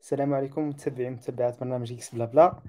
[0.00, 2.62] السلام عليكم متابعين متابعات برنامج Geeks Bla Bla.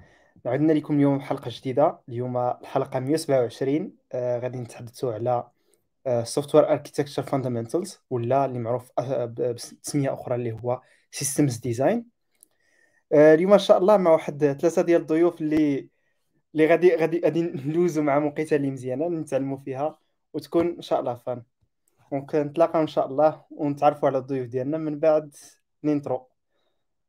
[0.46, 1.98] عندنا لكم اليوم حلقة جديدة.
[2.08, 5.46] اليوم الحلقة 127 آه غادي نتحدثوا على
[6.24, 10.80] software architecture fundamentals ولا اللي معروف آه، بتسمية أخرى اللي هو
[11.10, 12.06] systems design
[13.12, 15.88] آه اليوم إن شاء الله مع واحد ثلاثة ديال الضيوف اللي
[16.54, 19.98] اللي غادي غادي غادي ندوزو معهم وقيته اللي مزيانة نتعلموا فيها
[20.34, 21.42] وتكون إن شاء الله fun
[22.12, 25.34] donc نتلاقاو إن شاء الله ونتعرفوا على الضيوف ديالنا من بعد.
[25.84, 26.31] نينترو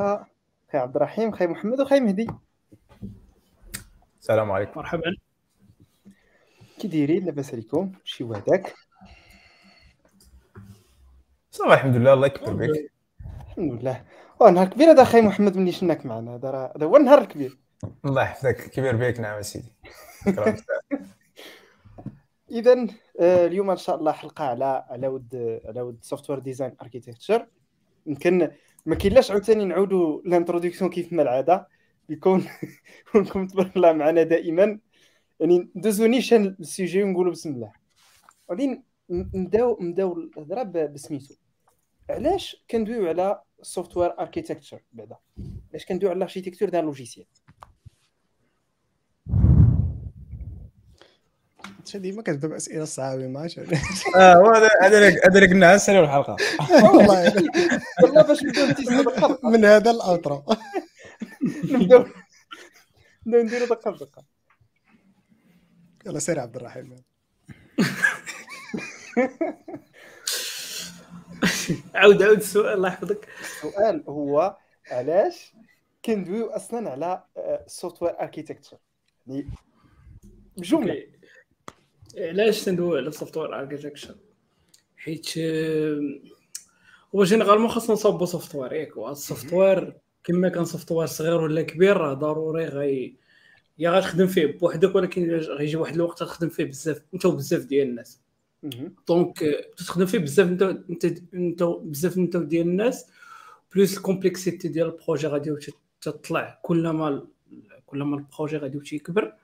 [0.00, 0.26] مرحبا
[0.72, 2.26] خي عبد الرحيم خي محمد وخي مهدي.
[4.20, 4.72] السلام عليكم.
[4.76, 5.16] مرحبا.
[6.78, 8.74] كي دايرين لاباس عليكم شي وحدك
[11.50, 12.92] صافي الحمد لله الله يكبر بك.
[13.48, 14.04] الحمد لله.
[14.40, 16.34] واه نهار كبير هذا خي محمد ملي شناك معنا.
[16.34, 17.58] هذا راه هذا هو النهار الكبير.
[18.04, 18.70] الله يحفظك.
[18.70, 19.72] كبير بك نعم سيدي.
[22.50, 22.86] اذا
[23.20, 27.46] آه، اليوم إن شاء الله حلقة على على ود على ود software design architecture
[28.06, 28.50] يمكن
[28.86, 31.68] ما كاينلاش عاوتاني نعاودوا ال introduction كيف ما العاده
[32.08, 32.46] يكون
[33.14, 34.78] يكون تبارك الله معنا دائما.
[35.40, 37.72] يعني ندوزو نيشان ال sujet ونقولوا بسم الله.
[38.50, 41.34] غادي نبداو نبداو الهضرة بسميتو.
[42.10, 45.16] علاش كندويو على software architecture بعدا؟
[45.70, 47.26] علاش كندويو على ال architecture ديال ال logiciel
[51.78, 53.58] انت ديما كتبدا باسئله صعابه ما عرفتش
[54.16, 56.36] آه هذا هذا هذا اللي قلناها السنة الحلقة
[56.70, 57.34] والله.
[58.02, 60.44] والله باش نبداو من هذا ال outro
[61.64, 62.06] نبداو
[63.26, 64.24] نبداو نديرو دقة بدقه
[66.06, 66.96] يلا سير عبد الرحيم.
[71.94, 73.28] عاود عاود السؤال الله يحفظك.
[73.40, 74.56] السؤال هو
[74.90, 75.52] علاش
[76.04, 77.22] كندويو أصلا على
[77.66, 78.76] software architecture
[79.26, 79.50] يعني
[80.56, 81.19] بجمله.
[82.18, 84.14] علاش تندوي على ال software architecture
[84.96, 85.38] حيت
[87.14, 92.14] هو généralement خاصنا نصاوبو software ياك ال software كما كان software صغير ولا كبير راه
[92.14, 93.16] ضروري غي
[93.78, 98.20] يا غتخدم فيه بوحدك ولكن غيجي واحد الوقت تخدم فيه بزاف أنت وبزاف ديال الناس.
[99.08, 100.62] donc آه، تخدم فيه بزاف أنت
[101.34, 103.06] أنت بزاف أنت ديال الناس
[103.74, 105.56] plus ال complexité ديال ال projet غادي
[106.00, 107.26] تطلع كلما
[107.86, 109.34] كلما ال projet غادي تيكبر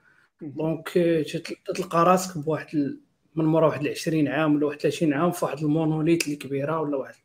[0.41, 0.89] donc
[1.75, 2.97] تلقى راسك بواحد
[3.35, 6.79] من مورا واحد 20 عام ولا واحد 30 عام في واحد ال monolith اللي كبيره
[6.81, 7.15] ولا واحد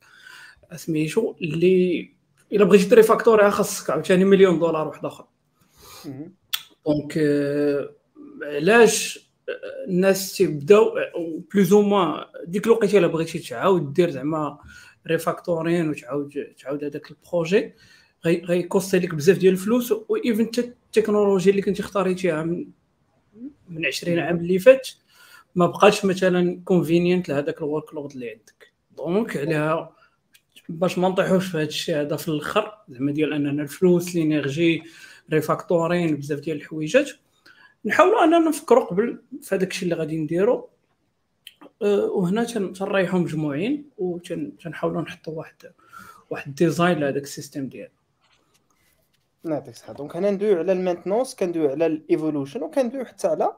[0.77, 2.11] سميتو اللي
[2.53, 5.25] إلا بغيتي ت refactor يها خاصك عاوتاني مليون دولار واحد آخر.
[6.87, 7.19] donc
[8.43, 9.31] علاش
[9.89, 10.95] الناس تيبداو
[11.55, 14.59] plus ou moins ديك الوقيتة إلا بغيتي تعاود دير زعما
[15.07, 17.73] refactoring وتعاود تعاود هذاك ال projet
[18.27, 22.43] غي- غي cost ي لك بزاف ديال الفلوس و even التكنولوجيا اللي كنتي اختاريتيها
[23.73, 24.89] من من 20 عام اللي فات
[25.55, 28.73] ما بقاش مثلا convenient لهذاك ال workload اللي عندك.
[28.97, 29.93] donc عليها
[30.69, 34.83] باش ما نطيحوش في هذا الشيء هذا في الأخر زعما ديال أننا الفلوس l'énergie
[35.33, 37.11] refactoring بزاف ديال الحويجات.
[37.85, 40.69] نحاولوا اننا نفكروا قبل في هذاك الشيء اللي غادي نديرو.
[41.83, 45.55] أه، وهنا تن- تنريحوا مجموعين وتنحاولوا نحطوا واحد
[46.31, 47.91] واحد ال design لهذاك ال system ديالنا
[49.45, 49.93] نعطيك الصحة.
[49.93, 53.53] donc هنا ندويو على ال maintenance كندويو على ال evolution وكندويو حتى على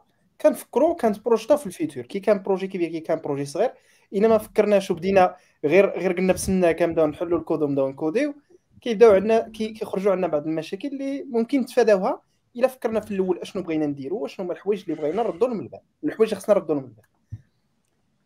[0.45, 2.05] كنفكروا كنت projeta في ال futur.
[2.05, 3.71] كي كان projet كبير كي كان projet صغير
[4.13, 8.35] إلا ما فكرناش وبدينا غير غير قلنا بسم الله كنبداو نحلوا الكود ونبداو نكوديو
[8.81, 12.23] كيبداو عندنا كي كيخرجوا عندنا بعض المشاكل اللي ممكن نتفاداوها
[12.57, 15.81] إلا فكرنا في الأول أشنو بغينا نديرو وأشنو هما الحوايج اللي بغينا نردوا لهم البال.
[16.05, 17.05] الحوايج اللي خصنا نردوا لهم البال.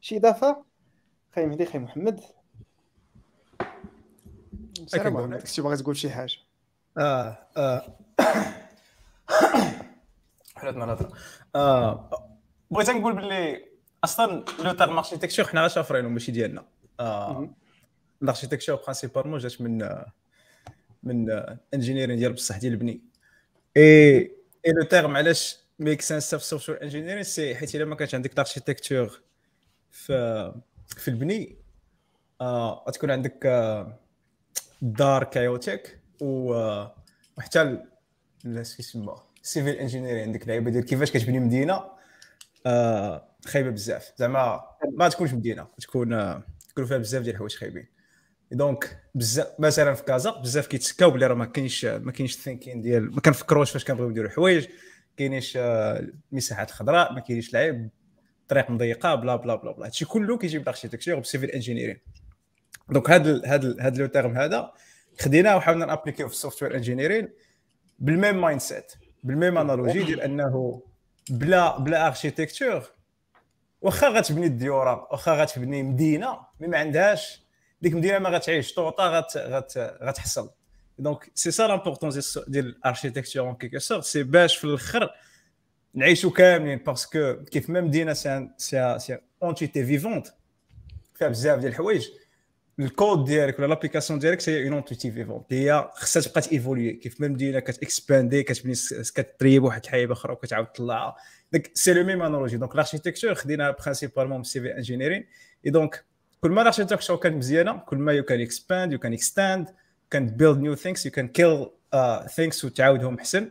[0.00, 0.64] شي إضافة؟
[1.34, 2.20] خي مهدي خي محمد.
[4.94, 5.38] محمد.
[5.40, 6.36] كنتي باغي تقول شي حاجة.
[6.98, 7.82] آه آه.
[10.58, 11.12] حلاتنا الهضرة.
[11.54, 12.10] آه
[12.70, 13.68] بغيت نقول باللي
[14.04, 16.64] أصلا le terme architecture حنا غير شافرينو ماشي ديالنا
[17.00, 17.50] آه.
[18.22, 20.02] ال architecture principalement جات من
[21.02, 21.30] من
[21.74, 23.00] engineering ديال بصح ديال البني.
[23.76, 24.18] et
[24.66, 28.32] et le terme علاش make sense في software engineering c'est حيت إلا ما كانش عندك
[28.32, 29.20] ال architecture
[29.90, 30.52] في
[30.86, 31.56] في البني
[32.40, 33.98] آه غتكون عندك آه
[34.82, 36.94] دار chaotique و آه،
[37.38, 37.82] وحتى
[38.44, 39.14] الناس يسمى
[39.48, 41.84] civil engineering عندك لعيبة ديال كيفاش كتبني مدينة.
[42.66, 44.12] آه خايبة بزاف.
[44.16, 44.60] زعما
[44.92, 47.86] ما تكونش مدينة تكون آه، تكون فيها بزاف ديال الحوايج خايبين.
[48.52, 52.80] donc بزاف مثلا في كازا بزاف كيتشكاو بلي راه ما كاينش ما كاينش ال thinking
[52.80, 54.66] ديال ما كنفكروش فاش كنبغيو نديرو الحوايج
[55.16, 57.90] كاينيش آه، المساحات الخضراء ما كاينش لعيب
[58.48, 59.86] طريق مضيقة blah blah blah blah.
[59.86, 61.98] هادشي كله كيجي بال architecture وب civil engineering
[62.90, 64.72] donc هاد هاد هاد le terme هذا
[65.20, 67.28] خديناه وحاولنا ن appliqu يو في ال software engineering
[67.98, 68.92] بال même mindset
[69.22, 70.82] بال même analogie ديال أنه
[71.30, 72.82] بلا بلا architecture
[73.80, 77.42] واخا غتبني الديورة واخا غتبني مدينة mais ما عندهاش.
[77.82, 80.50] ديك المدينة ما غتعيش طوطا غت غت غتحصل
[80.98, 85.10] donc c'est ça l'importance ديال ال architecture en quelque sorte c'est باش في الأخر
[85.94, 90.26] نعيشوا كاملين parce que كيف ما مدينة c'est c'est entité vivante
[91.14, 92.08] فيها بزاف ديال الحوايج.
[92.78, 97.20] الكود ديالك ولا l'application ديالك c'est une entité vivante هي خصها تبقى ت évoluer كيف
[97.20, 98.74] ما المدينة كت expand ي كتبني
[99.14, 101.16] كتريب واحد الحاجه أخرى وكتعاود تطلعها
[101.52, 105.26] donc c'est le même analogie donc ال architecture خديناها principalement c'est في engineering
[105.66, 106.04] et donc
[106.40, 109.68] كل ما ال architecture كانت مزيانه كل ما you can expand you can extend
[110.10, 111.66] can build new things you can kill
[112.36, 113.50] things وتعاودهم احسن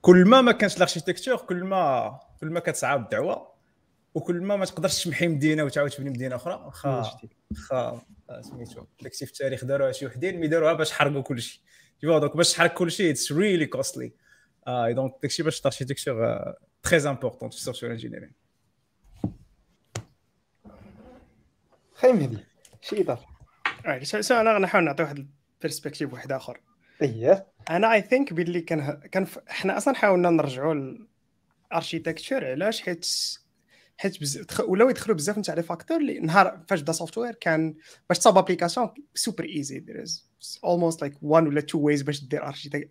[0.00, 3.55] كل ما ما كانش ال architecture كل ما كل ما كتصعب الدعوه
[4.16, 7.12] وكل ما ما تقدرش تمحي مدينة وتعاود تبني مدينة أخرى واخا
[7.50, 8.84] واخا آه، سميتو.
[9.02, 11.60] داكشي في التاريخ داروها شي وحدين mais داروها باش حرقوا كل شيء
[12.02, 14.12] donc باش تحرق كل شيء it's really costly
[14.68, 18.32] donc داكشي باش ال architecture très important في ال software engineering
[21.94, 22.38] خاي مهدي
[22.80, 23.26] شي اضافه
[24.20, 26.60] so أنا غنحاول نعطي واحد ال perspective واحد آخر.
[27.02, 30.96] اييه أنا I think باللي كان كان حنا أصلا حاولنا نرجعوا
[31.72, 33.06] ال architecture علاش؟ حيت
[33.96, 34.44] حيت بز...
[34.60, 37.74] ولاو يدخلوا بزاف نتاع les facteurs اللي نهار فاش بدا software كان
[38.08, 39.84] باش تصاوب application super easy
[40.64, 42.42] almost like one ولا two ways باش دير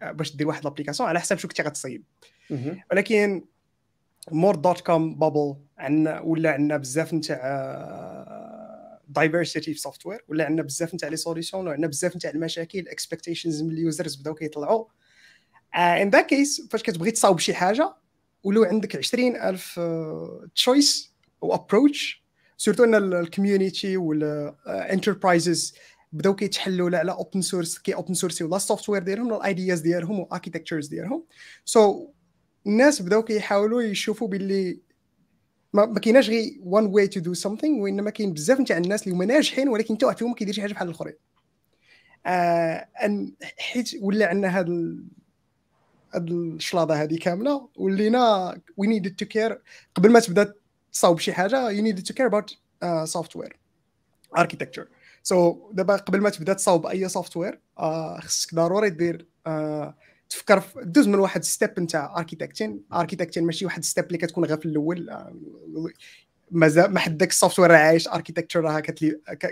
[0.01, 2.03] باش دير واحد l'application على حسب شو كنتي غتصيب.
[2.91, 3.45] ولكن
[4.31, 7.41] مور dot com bubble عندنا ولا عندنا بزاف نتاع
[9.07, 13.61] diversity في software ولا عندنا بزاف نتاع les solutions وعندنا بزاف نتاع المشاكل ال expectations
[13.61, 14.85] من ال users بداو كيطلعوا
[15.75, 17.95] in the case فاش كتبغي تصاوب شي حاجة
[18.45, 19.79] ولو عندك 20000
[20.55, 21.13] choice
[21.43, 22.25] أو approach
[22.57, 25.75] surtout أن ال community وال enterprises
[26.11, 30.19] بداو كيتحلوا على open source كي open source ولا ال software ديالهم ال ideas ديالهم
[30.19, 31.23] وال architectures ديالهم.
[31.65, 32.09] so
[32.67, 34.79] الناس بداو كيحاولوا يشوفوا باللي
[35.73, 39.15] ما, ما كايناش غير one way to do something وإنما كاين بزاف نتاع الناس اللي
[39.15, 41.15] هما ناجحين ولكن حتى واحد فيهم ما شي حاجة بحال الآخرين.
[42.25, 42.87] آه
[43.57, 44.95] حيت ولا عندنا هذا
[46.13, 49.61] هاد الشلاضة هذه كاملة ولينا we need to care
[49.95, 50.53] قبل ما تبدا
[50.93, 52.57] تصاوب شي حاجة you need to care about
[53.03, 53.57] software
[54.37, 54.87] architecture
[55.23, 59.51] so دابا قبل ما تبدا تصاوب أي software uh, خصك ضروري دير uh,
[60.29, 64.65] تفكر دوز من واحد step نتاع architecting architecting ماشي واحد step اللي كتكون غير في
[64.65, 65.91] الأول uh,
[66.51, 68.79] مازال ما حد داك ال software عايش architecture راها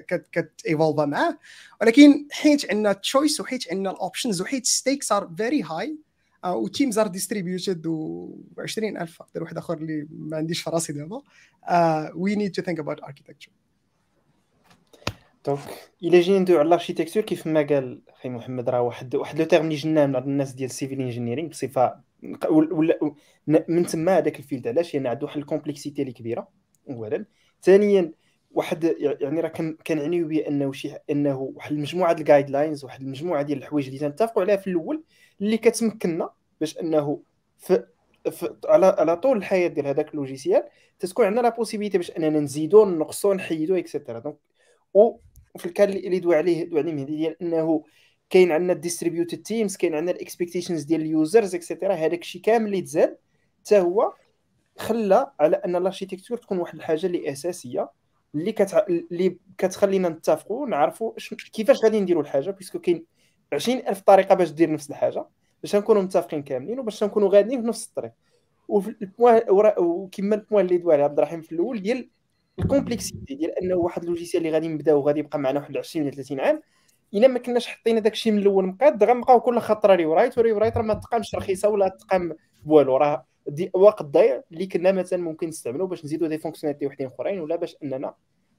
[0.08, 1.38] كت evolve معاه.
[1.82, 5.98] ولكن حيت عندنا choice وحيت عندنا ال options وحيت stakes are very high
[6.46, 8.30] و teams are distributed و
[8.60, 11.22] 20000 أقدر واحد آخر اللي ما عنديش في راسي دابا
[12.16, 13.52] we need to think about architecture
[15.46, 15.60] donc
[16.04, 19.46] الا جينا ندوي على ال architecture كيف ما قال أخي محمد راه واحد واحد le
[19.46, 22.00] terme اللي جناه من عند الناس ديال ال civil engineering بصفة
[22.50, 23.00] ولا
[23.68, 26.48] من تما هذاك ال field علاش؟ لأن عنده واحد ال complexité اللي كبيرة
[26.90, 27.26] اولا.
[27.62, 28.12] ثانيا
[28.52, 29.52] واحد يعني راه
[29.88, 34.44] كنعنيو بانه شي أنه واحد المجموعه ديال ال guidelines واحد المجموعه ديال الحوايج اللي تنتفقوا
[34.44, 35.04] عليها في الأول
[35.42, 37.20] اللي كتمكننا باش انه
[37.58, 37.86] في,
[38.32, 40.64] في على على طول الحياة ديال هذاك ال logiciel
[41.00, 44.38] تتكون عندنا la possibilité باش اننا نزيدو نقصو نحيدو et cetera donc
[44.94, 47.84] وفي الكان اللي دوا عليه دوا عليه مهدي ديال انه
[48.30, 52.22] كاين عندنا ال distributed teams كاين عندنا ال expectations ديال ال users et cetera هذاك
[52.22, 53.18] الشيء كامل اللي تزاد
[53.66, 54.14] حتى هو
[54.78, 57.90] خلى على أن ال architecture تكون واحد الحاجة اللي أساسية
[58.36, 58.86] اللي كتع...
[58.90, 61.14] اللي كتخلينا نتفقوا نعرفوا
[61.54, 63.06] كيفاش غادي نديروا الحاجة parce que كاين
[63.54, 65.26] 20000 طريقة باش دير نفس الحاجة
[65.62, 68.12] باش نكونوا متفقين كاملين وباش نكونوا غاديين في نفس الطريق.
[68.70, 72.10] وكما ال point اللي دوا عليه عبد الرحيم في الأول ديال
[72.60, 76.06] ال complexité ديال أنه واحد ال logiciel اللي غادي نبداو غادي يبقى معنا واحد 20
[76.06, 76.62] ولا 30 عام
[77.14, 80.78] إلا ما كناش حطينا داك الشيء من الأول مقاد غنبقاو كل خطرة rewrite و rewrite
[80.78, 83.26] راه ما تقامش رخيصة ولا تقام بوالو راه
[83.74, 87.76] وقت ضايع اللي كنا مثلا ممكن نستعملوه باش نزيدوا des fonctionnalités وحدين أخرين ولا باش
[87.84, 88.14] اننا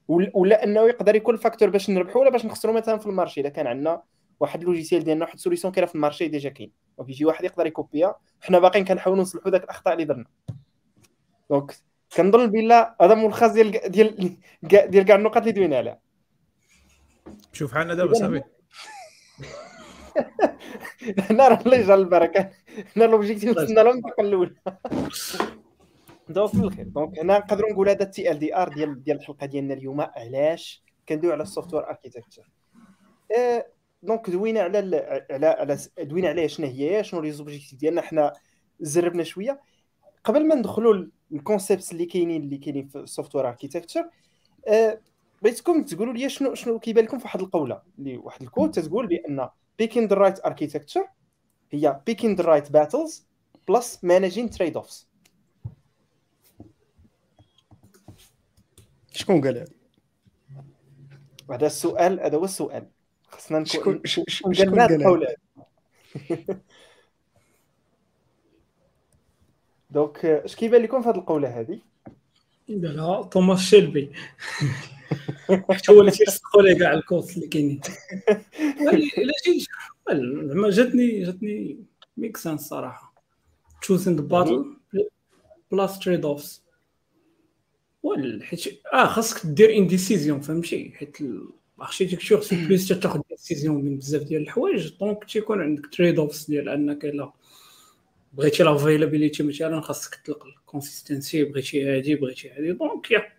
[0.07, 3.49] ولا أنه يقدر يكون facteur باش نربحوا ولا باش نخسروا مثلا في ال marché إذا
[3.49, 4.01] كان عندنا
[4.39, 6.71] واحد ال logiciel ديالنا واحد solution كاينة في ال marché déjà كاين.
[6.97, 10.25] وكيجي واحد يقدر يكوبيها حنا باقيين كنحاولوا نصلحوا ذاك الأخطاء اللي درنا.
[11.49, 11.75] donc
[12.15, 15.99] كنظن باللي هذا ملخص ديال ديال ديال كاع النقط اللي دوينا عليها.
[17.53, 18.43] شوف حالنا دابا صافي.
[21.29, 22.51] هنا راه الله يجعل البركة.
[22.95, 24.55] هنا l'objectif وصلنا للمنطقه الأولى.
[26.29, 26.87] donc في الخير.
[26.87, 30.01] donc هنا نقدروا نقول هذا ال TL;DR ديال ديال الحلقة ديالنا اليوم.
[30.01, 32.43] علاش؟ كندويو على ال software architecture
[34.05, 34.77] donc دوينا على
[35.31, 38.33] على على دوينا على شنو هي؟ شنو les objectifs ديالنا؟ حنا
[38.79, 39.61] زربنا شوية.
[40.23, 44.09] قبل ما ندخلوا ال concepts اللي كاينين اللي كاينين في ال software architecture
[45.41, 49.07] بغيتكم تقولوا لي شنو شنو كيبان لكم في واحد القولة اللي واحد ال quote تتقول
[49.07, 49.49] بأن
[49.83, 51.07] picking the right architecture
[51.71, 53.11] هي picking the right battles
[53.71, 55.05] plus managing trade-offs.
[59.11, 59.67] شكون قال هذا؟
[61.51, 62.94] هذا السؤال هذا هو السؤال.
[63.35, 64.55] خصنا نكون شكون
[65.03, 65.35] قال.
[69.89, 71.79] donc اش كيبان لكم في هذه القولة هذه
[72.67, 74.11] لا توماس شيلبي.
[75.69, 77.81] حتى هو اللي تيسقوا لي كاع الكوست اللي كاينين.
[79.17, 79.67] إلا جيت
[80.09, 81.85] زعما جاتني جاتني
[82.17, 83.15] make sense صراحة.
[83.81, 84.75] choosing the battle
[85.71, 86.65] plus trade-offs
[88.41, 91.17] حيت آه خاصك دير une décision فهمتي؟ حيت
[91.77, 97.05] الاركتيكتور خصك بليس تاخذ décision من بزاف ديال الحوايج donc تيكون عندك trade-offs ديال انك
[97.05, 97.31] الا
[98.33, 103.35] بغيتي l'availability مثلا خاصك تطلق ال consistency بغيتي هادي بغيتي هادي donc يا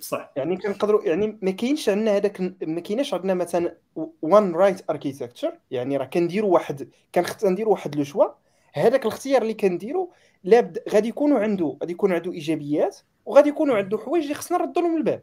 [0.00, 3.76] صح يعني كنقدروا يعني ما كاينش عندنا هذاك ما كايناش عندنا مثلا
[4.22, 8.26] one right architecture يعني راه كنديروا واحد كنخت نديروا واحد le choix
[8.72, 10.06] هذاك الاختيار اللي كنديروا
[10.44, 14.82] لابد غادي يكونوا عنده غادي يكون عنده ايجابيات وغادي يكونوا عنده حوايج اللي خصنا نردوا
[14.82, 15.22] لهم البال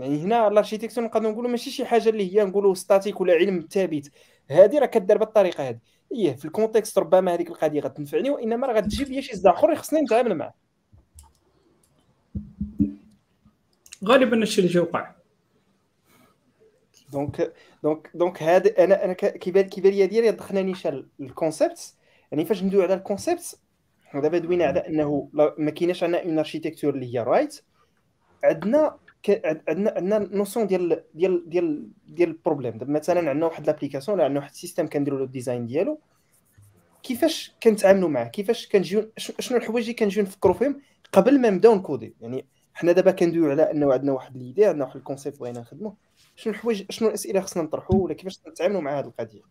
[0.00, 3.66] يعني هنا ال architecture نقدروا نقولوا ماشي شي حاجة اللي هي نقولوا statique ولا علم
[3.70, 4.10] ثابت.
[4.50, 5.78] هذه راه كدار بالطريقة هذه
[6.12, 9.74] إيه في ال context ربما هذيك القضية غتنفعني وإنما راه غتجيب لي شي صداع اخر
[9.74, 10.54] خصني نتعامل معاه.
[14.04, 15.12] غالبا هادشي اللي تيوقع
[17.12, 17.52] دونك
[17.82, 21.94] دونك دونك هذا أنا أنا كيبان كيبان لي ديالي دخلني شال الكونسيبت
[22.32, 23.58] يعني فاش ندوي على الكونسيبت
[24.14, 25.28] دابا دوينا على أنه
[25.58, 27.62] ما كايناش عندنا اون اركيتكتور اللي هي رايت
[28.44, 28.96] عندنا
[29.68, 34.40] عندنا عندنا نوسيون ديال ديال ديال ديال البروبليم دابا مثلا عندنا واحد لابليكاسيون ولا عندنا
[34.40, 35.98] واحد السيستم كنديروا له الديزاين ديالو.
[37.02, 40.80] كيفاش كنتعاملوا معاه؟ كيفاش كنجيو شنو الحوايج اللي كنجيو نفكروا فيهم
[41.12, 44.96] قبل ما نبداو نكودي؟ يعني حنا دابا كندويو على انه عندنا واحد l'idée عندنا واحد
[44.96, 45.96] ال concept بغينا نخدموه
[46.36, 49.42] شنو الحوايج شنو الأسئلة خصنا نطرحوا ولا كيفاش نتعاملوا مع هذه القضية؟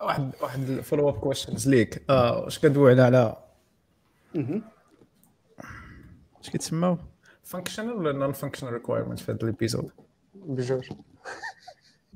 [0.00, 2.02] واحد واحد ال follow up questions ليك.
[2.10, 3.36] آه، واش كدوي على على.
[6.48, 6.98] اش كيتسماو
[7.42, 9.90] functional ولا non functional requirement في هذا ال episode
[10.34, 10.88] بجوج.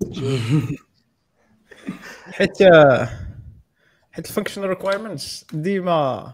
[2.32, 2.62] حيت
[4.12, 6.32] حيت ال functional requirements ديما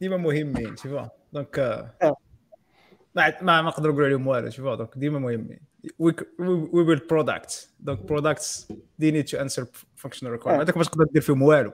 [0.00, 2.16] ديما مهمين تيفا donc آه، آه.
[3.14, 5.60] ما ما ما نقدر نقول عليهم والو تيفا donc ديما مهمين.
[5.84, 6.12] We
[6.74, 8.66] we build products donc products
[9.02, 9.64] they need to answer
[10.02, 10.62] functional requirement آه.
[10.62, 11.72] هذاك باش تقدر دير فيهم والو.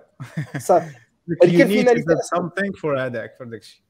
[0.59, 0.95] صافي
[1.31, 2.39] build أصلاً.
[2.39, 3.90] something for هذاك for داكشي ديك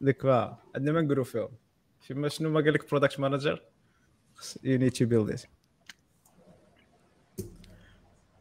[0.00, 1.48] فا عندنا ما نقولوا فيهم.
[2.00, 3.62] فيما شنو ما قال لك product manager
[4.62, 5.46] you need to build it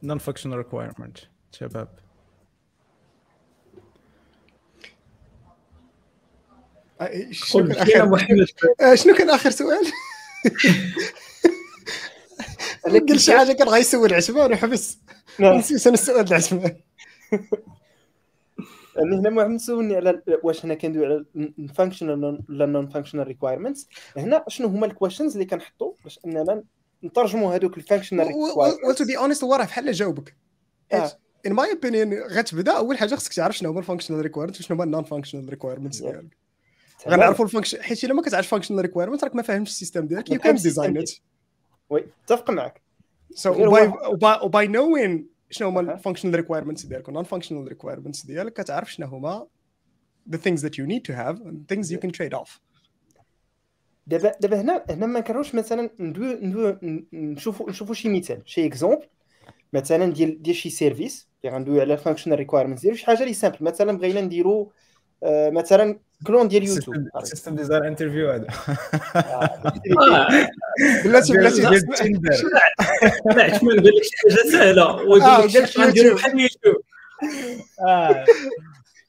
[0.03, 1.19] non functional requirement
[1.51, 1.99] شباب.
[7.01, 8.45] آه، شنو قول كان اخر
[8.81, 9.85] آه، شنو كان آخر سؤال؟
[13.09, 14.97] قال شي حاجة كان غيسول عثمان وحبس.
[15.39, 16.81] نسيت أنا السؤال تاع عثمان
[18.95, 23.87] يعني هنا محمد سولني على واش هنا كندوي على ال functional ولا non functional requirements
[24.17, 26.63] هنا شنو هما ال questions اللي كنحطوا باش أننا
[27.03, 28.27] نترجموا هذوك ال functional
[28.87, 30.35] و to be honest هو راه بحال جاوبك.
[31.45, 34.83] in my opinion غتبدا أول حاجة خصك تعرف شنو هما ال functional requirement وشنو هما
[34.83, 35.99] ال non functional requirements.
[36.01, 36.37] ديالك.
[37.07, 40.29] غنعرفوا ال function حيت إلا ما كتعرفش functional requirement راك ما فاهمش ال system ديالك.
[40.29, 41.11] you ما can design it
[41.89, 42.81] oui اتفق معك
[43.33, 44.49] so by.
[44.49, 45.93] by knowing شنو هما.
[45.93, 49.47] ال functional requirements ديالك؟ وال non functional requirements ديالك كتعرف شنو هما
[50.29, 52.59] the things that you need to have and things you can trade off.
[54.07, 56.77] دابا دابا هنا هنا ما كنروش مثلا ندوي ندوي
[57.13, 59.07] نشوفوا نشوفوا شي مثال شي exemple
[59.73, 63.33] مثلا ديال ديال شي service اللي غندوي على ال functional requirements ديالو شي حاجة اللي
[63.33, 64.71] simple مثلا بغينا نديرو
[65.23, 68.47] آه، مثلا clone ديال يوتيوب سيستم ديزاين انترفيو هذا
[71.05, 72.31] بلاتي بلاتي ديال تيندر
[73.35, 76.15] لا عثمان قال لك شي حاجة سهله آه، ويقول قال لك غنديرو يوتيوب.
[76.17, 76.75] بحال يوتيوب.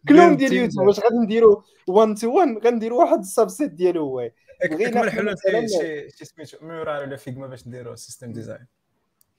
[0.09, 0.53] clone ديال.
[0.53, 4.31] يوتيوب واش غادي نديرو 1 to 1 غنديرو واحد ال subset ديالو هو
[4.71, 5.03] بغينا
[5.35, 5.79] مثلاً-
[6.19, 8.67] شي سميتو Mural ولا Figma باش نديرو سيستم ديزاين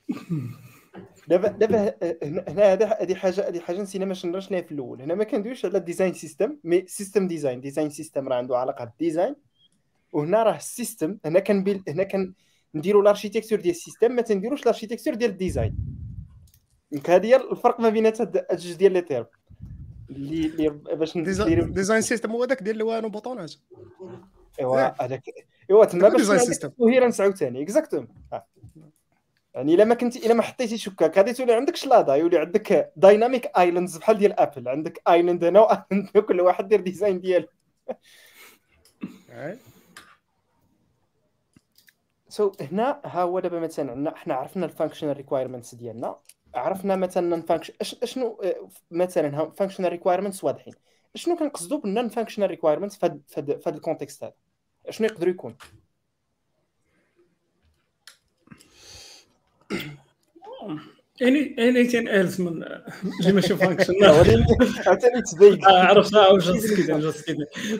[1.28, 5.02] دابا دابا هنا هذا هذه حاجة هذه حاجة نسينا ما شرناش ليها في الأول.
[5.02, 8.86] هنا ما كندويش على ال design system mais system design design system راه عنده علاقة
[8.86, 9.36] بال design
[10.14, 12.34] وهنا راه ال system هنا كن build هنا كن
[12.76, 15.76] نديروا ال architecture ديال ال system ما تنديروش ال architecture ديال ال design
[16.92, 19.26] donc هذه هي الفرق ما بين هاد الجوج ديال les termes
[20.10, 23.54] اللي اللي باش design system هو داك ديال الوان وboutonات
[24.60, 25.24] ايوا هذاك
[25.70, 26.68] ايوا تما باش design system.
[26.68, 27.64] cohérence عاوتاني.
[27.64, 28.08] exactement
[29.58, 33.58] يعني إلا ما كنتي إلا ما حطيتيش هكاك غادي تولي عندك شلاضة يولي عندك dynamic
[33.58, 37.48] islands بحال ديال Apple عندك island هنا و island كل واحد دير design ديالو.
[42.30, 46.16] so so, هنا ها هو دابا مثلا عندنا حنا عرفنا ال functional requirements ديالنا.
[46.56, 47.74] عرفنا مثلا ن function
[48.04, 50.74] اشنو آه، مثلا functional requirements واضحين.
[51.16, 54.34] شنو كنقصدوا بال non functional requirements في هاد ال context هذا؟
[54.90, 55.56] شنو يقدروا يكون؟
[61.22, 62.64] any anything else من
[63.20, 64.46] اللي ماشي function عاوتاني
[66.76, 67.36] كذا just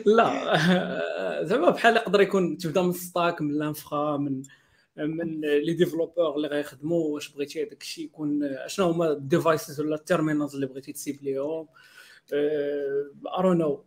[0.06, 4.42] لا زعما بحال يقدر يكون تبدا من ستاك من لانفرا من
[4.96, 10.54] من لي ديفلوبور اللي غيخدموا واش بغيتي هذاك الشيء يكون شنو هما الديفايسز ولا التيرمينالز
[10.54, 11.66] اللي بغيتي تسيب ليهم
[13.38, 13.84] ارو نو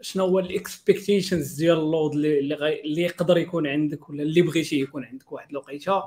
[0.00, 2.38] شنو هو الاكسبكتيشنز ديال اللود اللي.
[2.84, 6.02] اللي يقدر يكون عندك ولا اللي بغيتي يكون عندك واحد الوقيته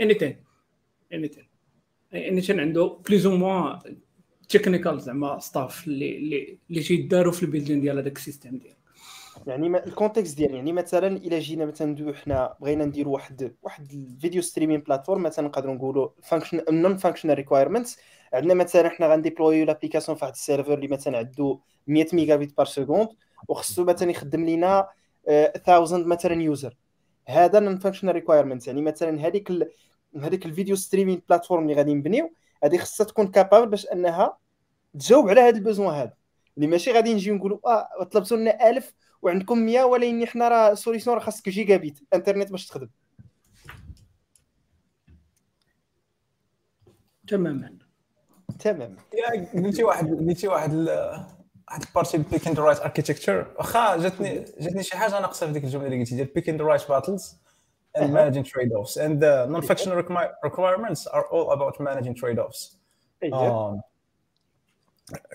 [0.00, 0.44] اني تين
[1.12, 1.44] اني تين
[2.14, 3.78] اني تين عنده بليز أو
[4.48, 8.76] technical زعما stuff اللي اللي اللي تيداروا في ال building ديال هذاك ال system ديال
[9.46, 13.92] يعني ال context ديال يعني مثلا إلا جينا مثلا ندويو حنا بغينا نديرو واحد واحد
[13.92, 17.98] ال video streaming platform مثلا نقدروا نقولوا function non functional requirements
[18.32, 22.56] عندنا مثلا حنا غن déployer l'application في واحد ال serveur اللي مثلا عنده 100 mégabit
[22.56, 23.08] par seconde
[23.48, 24.88] وخصو مثلا يخدم لينا
[25.28, 26.76] آه، 1000 مثلا user
[27.28, 29.70] هذا non functional requirements يعني مثلا هذيك ال...
[30.16, 32.30] هذيك ال video streaming platform اللي غادي نبنيو
[32.64, 34.38] هذه خصها تكون capable باش أنها
[34.98, 36.12] تجاوب على هذا ال besoin هذا.
[36.56, 41.16] اللي ماشي غادي نجيو نقولوا آه طلبتوا لنا 1000 وعندكم 100 ولكن حنا راه solution
[41.16, 42.88] راه خاصك gigabit internet باش تخدم.
[47.28, 47.78] تماما.
[48.58, 50.88] تمام يا قلتي واحد قلتي واحد
[51.68, 55.64] واحد ال partie pick and right architecture واخا جاتني جاتني شي حاجة ناقصه في ديك
[55.64, 57.36] الجمله اللي قلتي ديال pick and right battles
[57.98, 58.30] and أها.
[58.30, 58.96] managing trade-offs.
[58.96, 62.76] And the non-functional requir- requirements are all about managing trade-offs.
[63.22, 63.80] اييه um,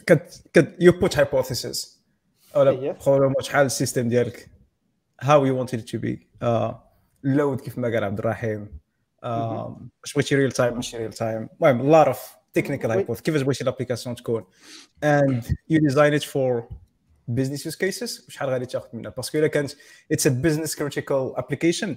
[0.06, 1.88] كت كت you put hypothesis.
[2.56, 2.98] ولا أيه.
[3.06, 4.50] problemo شحال ال system ديالك
[5.24, 6.18] how you wanted it to be.
[6.44, 6.74] Uh,
[7.26, 8.80] load كيف ما قال عبد الرحيم
[9.26, 12.18] um, واش بغيتي real time ماشي real time المهم a lot of
[12.58, 13.22] technical hypothesis.
[13.22, 14.44] كيفاش بغيتي ال application تكون؟
[15.04, 16.64] And you design it for
[17.36, 18.28] business use cases.
[18.28, 19.72] وشحال غادي تاخذ منها؟ parce que إلا كانت
[20.14, 21.90] it's a business critical application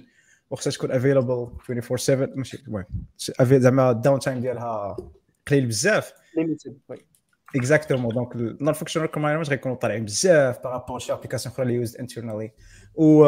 [0.49, 2.85] وخصها تكون available 24 7 ماشي المهم
[3.41, 4.97] زعما ال downtime ديالها
[5.47, 6.13] قليل بزاف.
[6.37, 6.97] limited oui
[7.55, 11.75] exactement donc ال non functional requirement غيكونوا طالعين بزاف par rapport شي application أخرى اللي
[11.75, 12.51] used internally
[12.95, 13.25] و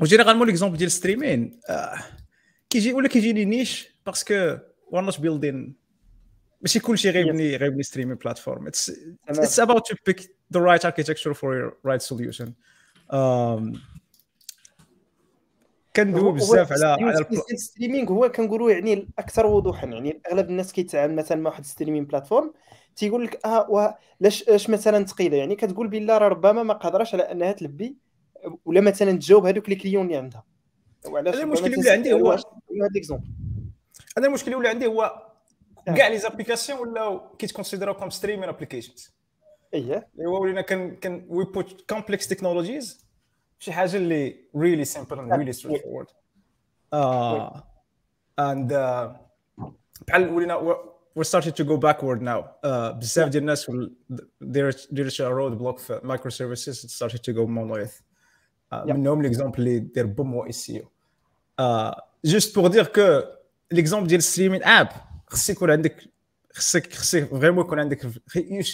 [0.00, 1.98] و généralement l'exemple ديال streaming آه،
[2.70, 4.58] كيجي ولا كيجيني niche parce que
[4.90, 5.76] we not building
[6.62, 8.92] ماشي كلشي غيبني غيبني streaming platform it's
[9.60, 12.52] about to pick the right architecture for your right solution
[15.96, 19.86] كندوي بزاف على على ال streaming هو كنقولوا يعني الأكثر وضوحا.
[19.86, 22.52] يعني أغلب الناس كيتعامل مثلا مع واحد ال streaming platform
[22.96, 27.14] تيقول لك آه وا- لاش اش مثلا ثقيله يعني كتقول بالله راه ربما ما قادراش
[27.14, 27.96] على أنها تلبي
[28.64, 30.44] ولا مثلا تجاوب هذوك les clients اللي عندها.
[31.06, 32.42] وعلاش المشكل اللي عندي هو- هذا
[32.90, 33.24] ال exemple
[34.18, 35.31] أنا المشكل اللي عندي هو.
[35.86, 39.10] كاع les applications ولاو كيتكونسيدراو comme streaming applications
[39.74, 43.06] اييه اللي هو ولينا كان كان we put complex technologies
[43.58, 46.06] شي حاجة اللي really simple and really straightforward
[48.38, 48.72] and
[50.08, 50.76] بحال ولينا
[51.18, 52.40] we're starting to go backward now.
[52.64, 52.68] Uh,
[52.98, 53.94] بزاف ديال الناس وال-
[54.44, 58.92] they're they're a road block في micro services it started to go monolith uh, Yeah.
[58.92, 60.82] منهم l'exemple اللي داير بوم هو اس سي
[61.60, 63.22] أو juste pour dire que
[63.72, 64.88] l'exemple ديال streaming app
[65.32, 65.96] خص يكون عندك
[66.54, 68.06] خصك خصك vraiment يكون عندك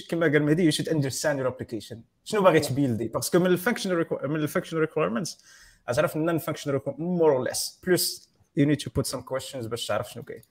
[0.09, 3.52] كما قال مهدي you should understand your application شنو باغي تبيلدي؟ parce que من ال
[3.52, 5.45] functional من ال functional requirements
[5.95, 9.87] تعرف ال non functional more or less plus you need to put some questions باش
[9.87, 10.43] تعرف شنو كاين.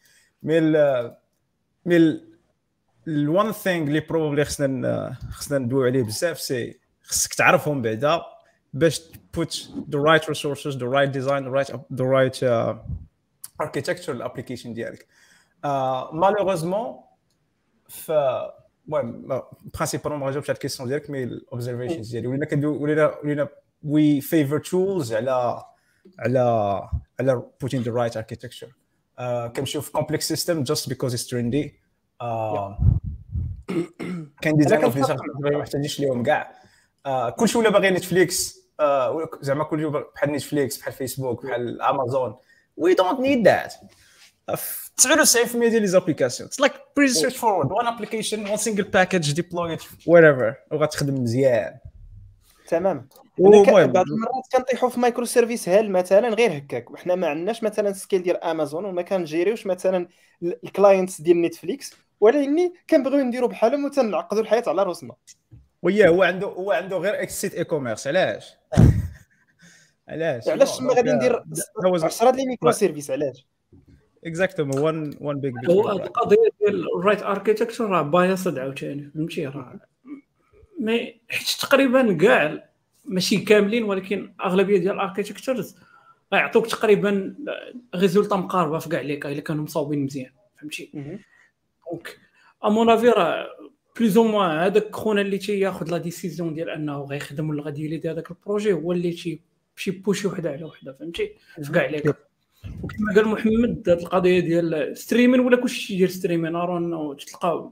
[0.44, 1.16] mais ال
[1.86, 2.22] mais
[3.08, 8.22] ال one thing اللي probably خصنا خصنا ندويو عليه بزاف c'est خصك تعرفهم بعدا
[8.74, 9.02] باش
[9.92, 12.76] the right resources the right design the right the right uh,
[13.64, 15.08] architecture ال application ديالك.
[16.14, 17.00] malheureusement
[17.90, 18.12] ف
[18.88, 19.42] المهم
[19.74, 23.50] principalement ما جاوبتش على ال question ديالك mais ال observations ديالي ولينا كندوي ولينا ولينا
[23.84, 25.64] we favor tools على
[26.20, 26.40] على
[27.20, 28.72] على putting the right architecture.
[29.20, 31.70] Uh, كنمشيو في complex system just because it's trendy
[32.24, 32.84] uh,
[34.42, 36.52] كان design of كنتفق ما محتاجينش ليهم كاع
[37.08, 42.36] uh, كلشي ولا باغي نتفليكس آه، زعما كل يوم بحال نتفليكس بحال فيسبوك بحال امازون
[42.78, 43.80] we don't need that في
[44.52, 44.56] 99%
[45.56, 46.48] ديال les applications.
[46.48, 51.78] it's like pretty straightforward one application one single package deployed wherever وغتخدم مزيان.
[52.68, 53.08] تمام.
[53.40, 58.24] بعض المرات كنطيحوا في micro service هال مثلا غير هكاك؟ وحنا ما عندناش مثلا scale
[58.24, 60.08] ديال امازون وما كنجيريوش مثلا
[60.44, 65.14] ال- ال clients ديال نتفليكس ولكن كنبغيو نديرو بحالهم وتنعقدوا الحياة على راسنا.
[65.82, 68.54] وياه هو عنده هو عنده غير un site e-commerce علاش
[70.10, 71.44] علاش؟ علاش ما غادي ندير
[71.86, 73.48] هو 10 ديال ال micro service علاش؟
[74.28, 79.80] exactement one one big هو القضية ديال ال right architecture راه biased عاوتاني فهمتي؟ راه
[80.80, 82.70] mais حيت تقريبا كاع
[83.06, 85.76] ماشي كاملين ولكن أغلبية ديال ال architectures
[86.34, 87.36] غيعطوك تقريبا
[87.96, 90.92] résultat مقاربة في كاع les cas الا كانوا مصاوبين مزيان فهمتي.
[91.92, 92.18] donc
[92.66, 93.48] à mon avis راه
[94.00, 97.90] plus ou moins هذاك خونا اللي تياخذ la décision ديال أنه غيخدم ولا غادي ي
[97.90, 99.42] lead هذاك ال projet هو اللي تي
[99.76, 102.14] شي بوشي وحدة على وحدة فهمتي؟ في كاع les cas
[102.84, 107.72] وكما قال محمد هذه القضية ديال streaming ولا كلشي تيدير streaming ارون تلقى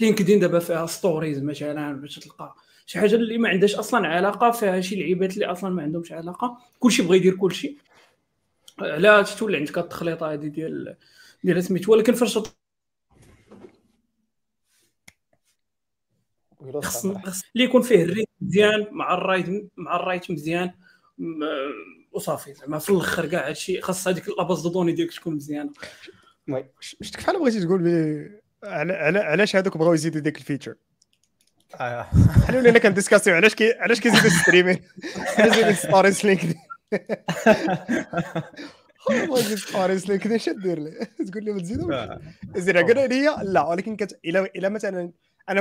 [0.00, 2.54] لينكدين دابا فيها stories مثلا باش تلقى
[2.86, 6.58] شي حاجة اللي ما عندهاش أصلا علاقة فيها شي لعيبات اللي أصلا ما عندهمش علاقة.
[6.78, 7.76] كلشي بغى يدير كلشي.
[8.80, 10.96] علاش تولي عندك التخليطة هذه ديال
[11.44, 11.92] ديال سميتو.
[11.92, 12.38] ولكن فاش
[16.60, 17.30] ويلو خص صراحة.
[17.30, 20.72] خص اللي يكون فيه ال read مزيان مع ال write مع ال write مزيان.
[22.12, 25.72] وصافي زعما في الآخر كاع هادشي خاص هذيك la base de données ديالك تكون مزيانة.
[26.80, 28.30] شفتك بحال بغيتي تقول بلي
[28.64, 30.74] على- على- علاش هذوك بغاو يزيدوا ديك ال feature؟
[31.80, 34.78] بحال ولينا كنديسكاسيو علاش كي علاش كيزيدوا streaming
[35.38, 36.54] علاش يزيدوا stories لينكدين
[39.08, 40.90] بغا يزيد stories لينكدين اش دير لي.
[41.30, 41.94] تقول لي ما تزيدوش.
[42.56, 44.18] زين قلنا لي لا ولكن كت...
[44.24, 45.12] إلى إلى مثلا
[45.48, 45.60] أنا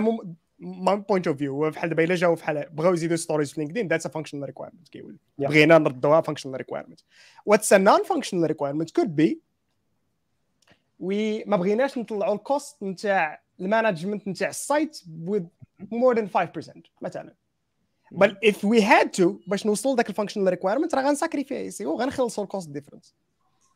[0.61, 0.85] مم...
[0.85, 4.05] my point of view بحال دابا الا جاو بحال بغاو يزيدوا stories في لينكدين that's
[4.05, 5.47] a functional requirement كيقول Yeah.
[5.47, 6.99] بغينا نردوها functional requirement
[7.45, 9.41] what's a non functional requirement could be
[10.99, 15.43] وي ما بغيناش نطلعوا ال cost نتاع ال management نتاع ال site with
[15.83, 16.71] more than 5%
[17.01, 17.33] مثلا.
[18.13, 22.49] But if we had to باش نوصل لذاك ال functional requirement راه غنساكريفيسيو غنخلصوا ال
[22.49, 23.15] cost difference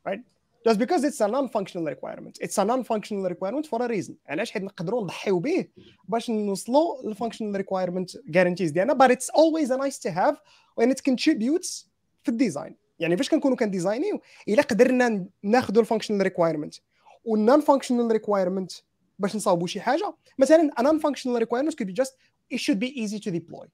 [0.09, 0.19] right?
[0.67, 4.63] Just because it's a non-functional requirement it's a non-functional requirement for a reason علاش حيت
[4.63, 5.67] نقدروا نضحيو به
[6.07, 10.35] باش نوصلوا لل functional requirement guarantees ديالنا but it's always a nice to have
[10.79, 11.87] when it contributes
[12.23, 16.75] في ال design يعني فاش كنكونوا كنديزاينيو الا قدرنا ناخذوا ال functional requirement
[17.25, 18.71] وال non functional requirement
[19.19, 22.11] باش نصاوبوا شي حاجة مثلا a non functional requirement could be just
[22.53, 23.67] it should be easy to deploy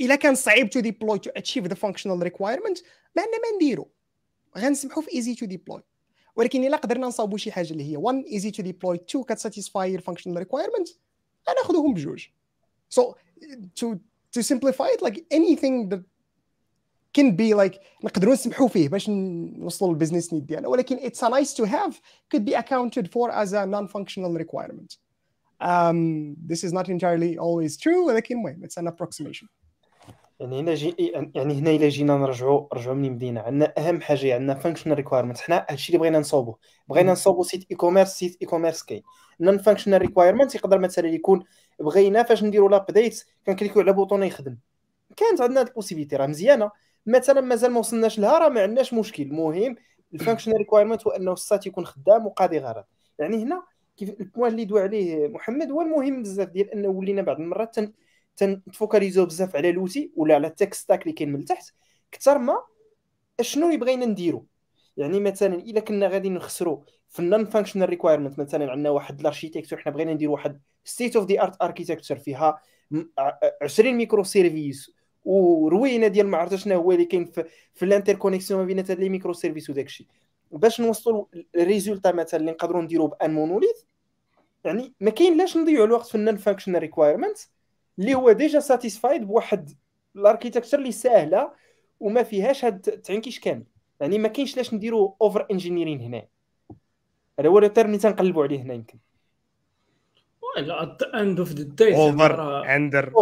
[0.00, 2.82] الا كان صعيب to deploy to achieve the functional requirement
[3.16, 3.90] ما عندنا ما نديرو
[4.57, 5.81] غنسمحوا في easy to deploy
[6.35, 10.45] ولكن الا قدرنا نصاوبوا شي حاجه اللي هي 1 easy to deploy 2 كتساتيسفاي الفانكشنال
[10.45, 10.91] requirement
[11.49, 12.27] غناخذوهم بجوج
[12.99, 13.01] so
[13.79, 13.95] to
[14.37, 16.03] to simplify it like anything that
[17.17, 21.53] can be like نقدروا نسمحوا فيه باش نوصلوا للبزنس نيد ديالنا ولكن it's a nice
[21.53, 21.93] to have
[22.33, 24.97] could be accounted for as a non-functional requirement
[25.61, 29.47] um, this is not entirely always true ولكن المهم it's an approximation
[30.40, 30.94] يعني هنا جي
[31.34, 35.66] يعني هنا إلا جينا نرجعوا نرجعوا منين بدينا عندنا أهم حاجة عندنا functional requirement حنا
[35.70, 36.56] هادشي اللي بغينا نصوبو
[36.88, 39.02] بغينا نصوبو site e-commerce site e-commerce كاين.
[39.40, 41.44] non functional requirement يقدر مثلا يكون
[41.80, 44.56] بغينا فاش نديروا l'update كنكليكيو على bouton يخدم.
[45.16, 46.70] كانت عندنا هاد ال possibilité راه مزيانة.
[47.06, 49.22] مثلا مازال ما وصلناش لها راه ما عندناش مشكل.
[49.22, 49.76] المهم
[50.14, 52.84] ال functional requirement هو أنه ال site يكون خدام وقاضي غرض.
[53.18, 53.62] يعني هنا
[53.96, 57.76] كيف ال point اللي دوا عليه محمد هو المهم بزاف ديال أنه ولينا بعض المرات
[58.36, 61.74] تن تنفوكاليزو بزاف على l'outil ولا على ال tech stack اللي كاين من تحت
[62.14, 62.56] أكثر ما
[63.40, 64.46] شنو بغينا نديرو؟
[64.96, 69.78] يعني مثلا إلا كنا غادي نخسروا في ال non functional requirement مثلا عندنا واحد architecture
[69.78, 74.90] حنا بغينا نديرو واحد state of the art architecture فيها م- ع- 20 microservices
[75.24, 78.90] وروينة ديال ما عرفت شنو هو اللي كاين في, في ال interconnexion ما بين هاد
[78.90, 80.06] les microservices وداك الشيء.
[80.52, 81.24] باش نوصلوا
[81.56, 83.76] ال résultat مثلا اللي نقدروا نديرو بأن monolith
[84.64, 87.38] يعني ما كاين لاش نضيعوا الوقت في ال non functional requirement
[87.98, 89.70] اللي هو déjà satisfied بواحد
[90.16, 91.52] ال architecture اللي ساهلة
[92.00, 93.64] وما فيهاش هاد التعنكيش كامل.
[94.00, 96.26] يعني ما كاينش لاش نديروا over engineering هنا
[97.40, 98.98] هذا هو ال terme اللي تنقلبوا عليه هنا يمكن.
[100.56, 103.12] لا at end of the day over under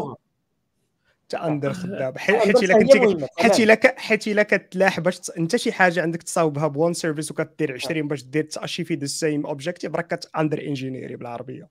[1.35, 2.13] under خدام.
[2.13, 3.61] Under حيت إلا كنتي حيت.
[3.61, 8.09] إلا حيت إلا كتلاح باش أنت شي حاجة عندك تصاوبها ب one service وكدير 20
[8.09, 11.69] باش دير ت achieve-ي the same objective راك كت under engineering بالعربيه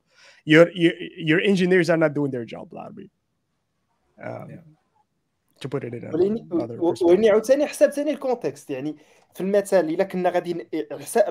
[0.53, 0.97] your your-
[1.29, 2.67] your engineers are not doing their job
[4.27, 4.49] um,
[5.61, 7.01] to put it in but ولايني another و- perspective.
[7.03, 8.95] وليني عاوتاني حساب ثاني ال context يعني
[9.33, 10.67] في المثال إلا كنا غادي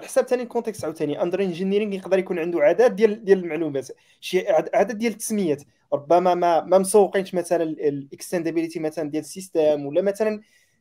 [0.03, 3.89] حساب ثاني ال context عاوتاني under engineering يقدر يكون عنده عدد ديال ديال المعلومات
[4.21, 9.32] شي عد- عدد ديال التسميات ربما ما ما مسوقينش مثلا ال extendability مثلا ديال ال
[9.32, 10.41] system ولا مثلا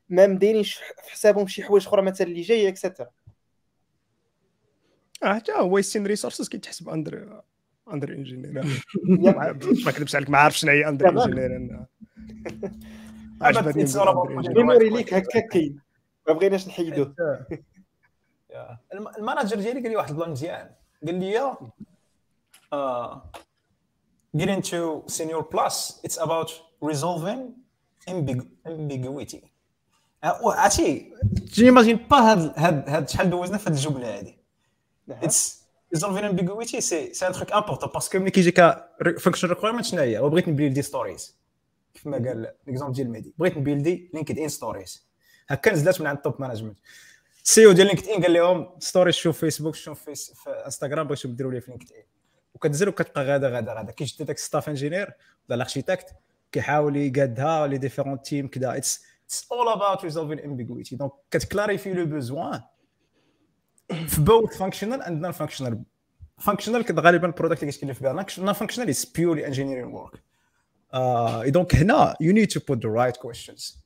[0.09, 3.07] ما مديرينش في حسابهم شي حوايج أخرى مثلا اللي جاية extra
[5.23, 7.41] آه حتى wasting resources كيتحسب under
[7.93, 8.65] under engineer
[9.85, 11.85] ما كذبش عليك ما عارفش شنو هي under engineer
[13.41, 13.85] عجبتني
[14.55, 15.79] memory leak هكا كاين
[16.27, 17.15] ما بغيناش نحيدوه
[19.17, 20.69] ال manager ديالي قال لي واحد plan مزيان.
[21.05, 21.55] قال لي
[22.73, 23.15] uh,
[24.37, 27.53] getting to senior plus it's about resolving
[28.07, 29.49] ambiguity.
[30.23, 34.39] عرفتي j'imagine با هاد هاد هاد شحال دوزنا في هاد الجملة هادي.
[35.09, 35.64] It's
[35.95, 38.59] resolving ambiguity c'est c'est un truc important parce que ملي كيجيك
[39.19, 41.37] function requirement شنو هي وبغيت نبيلدي stories
[41.93, 43.33] كيف ما قال l'exemple ديال مهدي.
[43.37, 45.07] بغيت نبيلدي LinkedIn stories
[45.47, 46.77] هكا نزلت من عند ال top
[47.43, 51.61] management CEO ديال LinkedIn قال لهم stories شوف فيسبوك شوف في انستغرام بغيتو ديروا لي
[51.61, 52.03] في LinkedIn
[52.53, 53.91] وكتنزل وكتبقى غادا غادا غادا.
[53.91, 55.13] كيجي داك staff engineer
[55.49, 56.05] ولا ال architect
[56.51, 59.05] كيحاول يقادها les différentes teams كذا it's
[59.51, 62.61] all about resolving ambiguity donc كتكلاريفي le besoin
[64.07, 65.83] في both functional and non functional
[66.37, 70.23] functional غالبا ال product اللي كتكلم بالك non functional is purely engineering work
[70.93, 73.85] et donc هنا you need to put the right questions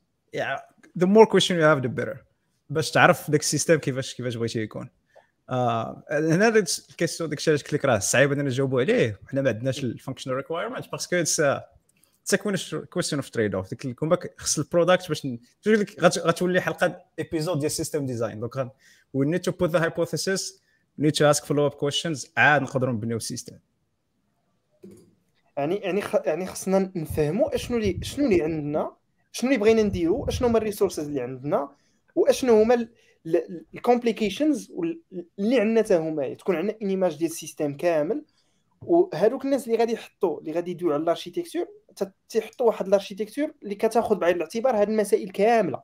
[0.99, 2.17] the more question you have the better.
[2.69, 4.89] باش تعرف داك ال system كيفاش كيفاش بغيتي يكون.
[5.49, 9.19] آه هنا ال question داك الشيء علاش قلت لك راه صعيب أننا نجاوبوا عليه.
[9.27, 12.35] حنا ما عندناش ال functional requirement parce que it's it's
[12.89, 15.27] question of trade-off ديك الكومبا خص ال product باش
[15.65, 18.71] لك غتولي حلقة épisode ديال system design donc
[19.13, 20.61] we need to put the hypothesis
[20.99, 23.57] need to ask follow up questions عاد نقدروا نبنيو system
[25.57, 26.01] يعني يعني.
[26.25, 28.91] يعني خصنا نفهموا أشنو اللي شنو اللي عندنا
[29.31, 31.69] شنو اللي بغينا نديرو أشنو هما ال resources اللي عندنا
[32.15, 32.87] وأشنو هما
[33.73, 34.71] ال complications
[35.39, 38.25] اللي عندنا حتى هما تكون عندنا une image ديال ال system كامل
[38.81, 41.65] وهذوك الناس اللي غادي يحطوا اللي غادي يدويو على ال architecture
[42.29, 45.81] تيحطوا واحد ال architecture اللي كتاخذ بعين الاعتبار هذه المسائل كاملة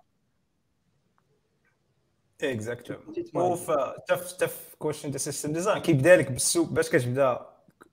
[2.43, 3.13] exactement
[4.08, 7.39] tough tough question ديال system design كيبدا لك بالسوق باش كتبدا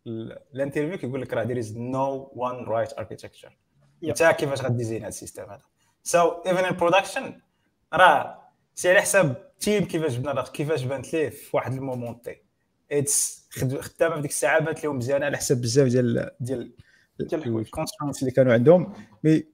[0.07, 3.52] ال interview كيقول لك راه there is no one right architecture.
[4.05, 5.62] انت كيفاش غ design هذا السيستم هذا
[6.02, 7.40] so even in production
[7.92, 8.42] راه
[8.74, 12.42] c'est على حساب ال team كيفاش بنا كيفاش بانت ليه في واحد moment
[12.92, 16.72] it's خدامه في ديك الساعة بانت لهم مزيانه على حساب بزاف ديال ديال
[17.20, 18.92] ال contraintes اللي كانوا عندهم
[19.24, 19.46] mais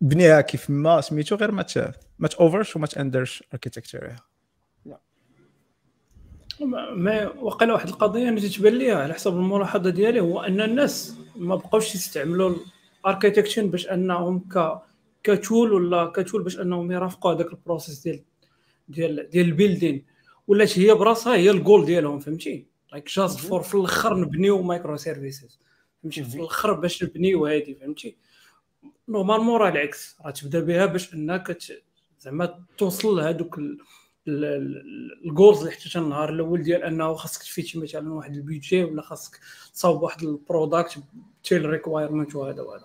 [0.00, 1.62] بنيها كيف ما سميتو غير ما
[2.18, 4.16] ما over ش وما under ش architecture
[6.60, 11.56] ما وقع واحد القضية اللي تتبان لي على حسب الملاحظة ديالي هو أن الناس ما
[11.56, 12.56] بقاوش يستعملوا
[13.00, 14.78] ال architecture باش أنهم ك
[15.22, 18.22] ك tool ولا ك tool باش أنهم يرافقوا هذاك ال process ديال
[18.88, 20.04] ديال ديال ال building.
[20.48, 25.58] ولات هي براسها هي الجول ديالهم فهمتي؟ like just for في الأخر نبنيو microservices
[26.02, 28.16] فهمتي؟ في الأخر باش نبنيو هادي فهمتي؟
[29.08, 31.56] normalement راه العكس راه تبدا بها باش انك
[32.24, 33.60] زعما توصل لهذوك
[34.28, 39.40] ال goals اللي حتى النهار الأول ديال أنه خاصك تفيتي مثلا واحد البيدجي ولا خاصك
[39.74, 40.98] تصاوب واحد product
[41.44, 42.84] tel requirement وهذا وهذا.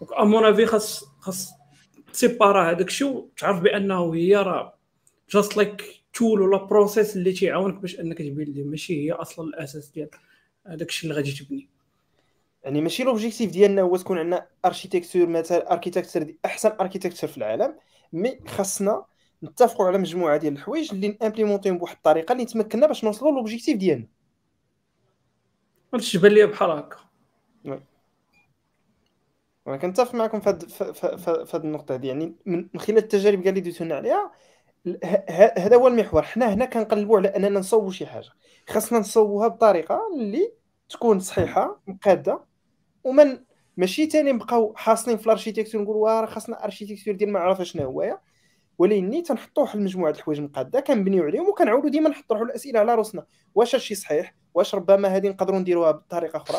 [0.00, 1.50] donc à mon avis خاص خاص
[2.12, 4.78] تسيبارا هذاك الشيء وتعرف بأنه هي راه
[5.30, 10.08] just like tool ولا process اللي تيعاونك باش أنك تبيلدي ماشي هي أصلا الأساس ديال
[10.66, 11.68] هذاك الشيء اللي غادي تبني.
[12.64, 17.74] يعني ماشي l'objectif ديالنا هو تكون عندنا architecture مثلا architecture أحسن architecture في العالم.
[18.12, 19.04] mais خاصنا
[19.44, 24.06] نتفقوا على مجموعة ديال الحوايج اللي نامبليمونتيهم بواحد الطريقة اللي تمكننا باش نوصلوا l'objectif ديالنا.
[25.94, 26.96] هادشي بان ليا بحال هكا.
[29.66, 30.54] أنا كنتفق معكم في
[31.54, 34.32] هذه النقطة هذه يعني من خلال التجارب اللي دويتو لنا عليها
[35.58, 36.22] هذا هو المحور.
[36.22, 38.28] حنا هنا كنقلبوا على أننا نصوبوا شي حاجة.
[38.68, 40.52] خاصنا نصوبوها بطريقة اللي
[40.88, 42.44] تكون صحيحة مقادة
[43.04, 43.44] ومن
[43.76, 47.84] ماشي تاني نبقاو حاصلين في ال architecture نقولوا راه خاصنا architecture ديال ما عرف شنو
[47.84, 48.18] هو.
[48.78, 53.26] ولكن تنحطوا واحد المجموعة د الحوايج مقاده كنبنيو عليهم وكنعاودوا ديما نحطوا الأسئلة على رأسنا.
[53.54, 56.58] واش هادشي صحيح؟ واش ربما هذه نقدروا نديروها بطريقة أخرى؟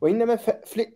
[0.00, 0.36] وإنما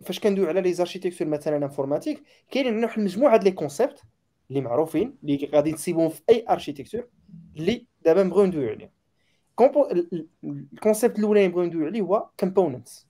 [0.05, 4.01] فاش كندويو على les architectures مثلا informatique كاين عندنا واحد المجموعة د les concepts
[4.49, 7.07] اللي معروفين اللي غادي نسيبهم في أي architecture
[7.55, 8.89] اللي دابا نبغيو ندويو عليهم.
[10.43, 13.07] ال concept الأولاني نبغيو ندويو عليه هو components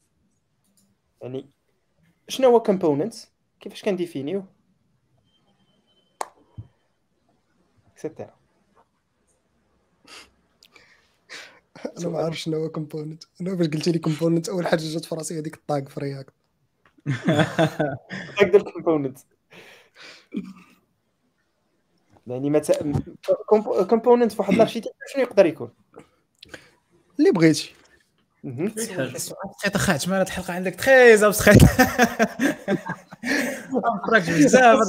[1.23, 1.49] يعني
[2.27, 4.43] شنو هو components كيفاش كنديفينيو؟
[7.91, 8.33] et cetera
[11.97, 12.09] أنا.
[12.09, 15.39] ما عارف شنو هو component أنا فاش قلتي لي component أول حاجة جات في راسي
[15.39, 16.33] هذيك ال tag في React
[18.37, 19.19] tag ديال ال component
[22.27, 22.93] يعني مثلا
[23.89, 25.69] كومبوننت في واحد ال architecture شنو يقدر يكون؟
[27.19, 27.73] اللي بغيتي.
[29.75, 31.63] اخات مالت الحلقة عندك؟ très abstrait
[34.07, 34.77] فراك بزاف.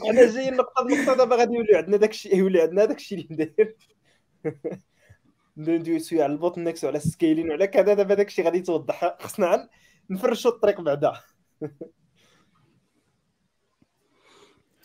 [0.10, 3.44] أنا جاي النقطة النقطة دابا غادي يولي عندنا داك الشيء يولي عندنا داك الشيء اللي
[3.44, 3.76] ندير.
[5.56, 9.16] ندويسو على ال bottlenecks وعلى ال scaling وعلى كذا دابا داك الشيء غادي يتوضح.
[9.20, 9.68] خصنا عن-
[10.10, 11.12] نفرشوا الطريق بعدا.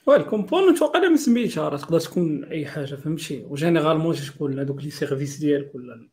[0.08, 4.82] وال component واقيلا ما سميتها راه تقدر تكون أي حاجة فهمتي؟ و généralement تكون هذوك
[4.84, 6.10] les services ديالك ولا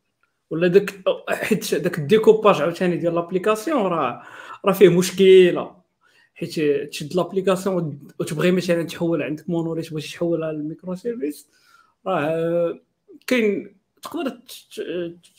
[0.50, 0.94] ولا داك
[1.28, 4.22] حيت داك الديكوباج عاوتاني ديال l'application راه
[4.64, 5.76] راه فيه مشكلة.
[6.34, 11.48] حيت تشد l'application وت- وتبغي مثلا تحول عندك monolithe بغيتي تحولها لل microservices
[12.06, 12.80] راه
[13.26, 14.38] كاين تقدر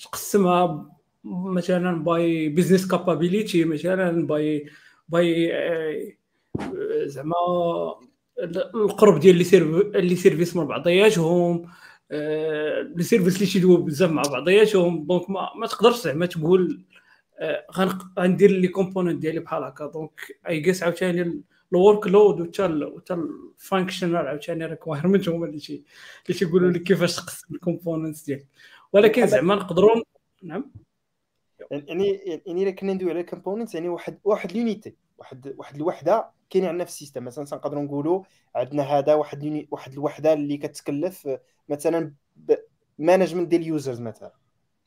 [0.03, 0.89] تقسمها
[1.23, 4.65] مثلا by business capability مثلا by
[5.09, 6.13] by آه،
[7.05, 7.35] زعما
[8.75, 9.35] القرب ديال
[10.05, 11.65] les services من بعضياتهم.
[12.11, 16.85] آه، les services اللي تيدويو بزاف مع بعضياتهم donc ما, ما تقدرش زعما تقول
[17.39, 17.65] آه،
[18.19, 19.85] غندير les components ديالي بحال هكا.
[19.87, 25.83] donc I guess عاوتاني ال workload وتا وتا ال functional عاوتاني requirement هما اللي تي
[26.27, 28.47] اللي تيقولوا لك كيفاش تقسم ال components ديالك.
[28.93, 30.03] ولكن زعما نقدروا
[30.43, 30.71] نعم.
[31.71, 32.09] يعني
[32.45, 36.67] يعني إلا كنا ندوي على ال component يعني واحد واحد l'unité واحد واحد الوحدة كاينة
[36.67, 37.25] عندنا في ال system.
[37.25, 38.23] مثلا تنقدروا نقولوا
[38.55, 41.29] عندنا هذا واحد واحد الوحدة اللي كتكلف
[41.69, 42.13] مثلا
[42.97, 44.33] management ديال ال users مثلا.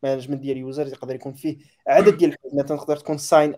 [0.02, 3.55] management ديال ال users يقدر يكون فيه عدد ديال مثلا تقدر تكون sign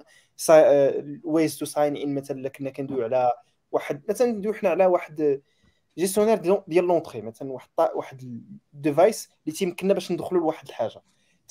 [1.24, 3.30] ways to sign in مثلا كنا كندوي على
[3.72, 5.42] واحد مثلا ندوي حنا على واحد
[5.98, 8.22] gestionnaire ديال l'entrée مثلا واحد واحد
[8.74, 11.02] ال device اللي تيمكننا باش ندخلوا لواحد الحاجة.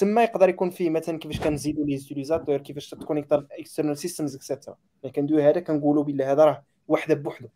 [0.04, 4.78] تما يقدر يكون فيه مثلا كيفاش كنزيدوا les utilisateurs كيفاش تكونيكتا external systems et cetera
[5.04, 7.50] يعني كندوي هذا كنقولوا بلي هذا راه وحده بوحده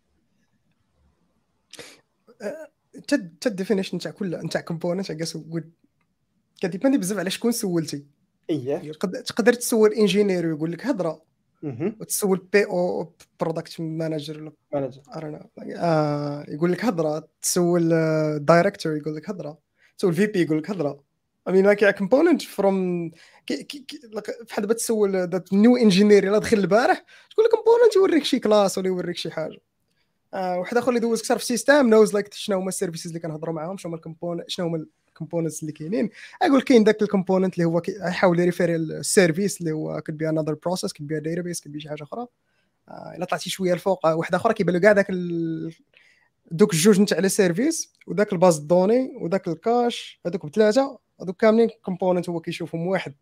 [2.98, 5.38] حتى ال definition تاع كل تاع component I guess
[6.62, 8.06] كديباندي بزاف على شكون سولتي.
[8.50, 8.92] اييه
[9.26, 11.22] تقدر تسول engineer ويقول لك هضرة.
[12.00, 15.02] وتسول PO product manager ولا manager.
[15.78, 17.28] آه يقول لك هضرة.
[17.42, 17.90] تسول
[18.40, 19.58] director يقول لك هضرة.
[19.98, 21.07] تسول VP يقول لك هضرة.
[21.48, 22.76] I mean like a component from
[24.50, 28.78] بحال دابا تسول that new engineer يلا دخل البارح تقول لك component يوريك شي class
[28.78, 29.60] ولا يوريك شي حاجة.
[30.34, 33.08] آه واحد آخر اللي دوز كثر في ال system knows like شنو هما ال services
[33.08, 36.10] اللي كنهضروا معاهم شنو هما ال component شنو هما ال components اللي كاينين.
[36.44, 40.54] يقول كاين ذاك ال component اللي هو يحاول يريفيري ال service اللي هو be another
[40.54, 42.28] process could be a database could be شي حاجة أخرى.
[42.90, 45.74] آه، إلا طلعتي شوية الفوق آه، واحدة آخرى كيبان له كاع داك ال...
[46.52, 51.07] دوك الجوج نتاع les services وذاك ال base de données وذاك ال cache هذوك بثلاثه
[51.22, 53.14] هذوك كاملين component هو كيشوفهم واحد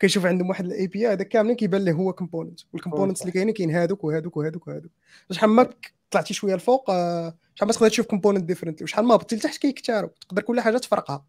[0.00, 3.54] كيشوف عندهم واحد ال API هذاك كاملين كيبان له هو component وال components اللي كاينين
[3.54, 4.90] كاين هذوك وهذوك وهذوك وهذوك
[5.30, 5.70] شحال ما
[6.10, 10.10] طلعتي شوية الفوق آه، شحال ما تقدر تشوف component different وشحال ما هبطتي لتحت كيكتاروا
[10.20, 11.24] تقدر كل حاجة تفرقها.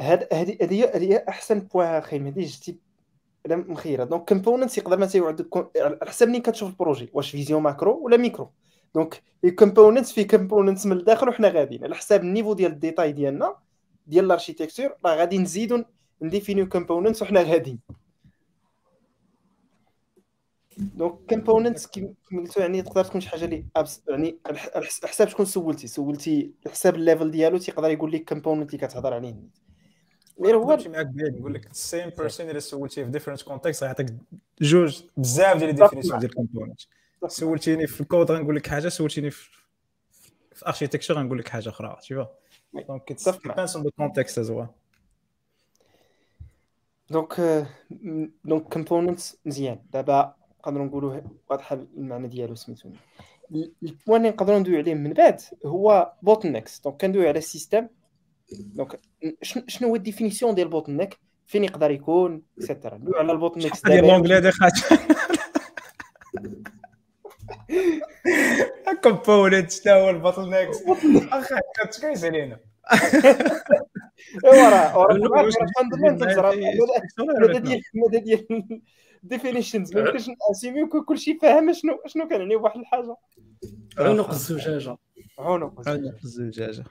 [0.00, 2.76] هاد هذه هذه هذه أحسن point أخي مهدي جبتي
[3.48, 4.04] مخيرة.
[4.04, 8.16] donc components يقدر مثلا كون- على حسب منين كتشوف ال projet واش vision macro ولا
[8.16, 8.50] micro.
[8.94, 12.78] donc ال components في components من الداخل وحنا غاديين على حساب ال niveau ديال ال
[12.78, 13.56] détail ديالنا
[14.08, 15.84] ديال ال architecture راه غادي نزيدو
[16.22, 17.78] نديفينيو components وحنا غاديين
[20.78, 23.64] donc components كيما قلتو يعني تقدر تكون شي حاجة اللي
[24.08, 24.38] يعني
[25.04, 29.36] حساب شكون سولتي؟ سولتي حساب ال level ديالو تيقدر يقول لك component اللي كتهضر عليه.
[30.44, 33.82] غير هو نمشي معاك بعيد نقول لك ال same person الا سولتيه في different context
[33.82, 34.06] غيعطيك
[34.60, 36.80] جوج بزاف ديال ال définition ديال ال component
[37.26, 39.50] سولتيني في الكود غنقول لك حاجة سولتيني في
[40.52, 41.96] في architecture غنقول لك حاجة أخرى
[42.76, 43.56] اتفق معك.
[43.56, 44.66] depends on the context as well
[47.10, 47.66] donc
[48.44, 52.88] donc components مزيان دابا نقدروا نقولوا واضحة المعنى ديالو سميتو
[53.52, 57.45] ال- ال point اللي نقدروا ندوي عليه من بعد هو bottlenecks donc كندوي على ال
[57.45, 57.88] system
[58.52, 59.00] donc
[59.42, 63.58] شن- شنو هو ال définition ديال bottleneck فين يقدر يكون et cetera ندوي على ال
[63.62, 64.98] bottlenecks ديال l'anglais هذا خاطر.
[69.02, 70.76] component شنو هو ال bottlenecks
[71.32, 72.60] أخي كتكويس علينا
[74.44, 75.12] ايوا راه
[77.44, 78.80] هذا ديال هذا ديال
[79.22, 83.16] ديفينيشنز ما يمكنش ناسيميو كل شيء فاهم شنو شنو كنعني بواحد الحاجة
[83.98, 84.96] عنق الزجاجه
[85.38, 85.88] عنق
[86.24, 86.84] الزجاجه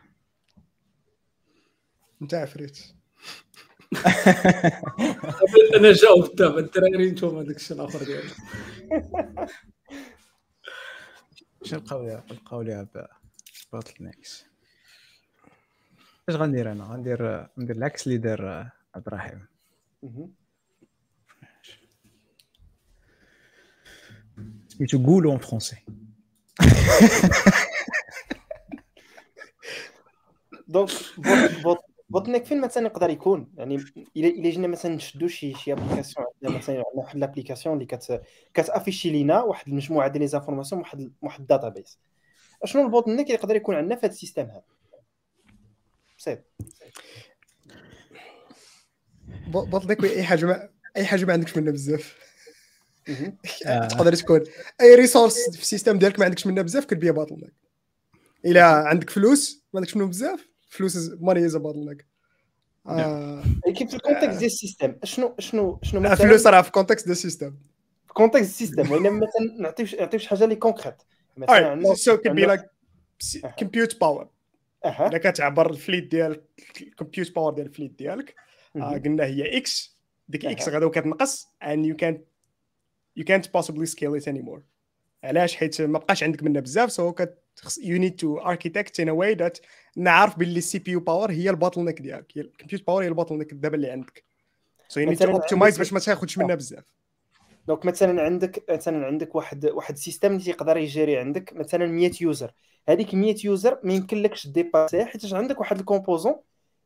[2.22, 2.80] انت عفريت
[5.76, 8.30] أنا جاوبت دابا الدراري نتوما داك الشيء الآخر ديالو
[11.64, 12.88] شنو نبقاو ليها نبقاو ليها
[13.74, 14.46] bottlenecks
[16.30, 19.46] اش غندير أنا؟ غندير ندير العكس اللي دار عبد الرحيم.
[24.68, 25.76] سميتو قولو en français
[30.68, 30.90] donc
[31.64, 31.78] bott
[32.10, 33.76] bottleneck فين مثلا يقدر يكون؟ يعني
[34.18, 38.22] الا إلا جينا مثلا نشدو شي شي application عندنا مثلا عندنا واحد l'application اللي كت
[38.54, 42.00] كتأفيشي لينا واحد المجموعة ديال les informations واحد واحد ال database
[42.64, 44.64] أشنو ال bottleneck اللي يقدر يكون عندنا في هذا ال system هذا؟
[46.18, 46.40] بسيط
[49.48, 52.18] bottleneck أي حاجة ما أي حاجة ما عندكش منها بزاف.
[53.66, 53.88] آه.
[53.88, 54.44] تقدر تكون
[54.82, 57.52] أي resource في ال system ديالك ما عندكش منها بزاف كتبيع bottleneck
[58.46, 61.98] إلا عندك فلوس ما عندكش منهم بزاف فلوس money is bottleneck
[62.88, 66.72] آه كيف في ال context ديال ال system شنو شنو لا، مثلا فلوس راه في
[66.72, 67.56] context ديال ال system
[68.08, 70.96] في context ال system ولا مثلا نعطيو نعطيو شي حاجة اللي concrete
[71.38, 72.62] مثلا so can be like
[73.60, 74.30] compute power
[74.86, 75.08] أها.
[75.08, 76.42] الا كتعبر ال fleet ديال
[76.82, 78.36] ال compute power ديال ال fleet ديالك
[78.76, 78.98] آه،.
[78.98, 79.98] قلنا هي X
[80.30, 80.46] ديك.
[80.46, 82.20] X غدا كتنقص and you can't
[83.20, 84.62] you can't possibly scale it anymore.
[85.24, 89.14] علاش؟ حيت ما بقاش عندك منها بزاف so كت you need to architect in a
[89.14, 89.62] way that
[89.96, 93.54] نعرف باللي ال CPU power هي ال bottleneck ديالك ال compute power هي ال bottleneck
[93.54, 94.24] دابا اللي عندك.
[94.88, 96.84] so you need to مثلاً optimize عندك- باش ما تاخذش منها بزاف.
[97.68, 102.52] donc مثلا عندك مثلا عندك واحد واحد système اللي يقدر يجري عندك مثلا 100 user
[102.90, 106.36] هذيك 100 user ما يمكن لكش dépasser حيت عندك واحد composant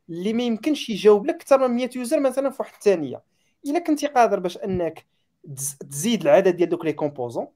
[0.08, 3.22] اللي ما يمكنش يجاوب لك أكثر من 100 user مثلا في واحد الثانية.
[3.66, 5.04] إلا كنتي قادر باش أنك
[5.56, 7.46] تز- تزيد العدد ديال دوك les composants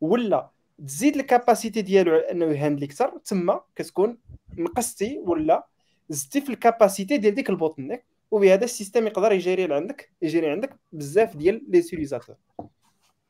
[0.00, 0.50] ولا
[0.86, 4.18] تزيد ال capacité ديالو على انه ي handle ي أكثر تما كتكون
[4.58, 5.66] نقصتي ولا
[6.08, 10.50] زدتي في ال capacité ديال ديك ال bottleneck وبهذا ال système يقدر يجري عندك يجري
[10.50, 12.36] عندك بزاف ديال les utilisateurs.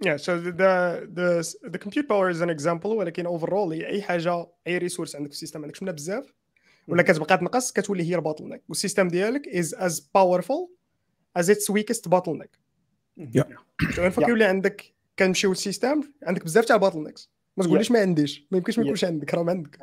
[0.05, 0.72] Yeah, so the the
[1.18, 1.28] the,
[1.70, 5.34] the compute power is an example ولكن overall هي أي حاجة أي resource عندك في
[5.35, 6.34] ال system ما عندكش منها بزاف
[6.88, 10.68] ولا كتبقى تنقص كتولي هي ال bottleneck وال system ديالك is as powerful
[11.38, 12.51] as its weakest bottleneck.
[13.18, 13.42] Yeah.
[13.95, 14.26] so فين Yeah.
[14.26, 18.47] كيولي عندك كنمشيو لل system عندك بزاف تاع ال bottlenecks ما تقوليش ما عنديش.
[18.51, 18.85] ما يمكنش ما.
[18.85, 19.79] يكونش عندك راه ما عندك.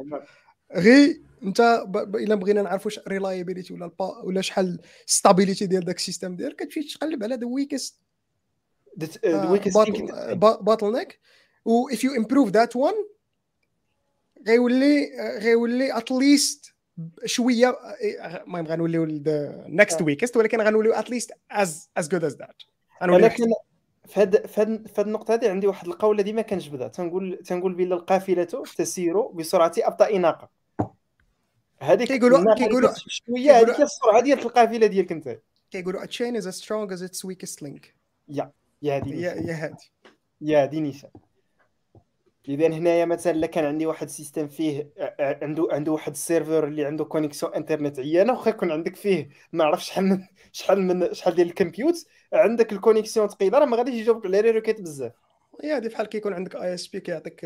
[0.76, 6.01] غير انت الا بغينا نعرفوا واش reliability ولا البا ولا شحال stability ديال داك ال
[6.01, 8.02] system ديالك كتمشي تقلب على the weakest
[10.62, 11.20] bottleneck
[11.66, 12.96] و if you improve that one
[14.48, 15.10] غيولي
[15.40, 16.74] غيولي at least
[17.26, 17.78] شوية
[18.46, 19.06] المهم غنوليو
[19.68, 20.06] next آه.
[20.06, 21.32] weakest ولكن غنوليو at least
[22.00, 22.66] as good as that.
[23.04, 23.44] غنوليو ولكن
[24.12, 26.88] في هاد في هاد في هاد النقطة هذه عندي واحد القولة ديما كنجبدها.
[26.88, 28.44] تنقول تنقول بلا القافلة
[28.78, 30.50] تسير بسرعة أبطأ ناقه
[31.80, 35.40] هذيك كيقولوا- كيقولوا- شوية هذيك السرعة ديال القافلة ديالك أنت.
[35.72, 37.86] كيقولوا a chain is as strong as its weakest link.
[38.30, 39.14] yeah yeah هذه.
[39.14, 39.78] هي هذه
[40.42, 41.10] yeah هذه نيشان
[42.50, 44.90] إذا هنايا مثلا إلا كان عندي واحد système فيه
[45.20, 49.88] عنده عنده واحد serveur اللي عنده connexion internet عيانة واخا يكون عندك فيه ما عرفش
[49.88, 53.96] شحال من شحال من شحال ديال ال compute عندك ال connexion ثقيله راه ما غاديش
[53.96, 55.12] يجاوبك على لي بزاف.
[55.64, 57.44] هي هذه بحال كيكون عندك ISP كيعطيك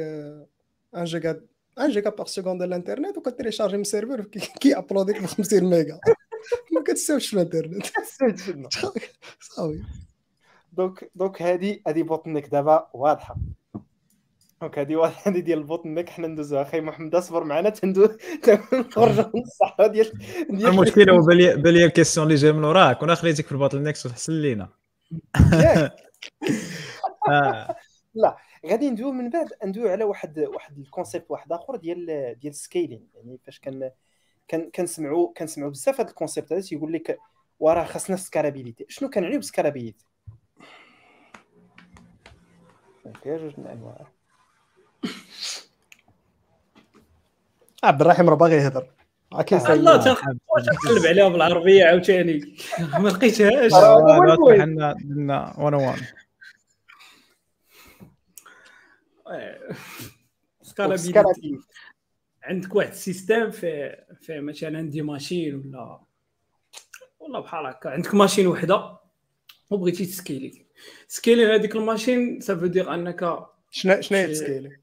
[0.94, 1.42] 1 جيجا
[1.78, 4.22] 1 جيجا par seconde الانترنت وك télécharger من ال serveur
[4.60, 6.00] كي upload يك ب 50 ميجا.
[6.76, 7.86] ما كتستافدش في الانترنت.
[9.56, 9.84] صافي.
[10.74, 13.36] donc donc هذه هذه bottleneck دابا واضحة.
[14.66, 16.62] donc هذه هذه ديال ال bottleneck حنا ندوزوها.
[16.62, 18.06] أخي محمد أصبر معنا تندو
[18.44, 20.12] تنخرجوا من الصحراء ديال
[20.50, 23.84] ديال المشكلة هو بالي بالي ال question اللي جاي من وراها كنا خليتك في ال
[23.84, 24.70] bottlenecks وتحسن لينا.
[27.30, 27.76] آه.
[28.66, 32.06] غادي ندويو من بعد ندويو على واحد واحد concept واحد آخر ديال
[32.40, 33.92] ديال ال scaling يعني فاش كان
[34.48, 36.62] كان كنسمعوا كنسمعوا بزاف هذا ال concept هذا.
[36.62, 37.20] تيقول لك
[37.60, 40.06] وراه خاصنا scalabilité شنو كنعنيو ب scalabilité
[43.24, 44.15] كاين جوج من الانواع
[47.84, 48.88] عبد الرحيم راه باغي يهضر.
[49.34, 52.56] عاكي الله تنقلب نقلب عليها بالعربية عاوتاني؟
[53.00, 53.78] ما لقيتهاش آه.
[53.78, 56.02] آه،؟ حنا درنا 101
[60.62, 61.60] scalabilité
[62.44, 66.00] عندك واحد système في في مثلا des machines ولا
[67.20, 67.90] ولا بحال هكا.
[67.90, 68.98] عندك machine وحدة
[69.70, 70.66] وبغيتي ت scale
[71.08, 71.17] ي.
[71.17, 73.40] scale ي هذيك ال machine ça veut dire أنك
[73.72, 74.78] شنو شنو هي ال scale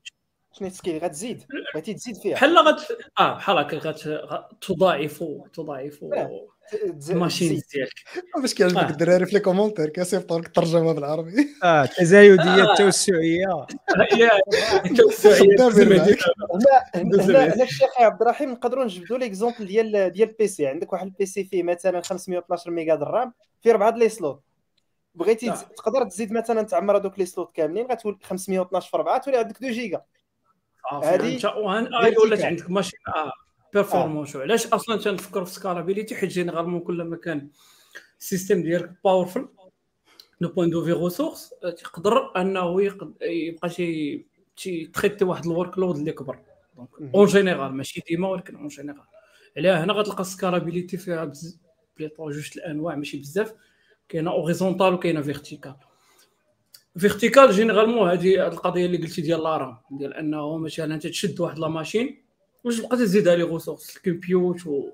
[0.53, 1.45] شنو ت scale ي غتزيد؟
[1.75, 2.35] بغيتي تزيد فيها.
[2.35, 2.81] بحال غت
[3.19, 4.09] آه بحال هكا غت
[4.61, 6.05] تضاعف تضاعف
[7.11, 7.63] ال machine.
[7.73, 7.93] ديالك.
[8.43, 8.91] باش كيعجبك آه.
[8.91, 11.33] الدراري في les commentaires كيصيفطوا لك الترجمة بالعربي.
[11.65, 12.73] آه التزايديه آه.
[12.73, 13.47] التوسعيه
[14.63, 14.95] زعما
[16.95, 21.27] هنا هنا الشيخ عبد الرحيم نقدروا نجبدوا l'exemple ديال ديال ال PC عندك واحد ال
[21.27, 24.43] PC فيه مثلا 512 ميجا د ال RAM فيه اربعه les slots
[25.15, 25.55] بغيتي آه.
[25.77, 29.73] تقدر تزيد مثلا تعمر هذوك les slots كاملين غتولي 512 في 4 تولي عندك 2
[29.73, 30.03] جيجا
[31.03, 31.95] هذه انت وهن-.
[31.95, 33.33] آه، ولات عندك machine آه
[33.75, 37.49] performance علاش أصلا تنفكر في scalabilité حيت généralement كل ما كان
[38.21, 39.49] ال système ديالك powerful
[40.41, 42.83] du point de vue ressources تقدر أنه
[43.23, 44.27] يبقى شي
[44.95, 46.39] traiter واحد workload اللي كبر.
[46.77, 47.15] donc.
[47.15, 49.03] en général ماشي ديما ولكن en général
[49.57, 51.61] علاه هنا غتلقى ال scalabilité فيها بز...
[51.95, 53.55] split و جوج الأنواع ماشي بزاف.
[54.09, 55.75] كاينة horizontale وكاينة verticale
[56.99, 61.59] verticale généralement هذه القضية اللي قلتي ديال la RAM ديال أنه مثلا أنت تشد واحد
[61.59, 62.23] la machine
[62.65, 64.91] واش تبقى تزيد عليه ressources ال compute و...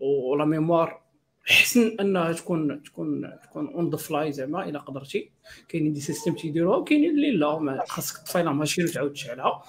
[0.00, 1.02] ولا mémoire
[1.50, 5.30] احسن أنها تكون تكون تكون on the fly زعما إلا قدرتي.
[5.68, 9.62] كاينين des systèmes تيديروها وكاينين اللي لا خاصك تطفي la machine وتعاود تشعلها.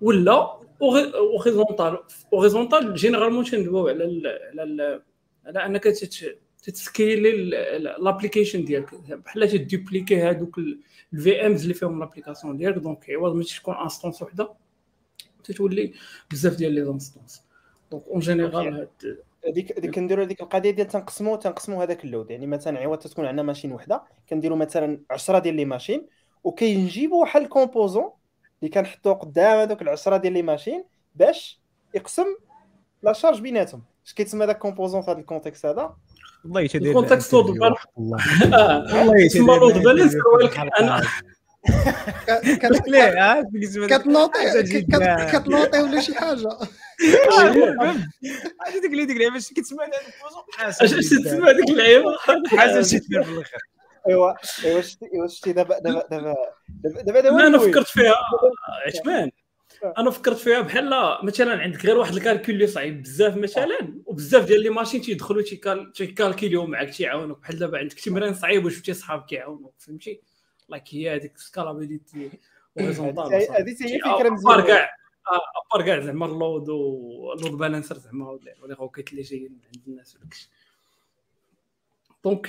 [0.00, 1.98] ولا horizontale
[2.32, 4.04] horizontal généralement تندويو على
[4.58, 5.02] على
[5.46, 5.84] على أنك
[6.62, 7.32] تتسكيلي
[7.98, 8.94] l'application ديالك.
[8.94, 10.60] بحال تدوبليكي هذوك
[11.12, 14.54] ال VMs اللي فيهم l'application ديالك donc عوض ما تكون instance وحده
[15.44, 15.92] تتولي
[16.30, 17.42] بزاف ديال les instances
[17.90, 18.88] donc en général
[19.46, 22.30] هذيك هذيك كنديروا هذيك القضية ديال تنقسموا تنقسموا هذاك ال load.
[22.30, 26.06] يعني مثلا عوض تكون عندنا machine وحدة كنديروا مثلا 10 ديال les machines
[26.44, 28.10] وكينجيبوا واحد ال composant
[28.62, 30.84] اللي كنحطوه قدام هذوك العشرة ديال les machines
[31.14, 31.60] باش
[31.94, 32.26] يقسم
[33.02, 33.82] la charge بيناتهم.
[34.06, 35.96] اش كيتسمى هذاك composant في هذا ال contexte هذا؟
[36.46, 41.02] والله يتدير ال contexte load balance والله تسمى load balance ولكن أنا
[42.86, 43.42] ليه؟
[43.86, 44.62] كتنوطي
[45.32, 46.48] كتنوطي ولا شي حاجة.
[48.66, 49.78] اش ديك اللي ديك اللعيبه اش كتسمى
[50.58, 52.16] هذا اش تسمى هذيك اللعيبه
[52.56, 53.58] حاجة شي في الآخر.
[54.08, 54.32] ايوا
[54.64, 56.34] ايوا شتي ايوا شتي دابا دابا دابا
[57.02, 58.14] دابا دابا أنا فكرت فيها.
[58.86, 59.30] عثمان
[59.98, 60.90] أنا فكرت فيها بحال
[61.22, 65.42] مثلا عندك غير واحد ال calcul اللي صعيب بزاف مثلا وبزاف ديال les machines تيدخلوا
[65.94, 67.40] تيكالكيليو معاك تيعاونوك.
[67.40, 70.20] بحال دابا عندك تمرين صعيب وشفتي صحاب كيعاونوك فهمتي؟
[70.68, 72.30] like هي هذيك scalability
[72.78, 74.66] هذه هي فكرة مزيانة.
[74.66, 74.90] كاع
[75.72, 78.30] à part كاع زعما ال load وال load balancer زعما
[78.62, 80.50] ولا requêtes اللي جايين عند الناس وداكشي
[82.24, 82.46] donc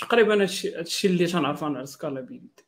[0.00, 2.61] تقريبا هادشي اللي تنعرف أنا على scalability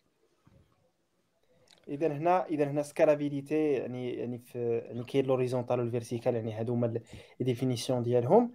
[1.89, 6.75] اذا هنا اذا هنا scalability يعني يعني في يعني كاين l'horizontal وال vertical يعني هادو
[6.75, 7.01] هما
[7.41, 8.51] définition ديالهم.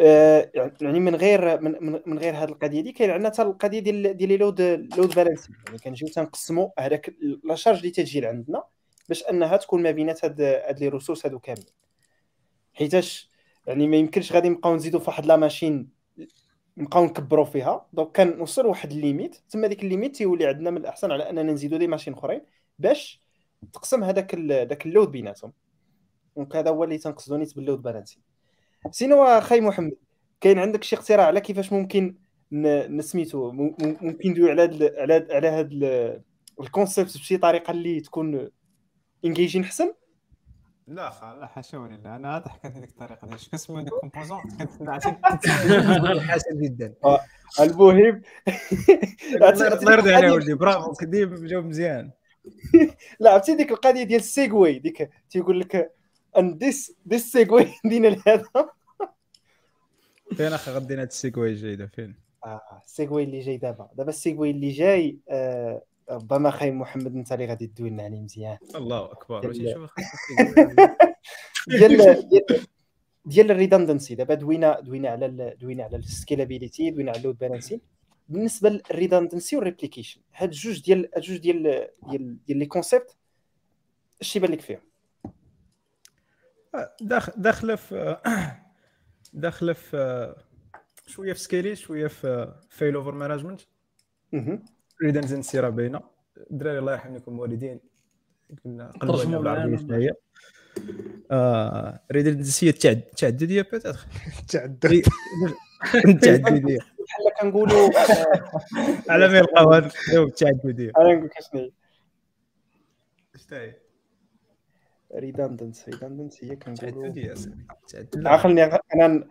[0.00, 0.50] آه
[0.80, 4.38] يعني من غير من, من غير هذه القضية دي كاين عندنا حتى القضية ديال ديال
[4.38, 4.60] load
[4.96, 7.14] load balancing يعني كنجيو تنقسموا هذاك
[7.44, 8.62] la charge اللي تجي عندنا
[9.08, 11.66] باش أنها تكون ما بينات هاد هاد les ressources هادو كاملين.
[12.74, 13.30] حيتاش
[13.66, 15.88] يعني ما يمكنش غادي نبقاو نزيدوا في واحد la machine
[16.76, 17.86] نبقاو نكبروا فيها.
[17.92, 21.42] donc كنوصل واحد ال limite تما ديك ال limite تيولي عندنا من الأحسن على أننا
[21.42, 22.40] نزيدوا des machines أخرين.
[22.80, 23.20] باش
[23.72, 25.52] تقسم هذاك داك ال load بيناتهم.
[26.36, 28.22] donc هذا هو اللي تنقصدو نيت بال load balancing
[28.90, 29.92] sinon أخي محمد
[30.40, 32.16] كاين عندك شي اقتراح على كيفاش ممكن
[32.52, 35.72] نسميتو؟ ممكن ندوي على هاد على على هاد
[36.60, 38.50] ال concept بشي طريقة اللي تكون
[39.24, 39.92] انجيجين حسن
[40.86, 43.26] لا لا حاشا ولله أنا ضحكت هذيك الطريقة.
[43.26, 44.40] ديال شكون هذاك كومبوزون
[46.28, 46.94] حاشا جدا.
[47.60, 48.22] المهم.
[49.34, 50.54] الله يرضي عليه ولدي.
[50.54, 52.10] برافو كديب جاوب مزيان.
[53.20, 55.92] لا عرفتي ديك القضية ديال السيغوي؟ ديك تيقول لك
[56.38, 58.70] أن ديس ديس سيغوي دينا لهذا.
[60.36, 62.14] فين أخي غدينا هاد السيغوي الجاي فين؟
[62.44, 63.90] آه السيغوي اللي جاي دابا.
[63.94, 68.58] دابا السيغوي اللي جاي آه ربما خاي محمد أنت اللي غادي تدوي لنا عليه مزيان.
[68.74, 69.46] الله أكبر.
[69.46, 69.88] واش ديال
[72.30, 72.66] ديال
[73.24, 77.38] ديال ال redundancy دابا دوينا دوينا على دوينا على ال scalability دوينا على ال load
[77.38, 77.80] balancing
[78.30, 83.16] بالنسبة لل redundancy وال replication هاد جوج ديال هاد جوج ديال ديال ديال les concepts
[84.20, 84.80] اش يبان لك فيهم؟
[87.36, 88.16] داخلة في
[89.32, 90.34] داخلة في
[91.06, 93.60] شوية في scaling شوية في failover management
[95.02, 96.00] ريدندنسي راه باينة.
[96.50, 97.80] الدراري الله يرحم لكم الوالدين
[98.64, 100.12] قلنا قلبوا بالعربيه شنو هي
[102.12, 104.06] ريدندنسية التعدديه بيتيتر
[104.48, 105.02] تعدد
[105.94, 107.90] التعدديه بحال كنقولوا
[109.10, 111.70] على ما يلقاو هذا التعدديه أنا نقول لك شنو
[113.52, 113.74] هي
[115.14, 117.14] ريدندنس ريدندنس هي كنقولوا.
[118.16, 119.24] عقلني أنا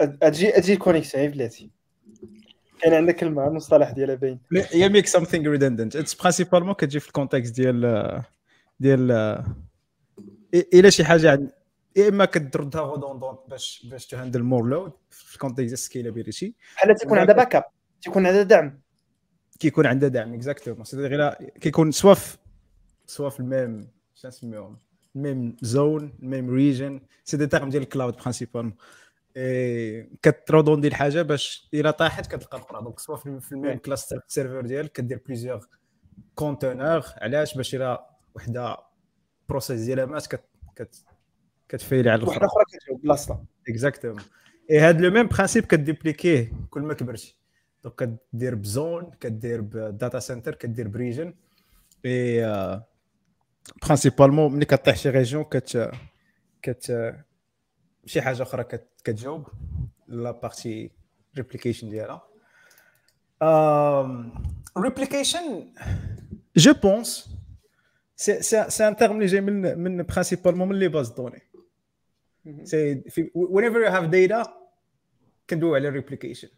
[0.00, 1.70] أجي أجي كونيكسيون بلاتي.
[2.82, 7.13] كاين عندك كلمه المصطلح ديالها باين هي make something redundant it's principalement كتجي في ال
[7.13, 8.22] contexte ديال
[8.80, 9.10] ديال
[10.74, 11.40] إلى شي حاجة
[11.96, 16.94] يا إما كتردها redondante باش باش ت handle more load في ال contexte scalability بحال
[16.94, 17.64] تيكون عندها backup
[18.02, 18.80] تيكون عندها دعم.
[19.58, 22.38] كيكون عندها دعم exactement c'est غير كيكون soit في
[23.06, 24.78] soit في ال même شنو نسميهم
[25.16, 28.74] ال même zone ال même région c'est des termes ديال ال cloud principalement
[30.22, 34.92] كترودوندي الحاجة باش الا طاحت كتلقى القرا donc soit في ال même cluster server ديالك
[34.92, 35.64] كدير plusieurs
[36.34, 38.76] conteneurs علاش؟ باش الا وحدة
[39.48, 41.04] process ديالها مات كت
[41.68, 43.44] كتفيلي على واحدة أخرى كتجاوب بلاصتها.
[43.68, 44.22] exactement
[44.70, 47.36] et هاد le même principe كديبليكيه كل ما كبرتي
[47.84, 51.34] donc كدير ب zone كدير ب data center كدير ب région.
[52.04, 52.80] et
[53.82, 55.90] principalement ملي كطيح شي région كت
[56.62, 57.14] كت
[58.06, 59.48] شي حاجة أخرى كتجاوب
[60.08, 60.90] la partie
[61.36, 62.22] replication ديالها.
[64.78, 65.74] replication
[66.56, 67.28] je pense
[68.16, 71.42] c'est c'est un terme اللي جاي من من principalement من les bases de données
[72.62, 73.02] c'est
[73.34, 74.48] whenever you have data
[75.50, 76.48] كندويو على replication.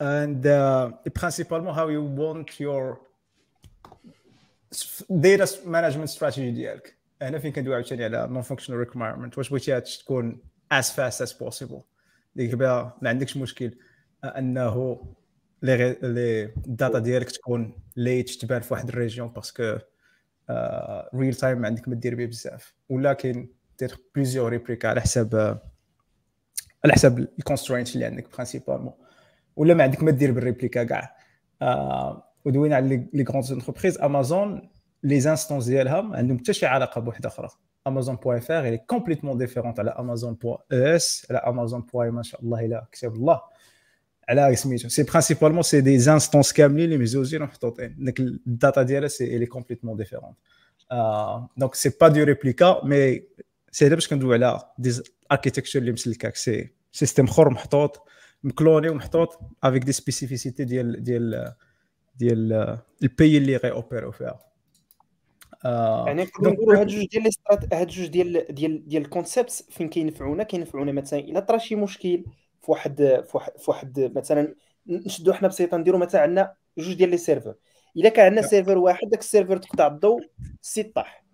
[0.00, 0.90] And uh,
[1.20, 2.98] principalement how you want your
[5.20, 10.40] data management strategy ديالك هنا فين كندوي عاوتاني على non functional requirement واش بغيتيها تكون
[10.74, 11.82] as fast as possible.
[12.36, 13.74] ديك بها ما عندكش مشكل
[14.24, 15.06] انه
[15.62, 19.78] les les ال data ديالك تكون late تبان في واحد ال région parce que
[21.14, 23.48] real time ما عندك ما دير به بزاف ولكن
[23.86, 25.60] دير plusieurs replicas على حساب
[26.84, 28.92] على حساب ال contrainte اللي عندك principalement
[29.56, 31.16] ولا ما عندك ما دير بال replica كاع
[31.62, 34.70] آه ودوينا على les grandes entreprises Amazon
[35.02, 37.48] les instances ديالها ما عندهم حتى شي علاقه بوحده أخرى
[37.86, 42.40] Amazon point fr هي complètement différente على Amazon point es على Amazon point ما شاء
[42.40, 43.40] الله الا كتاب الله
[44.28, 49.08] على سميتو c'est principalement c'est des instances كاملين اللي مزوجين ومحطوطين داك ال data ديالها
[49.08, 50.36] c'est les complètement différentes
[51.56, 53.22] donc c'est pas de réplica mais
[53.72, 54.92] c'est باش كندوي على des
[55.32, 56.36] architectures اللي مسلكاك.
[56.36, 58.08] c'est système اخر محطوط
[58.44, 61.54] مكلوني ومحطوط avec des spécificités ديال ديال
[62.16, 64.40] ديال ال pays اللي غي opérer و فيها.
[65.64, 67.30] آه يعني نقدروا نقولوا هاد جوج ديال
[67.72, 72.24] هاد جوج ديال ديال ديال ال concepts فين كينفعونا كينفعونا مثلا إلا طرا شي مشكل
[72.62, 73.24] في واحد
[73.58, 74.54] في واحد, مثلا
[74.86, 77.54] نشدوا حنا بسيطه نديروا مثلا عندنا جوج ديال les serveurs
[77.96, 80.20] إلا كان عندنا serveur واحد داك ال serveur تقطع الضوء
[80.62, 81.24] ال site طاح.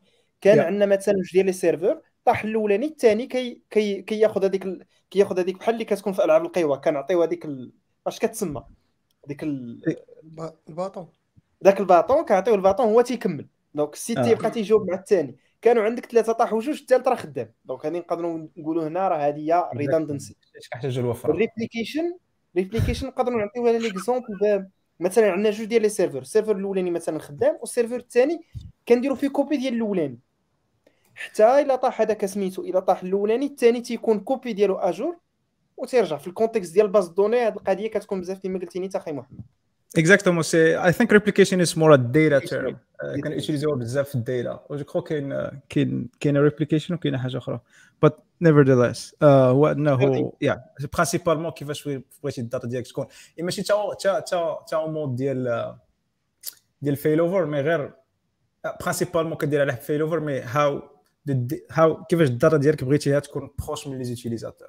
[0.40, 4.84] كان عندنا مثلا جوج ديال les serveurs طاح الأولاني الثاني كي كي كياخذ هذيك ال...
[5.10, 7.72] كياخذ هذيك بحال اللي كتكون في ألعاب القوى كنعطيو هذيك ال...
[8.06, 8.64] اش كتسمى؟
[9.26, 9.82] ديك ال...
[10.68, 11.08] ال bâton.
[11.64, 13.46] ذاك ال bâton كنعطيو الباطون هو تيكمل.
[13.74, 14.50] donc ال site تيبقى آه.
[14.50, 15.36] تيجاوب مع الثاني.
[15.62, 17.52] كانوا عندك ثلاثة طاحوا جوج الثالث راه خدام.
[17.64, 20.36] donc هذه نقدروا نقولوا هنا راه هذه هي redundancy
[20.70, 22.16] كيحتاج الوفرة؟ ال replication
[22.56, 24.68] replication نقدروا نعطيوها l'exemple
[25.00, 28.40] مثلا عندنا جوج ديال les serveurs ال serveur الأولاني مثلا خدام وال serveur الثاني
[28.88, 30.18] كنديروا فيه copie ديال الأولاني.
[31.18, 35.16] حتى إلا طاح هذاك سميتو إلا طاح الأولاني الثاني تيكون copie ديالو à jour
[35.76, 37.36] وتيرجع في ال contexte ديال base de données.
[37.36, 39.40] هذه القضية كتكون بزاف كما قلتي انت أخي محمد.
[40.42, 42.76] C'est I think replication is more a data term.
[43.24, 44.60] كنوتيليزيوها بزاف في ال data.
[44.70, 47.60] و je crois كاين كاين كاين replication وكاين حاجة أخرى.
[48.06, 48.12] But
[48.44, 50.64] nevertheless uh, هو أنه يا
[50.94, 51.88] principalement كيفاش
[52.22, 53.06] بغيتي ال data ديالك تكون.
[53.40, 55.74] ماشي تا تا تا تا mode ديال
[56.82, 57.92] ديال failover mais غير
[58.80, 60.82] principalement كدير على failover mais how
[61.70, 64.68] how كيفاش ال data ديالك بغيتيها تكون proche من les utilisateurs؟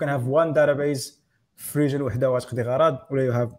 [0.00, 1.22] can have one database
[1.56, 3.52] في region وحده وتقضي غرض ولا you have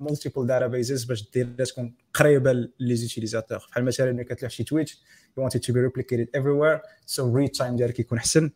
[0.00, 3.58] multiple databases باش دير تكون قريبة les utilisateurs.
[3.70, 4.90] بحال مثلا ملي كتلوح شي tweet
[5.38, 8.50] you it to be replicated everywhere so read time ديالك يكون أحسن.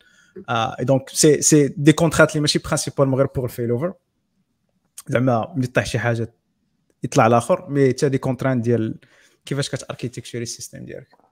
[0.81, 3.95] donc c'est c'est des contraintes اللي ماشي principalement غير pour ال failover
[5.09, 6.33] زعما ملي طيح شي حاجة
[7.03, 8.99] يطلع الآخر mais حتى des contraintes ديال
[9.45, 11.26] كيفاش كتاركيتكتشري ال système ديالك.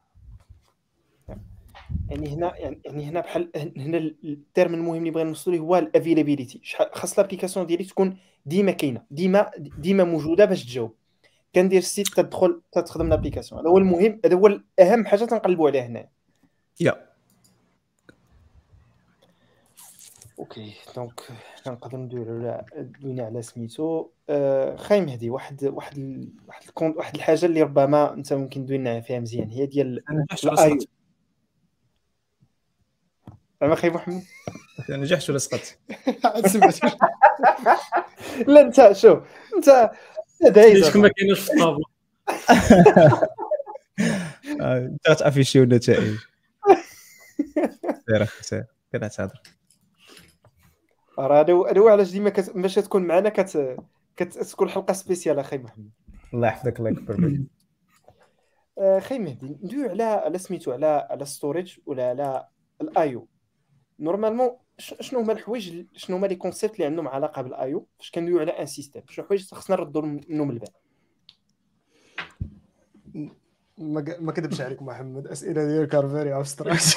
[2.10, 6.60] يعني هنا يعني هنا بحال هنا ال terme المهم اللي بغينا نوصلوا هو ال availability
[6.92, 8.16] خاص l'application ديالي تكون
[8.46, 10.94] ديما كاينة ديما ديما موجودة باش تجاوب.
[11.54, 15.86] كندير ال site تدخل تخدم l'application هذا هو المهم هذا هو اهم حاجة تنقلبوا عليها
[15.86, 16.08] هنا
[16.80, 17.08] يا.
[20.38, 21.20] أوكي donc
[21.66, 24.08] نقدر ندويو على دوينا على سميتو.
[24.28, 26.64] آه خاي مهدي واحد واحد واحد
[26.96, 30.04] واحد الحاجة اللي ربما أنت ممكن دوينا فيها مزيان هي ديال
[30.44, 30.78] ال IO
[33.60, 34.22] زعما خي محمد
[34.90, 35.78] نجحت ولا سقطت؟
[38.48, 39.18] لا أنت شوف
[39.56, 39.90] أنت
[40.54, 41.84] دايز ما كاينش في الطابلة؟
[44.60, 46.16] أنت غتافيشيو النتائج
[48.06, 48.64] سير سير.
[48.92, 49.40] كذا تهضر
[51.18, 53.76] راه هذا هو علاش ديما باش تكون معنا كت
[54.16, 55.90] كتكون حلقة spéciale أخي محمد
[56.34, 57.40] الله يحفظك الله يكبر بك.
[59.02, 62.48] خي مهدي ندوي على على سميتو على على storage ولا على
[62.80, 63.28] ال
[63.98, 68.10] IO normalement شنو هما الحوايج شنو هما les concepts اللي عندهم علاقة بال IO فاش
[68.10, 70.68] كندويو على un système شنو حوايج خصنا نردوا منهم البال
[73.78, 75.26] ما كذبش عليك محمد.
[75.26, 76.96] أسئلة ديالك are very abstract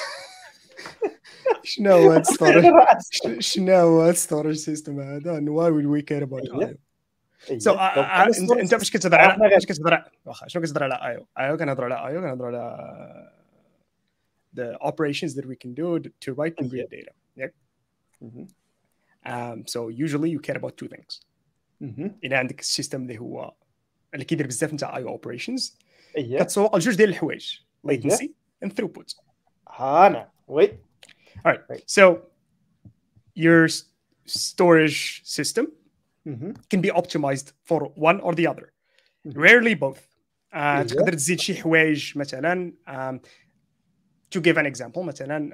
[1.64, 2.26] شنو هو هاد
[3.40, 6.78] شنو هو هاد storage system هذا؟ Why will we care about
[7.50, 11.96] IO so أنت فاش كتهضر على فاش كتهضر واخا شنو كتهضر على IO IO كنهضروا
[11.96, 13.37] على IO كنهضروا على
[14.59, 15.87] the operations that we can do
[16.25, 17.13] to write and read data.
[17.41, 17.51] Yeah.
[18.25, 18.45] Mm-hmm.
[19.33, 21.21] Um, so usually you care about two things.
[21.83, 22.09] Mm-hmm.
[22.25, 23.55] إذا عندك السيستم اللي هو
[24.15, 25.79] اللي كيدير بزاف نتاع اي اوبريشنز
[26.17, 27.59] اييه كتسوق لجوج ديال الحوايج
[27.89, 28.29] latency
[28.65, 29.17] and throughput.
[29.69, 30.79] ها نعم وي
[31.47, 31.83] All right.
[31.87, 32.17] So
[33.35, 33.85] your s-
[34.27, 35.67] storage system
[36.27, 36.55] مهم.
[36.75, 38.67] can be optimized for one or the other
[39.27, 39.37] Mhm.
[39.37, 40.83] rarely both uh, Yeah.
[40.87, 43.19] تقدر تزيد شي حوايج مثلا um,
[44.36, 45.50] to give an example مثلا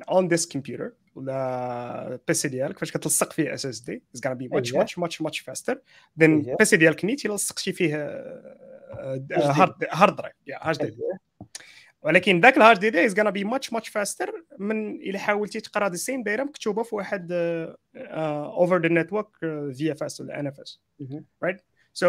[0.00, 4.34] uh, on this computer ولا البيسي ديالك فاش كتلصق فيه اس اس دي is gonna
[4.34, 4.84] be much أيوة.
[4.84, 5.74] much much much faster
[6.20, 6.52] then أيوة.
[6.52, 7.96] ال PC ديالك نيت الا لصقتي فيه
[9.32, 11.18] hard hard drive HD أيوة.
[12.02, 15.96] ولكن ذاك ال HD is gonna be much much faster من إلا حاولتي تقرا the
[15.96, 17.32] same دايره مكتوبة في واحد
[17.96, 19.28] over the network
[19.74, 21.24] VFS ولا NFS مهم.
[21.44, 21.58] right
[22.02, 22.06] so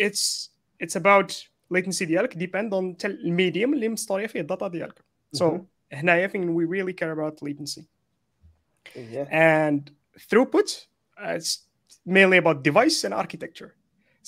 [0.00, 0.48] it's
[0.84, 4.98] it's about latency ديالك depend on تل- ال medium اللي مستوريه فيه ال data ديالك
[5.36, 5.66] so مهم.
[5.92, 6.42] هنايا فين
[7.14, 7.82] about latency
[8.96, 9.24] أيوة.
[9.74, 9.80] and
[10.20, 10.70] throughput
[11.18, 11.58] uh, it's
[12.08, 13.70] mainly about device and architecture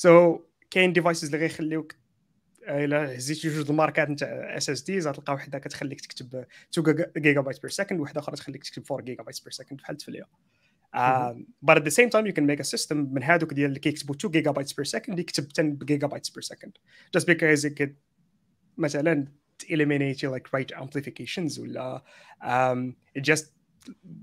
[0.05, 0.41] so
[0.71, 1.95] كاين devices اللي غيخليوك
[2.67, 6.45] آه، إلا هزيتي جوج الماركات نتاع SSD غتلقى وحدة كتخليك تكتب
[6.79, 10.25] 2 gigabyte per second وحدة أخرى تخليك تكتب 4 gigabyte per second بحال تفليا
[10.95, 13.81] Um, but at the same time you can make a system من هادوك ديال اللي
[13.81, 16.79] كيكتبوا 2 gigabyte per second يكتب 10 giga per second
[17.17, 17.93] just because it could
[18.79, 19.27] مثلا
[19.67, 22.03] eliminate like write amplifications ولا
[22.43, 23.45] um, it just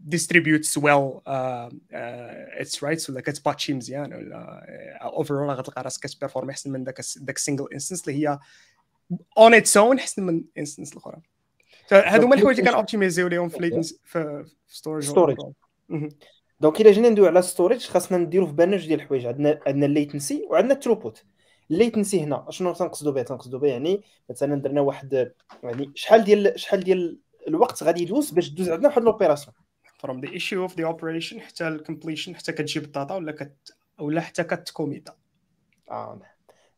[0.08, 4.66] distributes well uh, uh, its writes ولا كتباتشي مزيان ولا
[5.02, 8.40] uh, overall غتلقى راسك كتبيرفورم أحسن من داك داك single instance اللي هي
[9.40, 11.22] on its own أحسن من instance الأخرى.
[11.92, 15.54] هادو هما الحوايج اللي كان اوبتيميزيو ليهم في storage Storage.
[16.62, 19.26] donc الا جينا ندوي على storage خاصنا نديرو في بالنا جوج ديال الحوايج.
[19.26, 21.24] عندنا عندنا ال latency وعندنا ال throughput
[21.72, 22.45] ال latency هنا.
[22.49, 25.32] شنو تنقصدوا به تنقصدوا به يعني مثلا درنا واحد
[25.64, 29.56] يعني شحال ديال شحال ديال الوقت غادي يدوز باش دوز عندنا واحد l'opération
[30.05, 34.22] from the issue of the operation حتى ال completion حتى كتجيب الداتا ولا كت ولا
[34.22, 35.16] حتى كت commit ا.
[35.91, 36.30] آه نعم.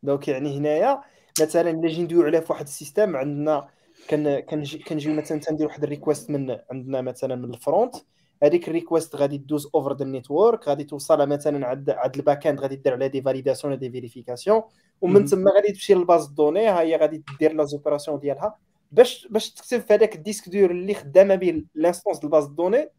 [0.04, 1.02] donc يعني هنايا
[1.42, 3.70] مثلا إلا جي ندويو عليه في واحد ال système عندنا
[4.08, 7.96] كان كنجي كنجيو مثلا تندير واحد ال request من عندنا مثلا من ال front
[8.44, 12.48] هذيك ال request غادي دوز over the network غادي توصل مثلا عند عند ال back
[12.48, 14.62] end غادي دير عليها des validations des vérifications
[15.02, 15.26] ومن.
[15.26, 18.58] تما غادي تمشي لل base de données ها هي غادي دير les opérations ديالها.
[18.92, 22.46] باش باش تكتب في هذاك ال disque dur اللي خدامة به l'instance ديال ال base
[22.46, 22.90] de données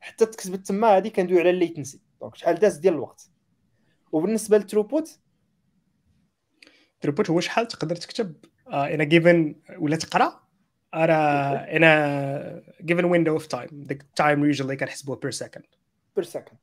[0.00, 3.30] حتى تكتبت تما هذه كندوي على ال latency donc شحال داز ديال الوقت.
[4.12, 5.18] وبالنسبة لل
[7.06, 8.36] throughput هو شحال تقدر تكتب
[8.68, 10.41] in a given ولا تقرأ؟
[10.92, 15.64] على in a given window of time the time usually كنحسبوه per second.
[16.16, 16.58] per second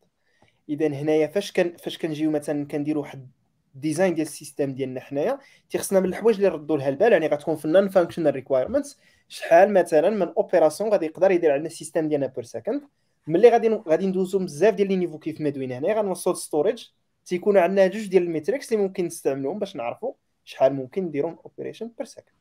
[0.69, 3.27] اذا هنايا فاش كان فاش كنجيو مثلا كنديروا واحد
[3.75, 7.55] design ديال ال système ديالنا حنايا تيخصنا من الحوايج اللي نردوا لها البال يعني غتكون
[7.55, 12.07] في ال non functional requirements شحال مثلا من opération غادي يقدر يدير عندنا ال système
[12.07, 12.81] ديالنا per second
[13.27, 16.87] ملي غادي غادي ندوزو بزاف ديال les niveaux كيف ما دوينا هنا غنوصلوا storage
[17.25, 20.13] تيكونوا عندنا جوج ديال ال metrics اللي ممكن نستعملوهم باش نعرفوا
[20.45, 22.38] شحال ممكن نديروا operation per second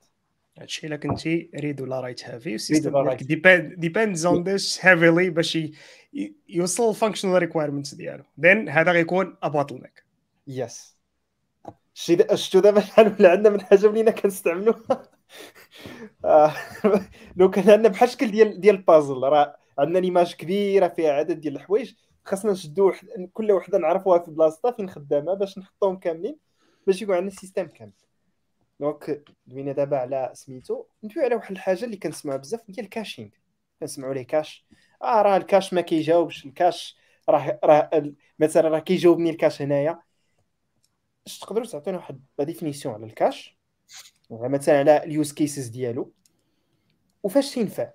[0.60, 3.22] هادشي الا كنتي read ولا write heavy وال système ولا ديالك
[4.26, 5.58] on this heavily باش
[6.48, 8.24] يوصل ال functional requirements ديالو.
[8.40, 10.02] Then هذا غيكون a bottleneck.
[10.46, 10.98] yes
[11.94, 15.02] شتي شتو دابا شحال ولا عندنا من حاجة ولينا كنستعملوها
[16.24, 16.52] آه،
[17.36, 21.56] لو كان عندنا بحال شكل ديال ديال البازل راه عندنا l'image كبيرة فيها عدد ديال
[21.56, 21.94] الحوايج
[22.24, 22.92] خاصنا نشدو.
[23.32, 26.38] كل وحدة نعرفوها في بلاصتها فين خدامة باش نحطوهم كاملين
[26.86, 27.92] باش يكون عندنا système كامل.
[28.80, 33.28] donc دوينا دابا على سميتو ندوي على واحد الحاجة اللي كنسمعوا بزاف ديال ال caching.
[33.80, 34.66] كنسمعوا ليه كاش.
[35.02, 36.46] آه راه الكاش ما كيجاوبش.
[36.46, 36.96] الكاش
[37.28, 40.02] راه راه ال- مثلا راه كيجاوبني الكاش هنايا.
[41.26, 43.58] اش تقدروا تعطينا واحد لا ديفينيسيون على الكاش؟
[44.30, 46.12] ولا مثلا على اليوز كيسز ديالو.
[47.22, 47.90] وفاش تينفع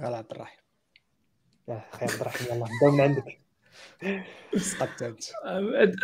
[0.00, 0.60] يلا عبد الرحيم.
[1.68, 3.40] يا خير عبد الرحيم يلاه نبداو من عندك.
[4.56, 5.94] سقطت انت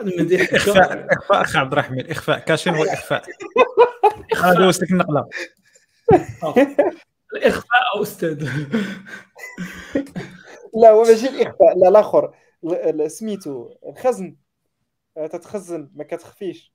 [0.00, 3.22] المديح إخفاء إخفاء اخ عبد الرحمن إخفاء كاشين هو الاخفاء
[4.82, 5.28] لك النقله
[7.36, 8.48] الإخفاء أستاذ.
[10.82, 11.78] لا هو ماشي الإخفاء.
[11.78, 12.34] لا الآخر.
[12.64, 13.74] ال- ال- سميتو.
[13.88, 14.36] الخزن.
[15.16, 16.72] آه، تتخزن ما كتخفيش.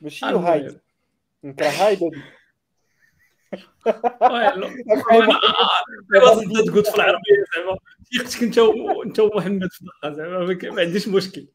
[0.00, 0.80] ماشي هايد.
[1.44, 2.00] نكره هايد
[3.86, 4.84] هادي.
[6.44, 7.78] انت تقول في العربيه زعما
[8.18, 8.58] ثقتك انت
[9.06, 11.46] انت ومحمد في دقه زعما ما عنديش مشكل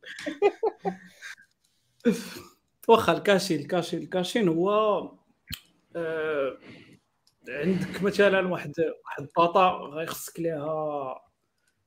[2.88, 4.70] واخا ال caching ال caching ال caching هو
[5.96, 6.58] آه
[7.48, 8.74] عندك مثلا واحد
[9.06, 11.22] واحد الداتا غيخصك ليها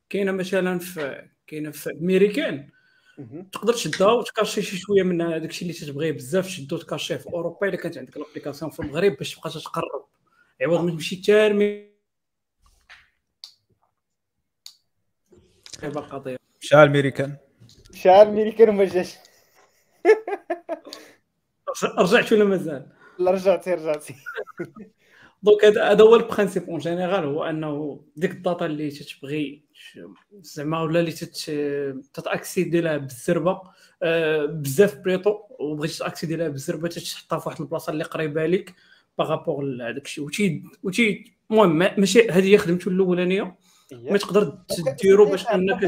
[0.09, 2.71] كاينة مثلا في كاينة في امريكان.
[3.53, 7.08] تقدر تشدها وت cacher شي شوية من هذاك الشيء اللي تتبغيه بزاف تشدو ت cacher
[7.08, 10.05] يه في أوروبا إلا كانت عندك ال application في المغرب باش تبقى تقرب
[10.63, 11.91] عوض ما تمشي تارمي
[15.85, 17.37] القضية مشى الميريكان
[17.95, 19.15] شحال ميريكان وما جاش.
[21.99, 24.15] رجعت ولا مازال لا رجعتي رجعتي.
[25.43, 29.63] donc هذا هو ال principe en général هو انه ديك الداتا اللي تتبغي
[30.41, 31.51] زعما ولا اللي تت
[32.15, 33.61] تت accéder لها بالزربة
[34.03, 38.75] آه، بزاف بريتي وبغيتي ت accéder لها بالزربة تحطها في واحد البلاصة اللي قريبة لك
[39.19, 40.25] par rapport لهذاك الشيء.
[40.25, 43.57] وتي وتي المهم ماشي هذه هي خدمته الأولانية.
[43.93, 44.59] ما تقدر
[44.99, 45.85] تديرو باش إنك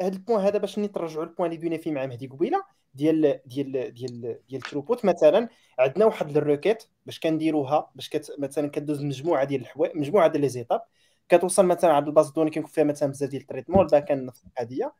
[0.00, 2.62] هذا ال point هذا باش نترجعوا لل point اللي دوينا فيه مع مهدي قبيلة.
[2.94, 8.32] ديال ديال ديال ديال ال throughput مثلا عندنا واحد ال requête باش كنديروها باش كت
[8.38, 10.82] مثلا كدوز مجموعة ديال الحوايج مجموعة ديال les étapes
[11.28, 13.89] كتوصل مثلا عند ال base de données كيكون فيها مثلا بزاف ديال ال traitement ال
[13.89, 14.94] backend نفس القضية.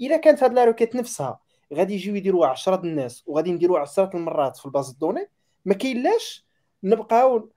[0.00, 1.40] إلا كانت هاد la requête نفسها
[1.74, 5.28] غادي يجيو يديروها 10 الناس وغادي نديروها 10 المرات في ال base de données
[5.64, 6.46] ما كاينلاش
[6.84, 7.50] نبقاو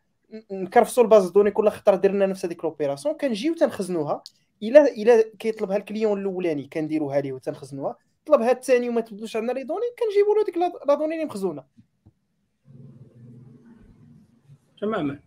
[0.52, 4.24] نكرفسوا ال base de données كل خطره درنا نفس هذيك l'opération كنجيو تنخزنوها.
[4.64, 9.64] إلا إلا كيطلبها ال client الأولاني كنديروها ليه وتنخزنوها طلبها الثاني وما تبدوش عندنا les
[9.64, 10.58] données كنجيبوا له ديك
[10.88, 11.64] la donnée اللي مخزونه.
[14.82, 15.20] تماما.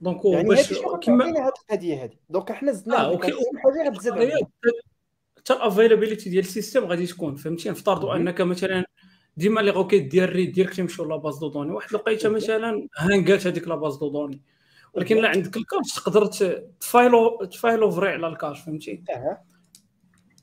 [0.00, 4.30] donc يعني باش كيما هذه القضية هذه دونك حنا زدنا آه حاجة غتزاد
[5.38, 8.84] حتى ال availability ديال ال système غادي تكون فهمتي؟ نفترضوا أنك مثلا
[9.36, 13.29] ديما les requêtes ديال read ديالك تيمشيو la base de données واحد لقيتها مثلا down
[13.29, 14.42] كات هذيك la base de données
[14.94, 16.26] ولكن لا عندك ال cache تقدر
[16.80, 19.02] تفايلو تفايلو فري على الكاش فهمتي؟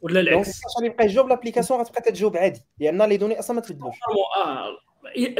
[0.01, 3.95] ولا العكس؟ غادي يبقى يجاوب l'application غتبقى تجاوب عادي لأن les données أصلا ما تبدلوش.
[4.37, 4.77] آه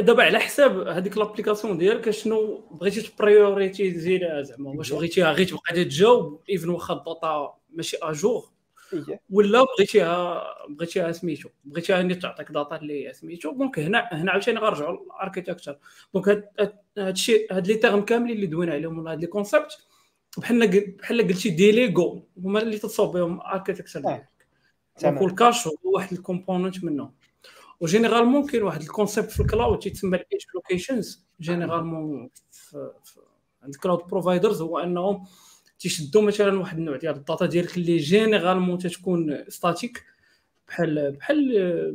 [0.00, 5.84] دابا على حساب هذيك l'application ديالك شنو بغيتي ت prioritiser زعما؟ واش بغيتيها؟ غير تبقى
[5.84, 8.52] تجاوب even واخا الداتا ماشي à jour
[9.30, 13.52] ولا بغيتيها بغيتيها سميتو بغيتيها إني تعطيك داتا اللي سميتو.
[13.52, 15.78] donc هنا هنا عاوتاني غنرجعوا لل architecture
[16.14, 16.48] donc هاد
[16.98, 19.78] الشيء هاد les termes كاملين اللي دوينا عليهم ولا هاد les concepts
[20.38, 24.28] بحال بحال قلتي des Lego هما اللي تصاوب بهم ال architecture ديالك.
[25.02, 27.12] donc ال cache هو واحد ال component منهم
[27.80, 32.30] و généralement كاين واحد ال concept في ال cloud تيتسمى ال edge locations généralement
[33.62, 35.24] عند ال cloud providers هو انهم
[35.78, 40.04] تيشدوا مثلا واحد النوع ديال الداتا ديالك اللي généralement تتكون statique
[40.68, 41.88] بحال بحال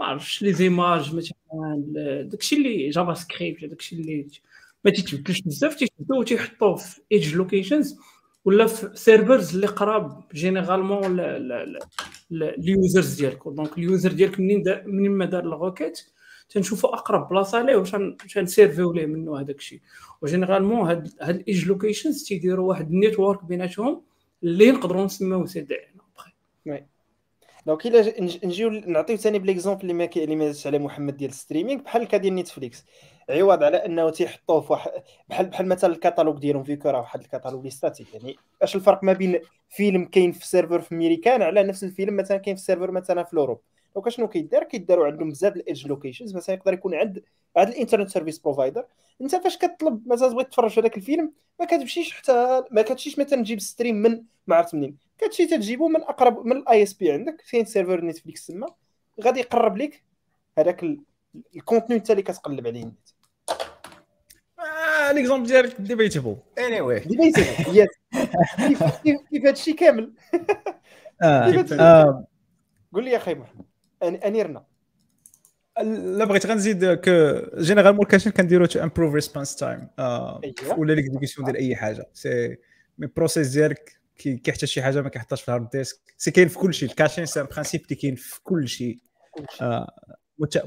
[0.00, 4.26] ما عرفتش les images مثلا داكشي اللي JavaScript داكشي اللي
[4.84, 7.98] ما تيتبدلش بزاف تيشدوه وتيحطوه في edge locations
[8.44, 11.16] ولا في servers اللي قراب généralement
[12.32, 16.00] ال users ديالك donc ال user ديالك منين منين ما دار ال requête
[16.48, 17.96] تنشوفوا أقرب بلاصة ليه واش
[18.34, 19.80] تن servir يو ليه منه هذاك الشيء.
[20.22, 24.02] و généralement هاد هاد ال edge locations تيديروا واحد ال network بيناتهم
[24.42, 25.74] اللي نقدروا نسميوه سي دي
[26.66, 26.86] إن
[27.66, 31.35] donc إلا نجيو نعطيو ثاني ب l'exemple اللي ما اللي ما على محمد ديال ال
[31.35, 32.84] streaming بحال كا ديال نيتفليكس
[33.32, 34.90] عوض على أنه تيحطوه في واحد
[35.28, 39.12] بحال بحال مثلا الكاتالوج ديالهم فيكو راه واحد ال catalogue statique يعني أش الفرق ما
[39.12, 43.22] بين فيلم كاين في serveur في امريكان على نفس الفيلم مثلا كاين في serveur مثلا
[43.22, 43.60] في اوروب
[43.94, 47.22] donc شنو كيدار؟ كيداروا عندهم بزاف ال edge locations مثلا يقدر يكون عند
[47.56, 48.84] هذا ال internet service provider.
[49.20, 53.42] أنت فاش كتطلب مثلا تبغي تفرج في هذاك الفيلم ما كتمشيش حتى ما كتمشيش مثلا
[53.42, 54.96] تجيب stream من ما عرفت منين.
[55.18, 57.42] كتمشي تجيبو من اقرب من ال ISP عندك.
[57.44, 58.66] فين serveur نتفليكس تما
[59.24, 60.04] غادي يقرب لك
[60.58, 60.84] هذاك
[61.56, 62.92] ال contenu انت اللي كتقلب عليه
[65.12, 67.88] l'exemple ديالك debatable anyway debatable yes
[68.56, 70.12] كيف هذا الشيء كامل؟
[72.92, 73.64] قول لي يا أخي محمد.
[74.02, 74.64] أنيرنا.
[75.82, 77.08] لا بغيت غنزيد que
[77.58, 79.88] généralement ال caching كنديرو to improve response time
[80.76, 82.08] ولا l'exécution ديال أي حاجة.
[82.14, 82.56] c'est
[82.98, 86.58] même process ديالك كيحتاج شي حاجة ما كيحطهاش في ال hard disk c'est كاين في
[86.58, 86.88] كل شيء.
[86.88, 88.98] ال caching c'est principe اللي كاين في كل شيء.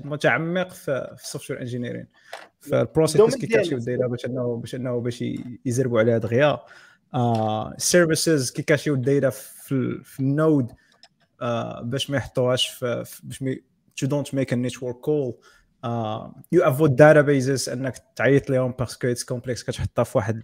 [0.04, 2.08] متعمق في ال software engineering
[2.60, 5.24] فال process كيكاشيو دايره باش انه باش إنه باش
[5.66, 6.60] يزربوا عليها دغيا
[7.76, 10.72] ال services كيكاشيو دايره في, في ال node
[11.82, 12.84] باش ما يحطوهاش
[13.24, 13.56] باش ما
[13.98, 15.34] to don't make a network call
[16.52, 20.44] you avoid databases إنك تعيط لهم parce que it's complex كتحطها في واحد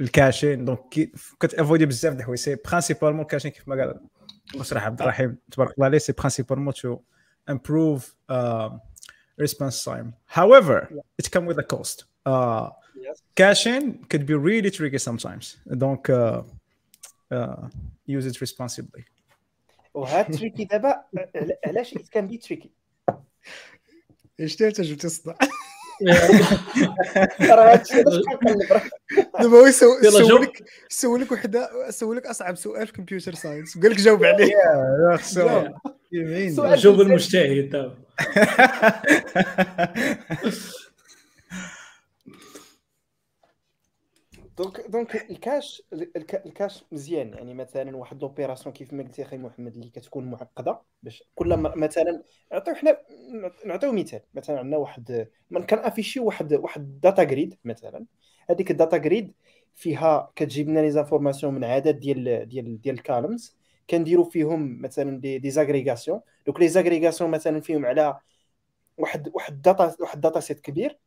[0.00, 0.64] ال caching.
[0.64, 0.80] donc
[1.40, 2.38] كتافويدي بزاف د الحوايج.
[2.38, 4.00] c'est principalement ال caching كيف ما قال
[4.54, 6.98] مصرح عبد الرحيم تبارك الله عليه c'est principalement to
[7.47, 8.69] improve uh,
[9.37, 10.13] response time.
[10.25, 11.01] However, yeah.
[11.17, 12.05] it comes with a cost.
[12.25, 12.69] Uh,
[12.99, 13.21] yes.
[13.35, 15.57] Caching could be really tricky sometimes.
[15.67, 16.43] Donc, uh,
[17.31, 17.67] uh,
[18.05, 19.05] use it responsibly.
[19.93, 21.03] وهاد تريكي دابا
[21.65, 22.69] علاش it can be tricky
[24.39, 25.33] ايش انت جبت تصدع
[29.39, 34.55] دابا هو يسولك يسولك وحده يسولك اصعب سؤال في كمبيوتر ساينس قال لك جاوب عليه
[36.12, 37.96] جاوب المجتهد
[44.58, 45.82] donc donc ال cache
[46.46, 47.32] ال cache مزيان.
[47.32, 52.22] يعني مثلا واحد l'opération كيف ما قلتي أخي محمد اللي كتكون معقدة باش كل مثلا
[52.52, 52.98] نعطيو حنا
[53.66, 54.20] نعطيو مثال.
[54.34, 55.28] مثلا عندنا واحد
[55.68, 58.06] كان أفيشي واحد واحد data grid مثلا.
[58.50, 59.34] هذيك ال data grid
[59.74, 63.56] فيها كتجيب لنا les informations من عدد ديال ديال ديال ال columns
[63.90, 66.20] كنديروا فيهم مثلا des des agrégations.
[66.46, 68.18] دوك les agrégations مثلا فيهم على
[68.98, 70.98] واحد واحد data واحد data set كبير.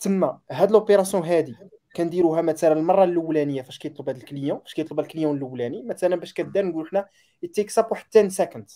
[0.00, 1.56] تما هاد l'opération هادي
[1.96, 6.16] كنديروها مثلا المرة الأولانية فاش كيطلب هذا ال client فاش كيطلب ال client الأولاني مثلا
[6.16, 7.08] باش كدار نقول حنا
[7.54, 8.70] takes up واحد 10 second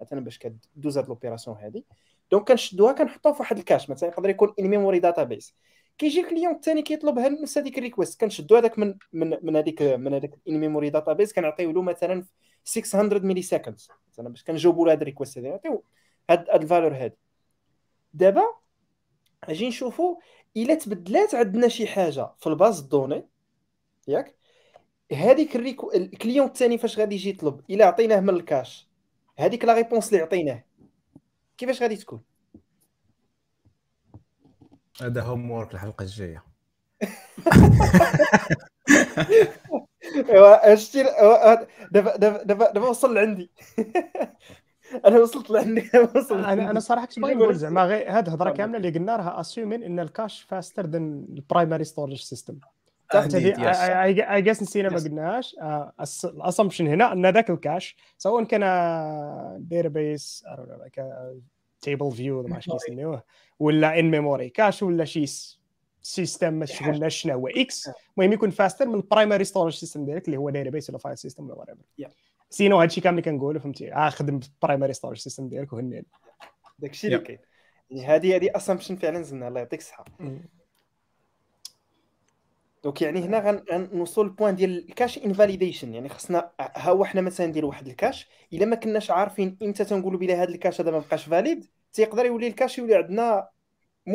[0.00, 1.84] مثلا باش كدوز هاد l'opération هادي.
[2.30, 5.54] donc كنشدوها كنحطوها في واحد ال cache مثلا يقدر يكون in-memory database
[5.98, 9.82] كيجي ال client الثاني كيطلب نفس هذيك ال request كنشدو هذاك من من من هذيك
[9.82, 12.24] من هذاك in-memory database كنعطيو له مثلا
[12.64, 13.80] 600 millisecond
[14.12, 15.84] مثلا باش كنجاوبوا له هاد ال request هذه نعطيو
[16.30, 17.16] هاد هاد ال valeur هادي.
[18.14, 18.42] دابا
[19.44, 20.16] أجي نشوفوا
[20.56, 23.28] إلا تبدلات عندنا شي حاجة في ال base de données
[24.08, 24.34] ياك؟
[25.12, 28.88] هذيك ال requ ال client الثاني فاش غادي يجي يطلب إلا عطيناه من ال cache
[29.38, 30.64] هذيك la réponse اللي عطيناه
[31.58, 32.22] كيفاش غادي تكون؟
[35.02, 36.44] هذا homework الحلقة الجاية.
[40.16, 43.50] ايوا شتي دابا دابا دابا دابا وصل لعندي.
[45.06, 48.76] أنا وصلت لعندي وصلت أنا أنا صراحة كنت باغي نقول زعما غير هاد الهضره كاملة
[48.76, 52.58] اللي قلنا راها assuming إن ال cache faster than ال primary storage system
[53.14, 55.56] I guess نسينا ما قلناهاش.
[56.24, 58.62] ال assumption هنا إن ذاك ال cache سواء كان
[59.58, 60.44] database
[61.80, 63.22] table view ما عرفتش كيسميوه
[63.58, 65.26] ولا in-memory cache ولا شي
[66.08, 70.26] système ما شغلناش شنو هو X المهم يكون faster من ال primary storage system ديالك
[70.26, 71.76] اللي هو database ولا file system ولا what
[72.50, 76.06] سينو هادشي كامل اللي كنقولوا فهمتي؟ آه خدم ال primary storage system ديالك وهني.
[76.78, 77.38] داكشي اللي كاين.
[77.90, 80.04] يعني هذه هذه assumption فعلا زدنا الله يعطيك الصحة.
[82.84, 87.20] donc يعني هنا غنوصلوا لل point ديال ال cache invalidation يعني خصنا ها هو حنا
[87.20, 90.80] مثلا نديروا واحد ال cache إلا ما كناش عارفين إمتى تنقولوا بلا هذا ال cache
[90.80, 93.48] هذا ما بقاش valide تيقدر يولي ال cache يولي عندنا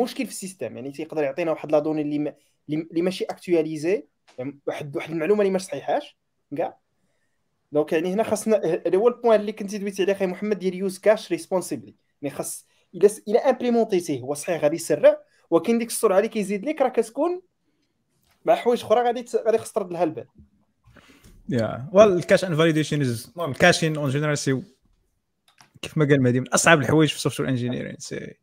[0.02, 0.76] مشكل في ال système.
[0.76, 2.34] يعني تيقدر يعطينا واحد la donnée اللي
[2.68, 4.02] اللي ماشي actualisée
[4.38, 6.18] يعني واحد واحد المعلومة اللي ما صحيحاش
[6.56, 6.78] كاع.
[7.72, 10.74] donc يعني هنا خاصنا هذا هو ال point اللي كنتي دويتي عليه أخي محمد ديال
[10.74, 15.18] use cache responsibly يعني خاص إلا إلا امبليمونتيتيه هو صحيح غادي يسرع
[15.50, 17.42] ولكن ديك السرعة اللي كيزيد لك راه كتكون
[18.44, 20.26] مع حوايج أخرى غادي غادي خص ترد لها البال.
[21.48, 24.62] yeah well ال cache invalidation از المهم ال caching en général c'est
[25.82, 28.34] كيف ما قال مهدي من أصعب الحوايج في ال software engineering c'est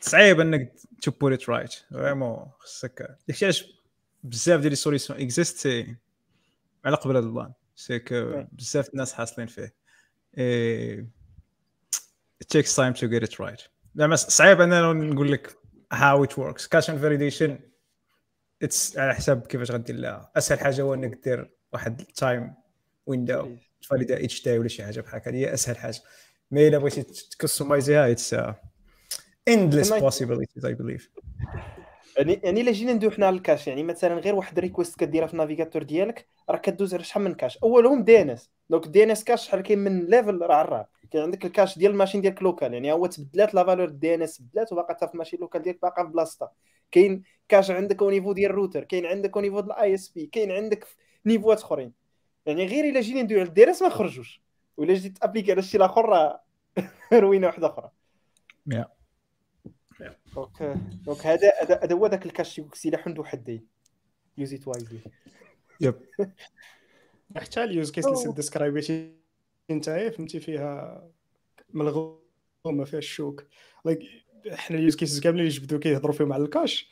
[0.00, 3.18] صعيب إنك to put it right vraiment خصك.
[3.28, 3.64] داكشي علاش
[4.22, 5.66] بزاف ديال les solutions existent
[6.84, 7.52] على قبل هذا ال plan.
[7.76, 9.74] c'est que بزاف الناس حاصلين فيه.
[12.42, 13.68] It takes time to get it right.
[13.94, 15.56] زعما صعيب اننا نقول لك
[15.94, 16.66] how it works.
[16.66, 17.50] Cache invalidation
[18.62, 20.32] it's على حساب كيفاش غدير لها.
[20.36, 22.54] أسهل حاجة هو إنك دير واحد time
[23.06, 25.30] window تفاليدا each day ولا شي حاجة بحال هكا.
[25.30, 26.00] هي أسهل حاجة.
[26.50, 28.36] mais إلا بغيتي تكستمايزيها it's
[29.50, 31.08] endless possibilities I believe.
[32.18, 35.26] يعني يعني إلا جينا ندوي حنا على ال cache يعني مثلا غير واحد request كديرها
[35.26, 37.58] في ال navigateur ديالك راه كدوز على شحال من cache.
[37.58, 38.50] أولهم دي إن إس.
[38.70, 40.86] دونك دي إن إس كاش شحال كاين من level راه عراب.
[41.10, 44.36] كاين عندك ال cache ديال ال machine ديالك locale يعني هو تبدلات la valeur DNS
[44.36, 46.52] تبدلات وباقا حتى في ال machine locale ديالك باقا في بلاصتها.
[46.90, 50.50] كاين cache عندك au niveau ديال الروتر كاين عندك au niveau ديال ال ISP كاين
[50.52, 50.86] عندك
[51.26, 51.92] نيفوات أخرين.
[52.46, 54.42] يعني غير إلا جينا ندوي على ال DNS ما خرجوش.
[54.76, 56.40] ولا جيت ابليكي على الشيء الآخر راه
[57.12, 57.90] روينة واحدة أخرى.
[58.74, 58.93] Yeah.
[60.34, 63.66] donc donc هذا هذا هو ذاك ال cache سلاح عنده حدين
[64.38, 65.00] use it wisely
[65.80, 65.94] yep.
[67.36, 69.14] حتى ال use case اللي ديسكرايبيتي
[69.70, 71.04] أنت فهمتي فيها
[71.70, 73.44] ملغومة فيها الشوك.
[73.84, 73.98] like
[74.50, 76.90] حنا ال use cases كاملين اللي جبدوا كيهضروا فيهم على ال cache.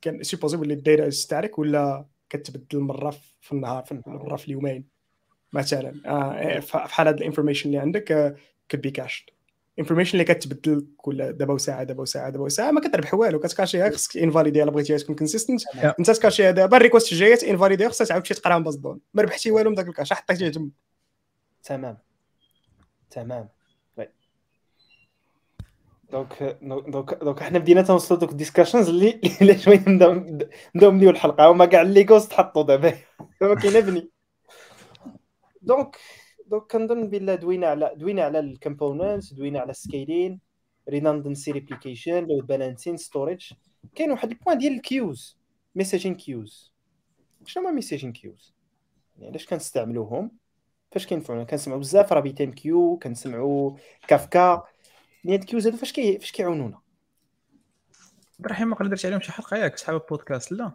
[0.00, 4.84] كان سيبوزي ولا الدايرة تاعك ولا كتبدل مره في النهار في مره في اليومين.
[5.52, 8.36] مثلا آه فحال هاد الانفورميشن اللي عندك
[8.68, 9.24] كبي كاشد
[9.78, 14.16] انفورميشن اللي كتبدل كل دابا وساعة دابا وساعة دابا وساعة ما كتربح والو كتكاشيها خصك
[14.16, 15.62] انفاليدي إلا بغيتيها تكون كونسيستنت
[15.98, 19.70] انت تكاشيها دابا الريكوست الجاية انفاليدي خصها تعاود تمشي تقراها باز دون ما ربحتي والو
[19.70, 20.70] من ذاك الكاش حطيتيه تما
[21.64, 21.98] تمام.
[23.10, 23.48] تمام.
[26.12, 31.10] donc donc donc حنا بدينا تنوصلوا دوك ال discussions اللي اللي شوية نبداو نبداو نبنيو
[31.10, 32.98] الحلقة هما كاع ال LEGOs تحطوا دابا.
[33.40, 34.10] ما كاين بني.
[35.62, 35.96] donc
[36.46, 40.40] donc كنظن بلا دوينا على دوينا على ال components دوينا على ال scaling
[40.88, 43.52] redundancy replication load balancing storage
[43.94, 45.38] كاين واحد ال point ديال ال queues
[45.74, 46.72] messaging queues
[47.46, 48.54] شنو هما messaging queues
[49.18, 50.30] يعني علاش كنستعملوهم؟
[50.92, 53.76] فاش كينفعونا كنسمعوا بزاف RabbitMQ كنسمعوا
[54.08, 54.64] كافكا.
[55.24, 56.80] يعني ال queues هادو فاش كي فاش كيعاونونا؟
[58.40, 60.72] إبراهيم ما درتي عليهم شي حلقة ياك صحاب البودكاست لا.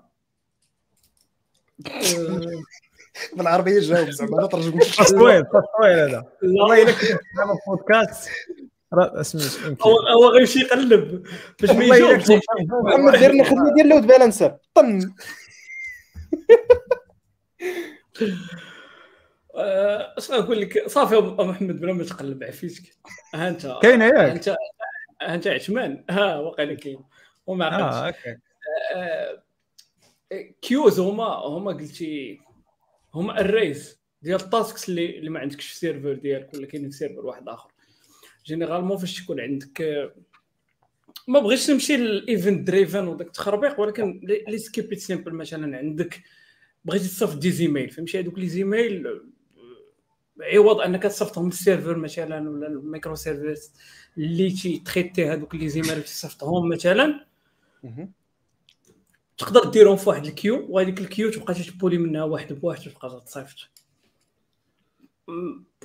[3.35, 5.43] بالعربية جاوب زعما أنا ترجم طويل
[5.79, 6.25] طويل هذا.
[6.43, 8.29] والله إلا كنت صحاب البودكاست
[9.81, 11.23] هو هو غيمشي يقلب
[11.61, 12.25] باش ما يجاوبش.
[12.83, 14.57] محمد دير لنا خدمة ديال load balancer.
[14.75, 14.99] طن.
[20.17, 22.83] اش غنقول لك صافي ابو محمد بلا ما تقلب عفيتك.
[23.35, 23.77] ها أنت.
[23.81, 24.55] كاينة ها ياك أنت ها
[25.33, 26.03] أنت عثمان.
[26.09, 26.99] ها واقيلا كاين
[27.47, 27.95] وما عقلتش.
[27.95, 28.37] آه okay.
[28.95, 29.41] آه،
[30.61, 32.39] queues هما هما قلتي
[33.13, 36.67] هما ال arrays ديال ال tasks اللي اللي ما عندكش في ال server ديالك ولا
[36.67, 37.71] كاين server واحد آخر.
[38.45, 39.81] généralement فاش تكون عندك
[41.27, 46.21] ما بغيتش نمشي لل event driven وداك التخربيق ولكن les use cases simples مثلا عندك
[46.85, 49.21] بغيتي تصيفط des emails فهمتي؟ هذوك les emails آه،
[50.41, 53.73] عوض أنك تصيفطهم لل server مثلا ولا ال microservice
[54.17, 57.25] اللي تيتريتي هذوك les emails تصيفطهم مثلا.
[59.41, 63.21] تقدر ديرهم في واحد ال queue وهذيك ال queue تبقى تبولي منها واحد بواحد تبقى
[63.25, 63.57] تصيفط.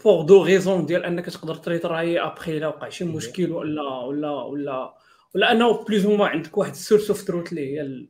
[0.04, 4.94] pour des raisons ديال أنك تقدر تريتراي ابخي إلا وقع شي مشكل ولا ولا ولا
[5.34, 8.08] ولا أنه plus ما عندك واحد ال source of truth اللي هي ال-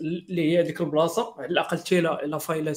[0.00, 1.34] اللي هي ديك البلاصة.
[1.38, 2.74] على الأقل تي لا لا fail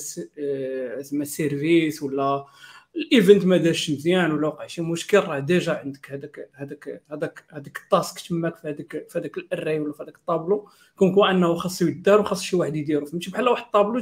[1.04, 2.46] زعما service ولا
[2.96, 7.44] ال event ما دارش مزيان ولا وقع شي مشكل راه déjà عندك هذاك هذاك هذاك
[7.52, 10.70] هذاك ال task تماك في هذاك في هذاك ال array ولا في هذاك ال tableau.
[10.98, 13.06] quand quand انه خاصو يدار وخاص شي واحد يديرو.
[13.06, 14.02] فهمتي؟ بحال واحد الطابلو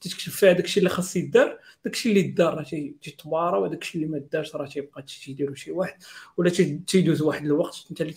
[0.00, 3.82] تكتب فيه هذاك الشيء اللي خاص يدار داك الشيء اللي دار راه تي- تيتبارى وهذاك
[3.82, 6.02] الشيء اللي ما دارش راه تيبقى تيديرو شي واحد.
[6.36, 8.12] ولا تي- تيدوز واحد الوقت انت اللي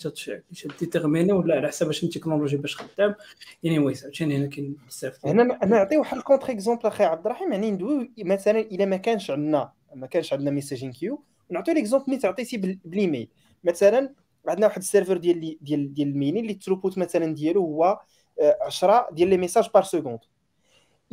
[0.78, 3.14] تيتيغميني ولا على حساب شنو التكنولوجي باش خدام.
[3.62, 7.52] يعني ouais عاوتاني هنا كاين بزاف هنا نعطي واحد ال contre exemple أخي عبد الرحيم.
[7.52, 12.18] يعني ندويو مثلا الا ما كانش عندنا ما كانش عندنا messaging queue نعطيو l'exemple اللي
[12.18, 13.28] تعطيتي بال- بالايميل
[13.64, 14.14] مثلا
[14.48, 17.60] عندنا واحد ال server ديال les- ديال ديال ال mail اللي ال throughput مثلا ديالو
[17.64, 18.00] هو
[18.40, 20.18] آه، 10 ديال les messages par seconde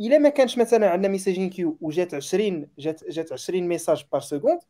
[0.00, 4.60] إلا ما كانش مثلا عندنا messaging queue وجات 20 جات جات 20 messages par seconde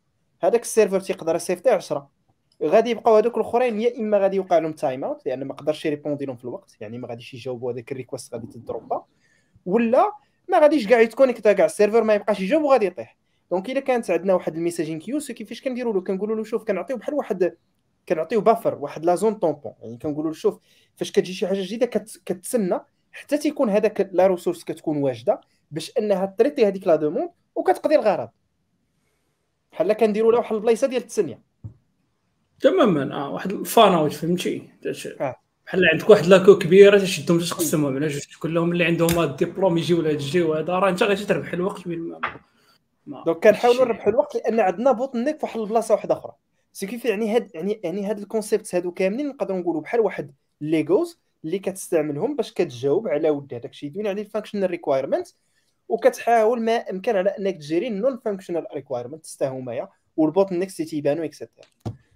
[0.41, 2.09] هذاك ال server تيقدر يصيفطي 10
[2.63, 6.35] غادي يبقاو هذوك الأخرين يا إما غادي يوقع لهم timeout لأن ما قدرش يريبوندي لهم
[6.35, 9.05] في الوقت يعني ما غاديش يجاوبوا هذاك ال request غادي تدروبا
[9.65, 10.11] ولا
[10.47, 13.17] ما غاديش كاع يتكونيكتا كاع ال server ما يبقاش يجاوب وغادي يطيح.
[13.51, 16.63] donc إلا كانت عندنا واحد ال messaging queue so كيفاش كنديروا له؟ كنقولوا له شوف
[16.63, 17.57] كنعطيو بحال واحد
[18.09, 20.59] كنعطيو buffer واحد la zone tampon يعني كنقولوا له شوف
[20.95, 22.21] فاش كتجي شي حاجة جديدة كت...
[22.25, 22.79] كتسنى
[23.11, 25.41] حتى تيكون هذاك la ressource كتكون واجدة
[25.71, 28.29] باش أنها تريتي هذيك la demande وكتقضي الغرض.
[29.71, 31.41] بحال كنديروا له واحد البلايصة ديال التسنية.
[32.59, 33.15] تماما.
[33.15, 34.69] آه واحد ال fan out فهمتي
[35.21, 35.35] آه.
[35.65, 40.01] بحال عندك واحد la queue كبيرة تشدهم تقسمهم على جوج كلهم اللي عندهم الدبلوم يجيو
[40.01, 42.19] لهاد الجي وهذا راه أنت غادي تربح الوقت بين
[43.25, 46.33] donc كنحاولوا نربحوا الوقت لأن عندنا bottleneck في واحد البلاصة واحدة أخرى.
[46.73, 50.31] c'est كيف يعني هاد يعني يعني هاد ال concepts هادو كاملين نقدروا نقولوا بحال واحد
[50.61, 53.53] LEGOs اللي كتستعملهم باش كتجاوب على ود.
[53.53, 55.27] هذاك الشيء دوين عليه ال functional requirement
[55.89, 59.87] وكتحاول ما امكن على إنك تجيري non functional requirement حتى هما
[60.17, 61.49] وال bottlenecks تيبانوا et cetera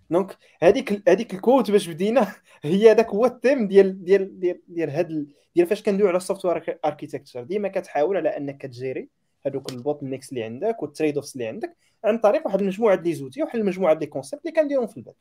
[0.09, 2.27] donc هذيك هذيك ال quote باش بدينا
[2.63, 6.17] هي هذاك هو ال thème ديال ديال ديال ديال هاد ال- ديال فاش كندويو على
[6.17, 9.09] ال software architecture ديما كتحاول على إنك كتجيري
[9.45, 13.15] هذوك ال bottlenecks اللي عندك وال trade offs اللي عندك عن طريق واحد المجموعة ديال
[13.15, 15.13] زوتي واحد المجموعة ديال ال concepts اللي كنديرهم في البال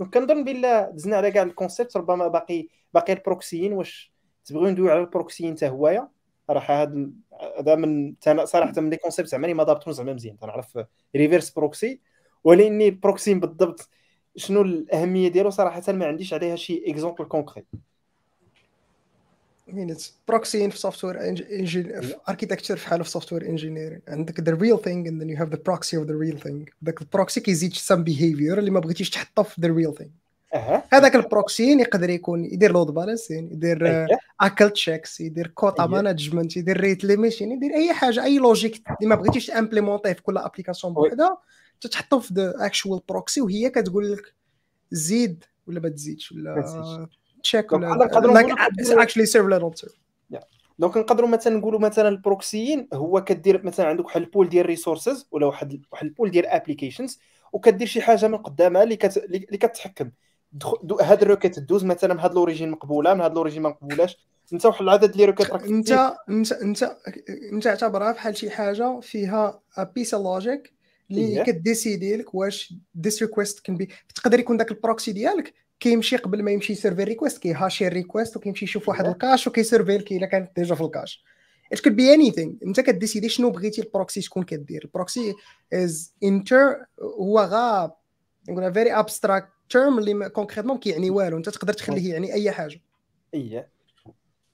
[0.00, 4.12] دونك كنظن بلا دزنا على كاع les concepts ربما باقي باقي ال proxying واش
[4.44, 6.08] تبغيو ندويو على ال proxying حتى هوايا.
[6.50, 7.10] راه هذا
[7.58, 8.14] هذا من
[8.44, 10.38] صراحة من les concepts عمري ما ضربتهم زعما مزيان.
[10.38, 10.78] تنعرف
[11.16, 12.00] reverse proxy
[12.44, 13.88] ولأني ال proxy بالضبط
[14.36, 17.64] شنو الأهمية ديالو صراحة ما عنديش عليها شي exemple concret
[19.72, 24.78] مينيت proxy في software engine في architecture في حاله في software engineering عندك the real
[24.82, 27.72] thing and then you have the proxy of the real thing ذاك ال proxy كيزيد
[27.72, 30.10] some behavior اللي ما بغيتيش تحطه في the real thing
[30.92, 34.18] هذاك ال proxy يقدر يكون يدير load balancing يدير أيوة.
[34.40, 36.02] ACL checks يدير كوتا أيوة.
[36.02, 40.38] management يدير rate limitation يدير أي حاجة أي logic اللي ما بغيتيش t'implémenter في كل
[40.38, 40.94] application.
[40.94, 41.38] بوحدها
[41.80, 44.34] تتحطه في the actual proxy وهي كتقول لك
[44.90, 47.08] زيد ولا ما تزيدش ولا.
[47.42, 47.74] check
[49.04, 50.08] actually servlet on server
[50.78, 54.66] donc نقدروا مثلا نقولوا مثلا ال proxying هو كدير مثلا عندك واحد ال pool ديال
[54.66, 57.18] resources ولا واحد واحد ال pool ديال applications
[57.52, 59.16] وكدير شي حاجة من قدامها اللي كت...
[59.16, 60.10] اللي كتحكم.
[61.00, 64.18] هاد ال requête دوز مثلا من هاد l'origine مقبولة من هاد l'origine ما مقبولاش
[64.52, 66.96] انت واحد العدد اللي requête راك انت انت انت
[67.52, 69.60] انت اعتبرها بحال شي حاجة فيها
[69.94, 70.72] business logic
[71.10, 71.44] اللي.
[71.44, 76.16] ك décider لك واش this request can be تقدر يكون ذاك ال proxy ديالك كيمشي
[76.16, 79.12] قبل ما يمشي ي servir request كي hasher ال request وكيمشي يشوف واحد إيه.
[79.12, 81.24] ال cache وكي servir لك إلا كانت déjà في ال cache.
[81.74, 82.66] It could be anything.
[82.66, 84.84] أنت ك décider شنو بغيتي ال proxy تكون كدير.
[84.84, 85.34] ال proxy
[85.72, 87.92] از انتر هو غا
[88.48, 91.36] نقولها very abstract term اللي concrètement ما كيعني والو.
[91.36, 92.80] أنت تقدر تخليه يعني أي حاجة.
[93.34, 93.78] إيه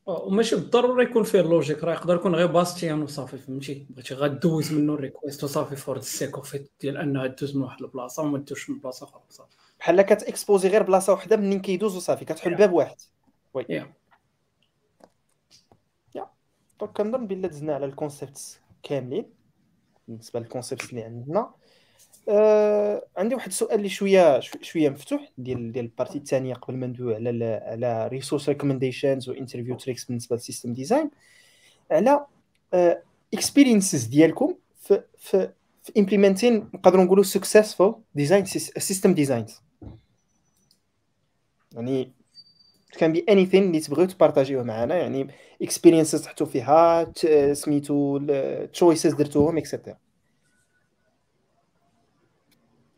[0.09, 4.15] آه، وماشي بالضرورة يكون فيه ال logic راه يقدر يكون غير bastion وصافي فهمتي؟ بغيتي
[4.15, 8.23] غدوز منه ال request وصافي for the sake of ديال انها دوز من واحد البلاصة
[8.23, 9.57] وما دوزش من بلاصة أخرى صافي.
[9.85, 12.97] بحال كت exposer غير بلاصة وحدة منين كيدوز وصافي كتحل باب واحد.
[13.59, 13.85] Yeah.
[16.81, 19.27] donc كنظن بلا دزنا على ال concepts كاملين.
[20.09, 21.51] بالنسبة لل concepts اللي عندنا.
[22.29, 26.87] آه عندي واحد السؤال اللي شوية شوية مفتوح ديال ديال ال partie الثانية قبل ما
[26.87, 31.11] ندوي على على resource recommendations و interview tricks بالنسبة لل system design
[31.91, 32.27] على
[33.35, 35.53] experiences ديالكم في في
[35.83, 39.61] في implementing نقدروا نقولوا successful design system designs
[41.75, 42.13] يعني
[42.99, 45.29] can be anything اللي تبغيو ت partager وه معنا يعني
[45.63, 47.13] experiences تحطوا فيها
[47.55, 48.19] سميتو
[48.73, 49.97] choices درتوهم et cetera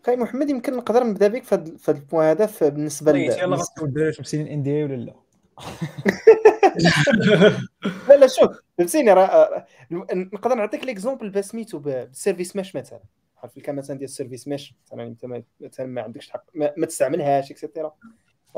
[0.07, 4.17] خاي محمد يمكن نقدر نبدأ بك في هذا ال point هذا بالنسبة ل يلاه الدراري
[4.21, 5.15] مسيين ان دي ولا لا؟
[8.09, 9.67] لا لا شوف فهمتيني راه
[10.13, 13.01] نقدر نعطيك l'exemple بسميتو بال service mesh مثلا.
[13.43, 17.62] عارف مثلا ديال ال service mesh مثلا أنت مثلا ما عندكش حق ما تستعملهاش et
[17.62, 17.95] cetera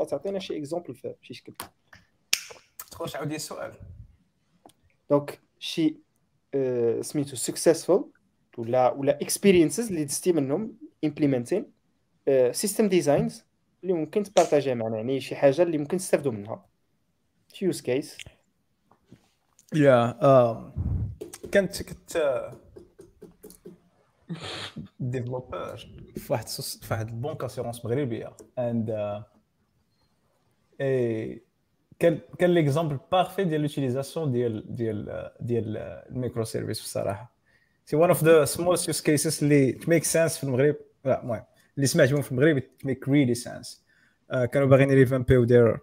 [0.05, 1.53] تعطينا شي exemple في شي شكل.
[2.91, 3.73] تخرج عاودي السؤال.
[5.09, 5.95] donc شي
[7.01, 8.11] سميتو successful
[8.57, 11.71] ولا ولا experiences اللي دزتي منهم implementing
[12.51, 13.43] system designs
[13.83, 14.97] اللي ممكن ت partager ها معنا.
[14.97, 16.65] يعني شي حاجة اللي ممكن تستافدوا منها.
[17.53, 18.17] شي use case
[19.73, 20.11] يا
[21.53, 22.49] كنت كنت
[24.99, 25.77] developer
[26.15, 28.35] في واحد في واحد ال bancassurance مغربية.
[28.59, 29.23] and
[31.99, 35.77] كان كان l'exemple parfait ديال l'utilisation ديال ديال ديال
[36.09, 37.33] ال micro service بصراحه
[37.85, 40.75] c'est one of the smallest use cases اللي ت make sense في المغرب
[41.05, 41.43] لا المهم
[41.75, 43.85] اللي سمعت بهم في المغرب ت make really sense
[44.29, 45.79] كانوا باغيين revamp يو their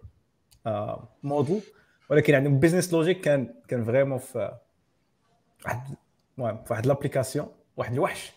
[1.23, 1.61] model
[2.09, 4.57] ولكن عندهم business logic كان كان vraiment في
[5.65, 5.95] واحد
[6.37, 7.47] المهم في واحد l'application
[7.77, 8.31] واحد الوحش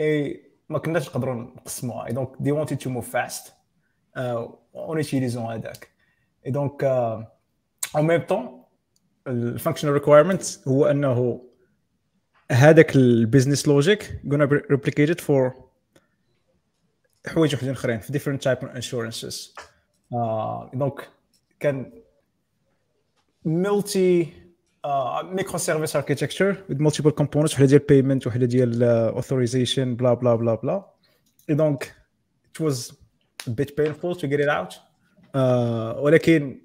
[0.00, 3.52] اي ما كناش نقدروا نقسموها et donc they wanted to move fast
[4.74, 5.88] en utilisant هذاك
[6.46, 8.64] et donc en même temps
[9.26, 11.46] ال functional requirement هو انه
[12.50, 15.70] هذاك ال business logic gonna replicated for
[17.26, 19.54] حوايج وحدين أخرين في different type of insurances.
[20.74, 21.08] donc
[21.60, 21.92] كان
[23.44, 24.32] multi
[25.22, 30.54] micro service architecture with multiple components وحدة ديال payment وحدة ديال authorization بلا بلا بلا
[30.54, 30.90] بلا
[31.48, 31.94] donc
[32.58, 32.94] it was
[33.48, 34.74] bit painful to get it out.
[35.34, 35.38] Uh,
[35.98, 36.60] ولكن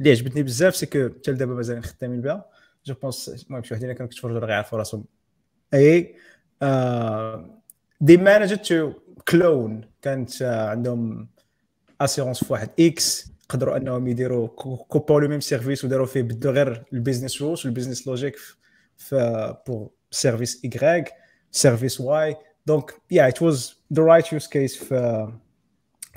[0.00, 2.44] اللي عجبتني بزاف c'est que حتى دابا مازال خدامين بها.
[2.86, 5.04] je pense المهم شي وحدين كانوا كيتفرجوا راه يعرفوا راسهم
[5.74, 6.14] et
[8.00, 8.92] they managed to
[9.28, 11.28] كلون كانت عندهم
[12.00, 14.48] اسيرونس في واحد إكس قدروا أنهم يديروا
[14.88, 18.36] كوباو لو ميم سيرفيس وداروا فيه بدو غير البيزنس رولز والبيزنس لوجيك
[18.96, 21.12] في بور سيرفيس ايغريك
[21.50, 22.36] سيرفيس واي
[22.66, 25.28] دونك يا ات واز ذا رايت يوز كيس في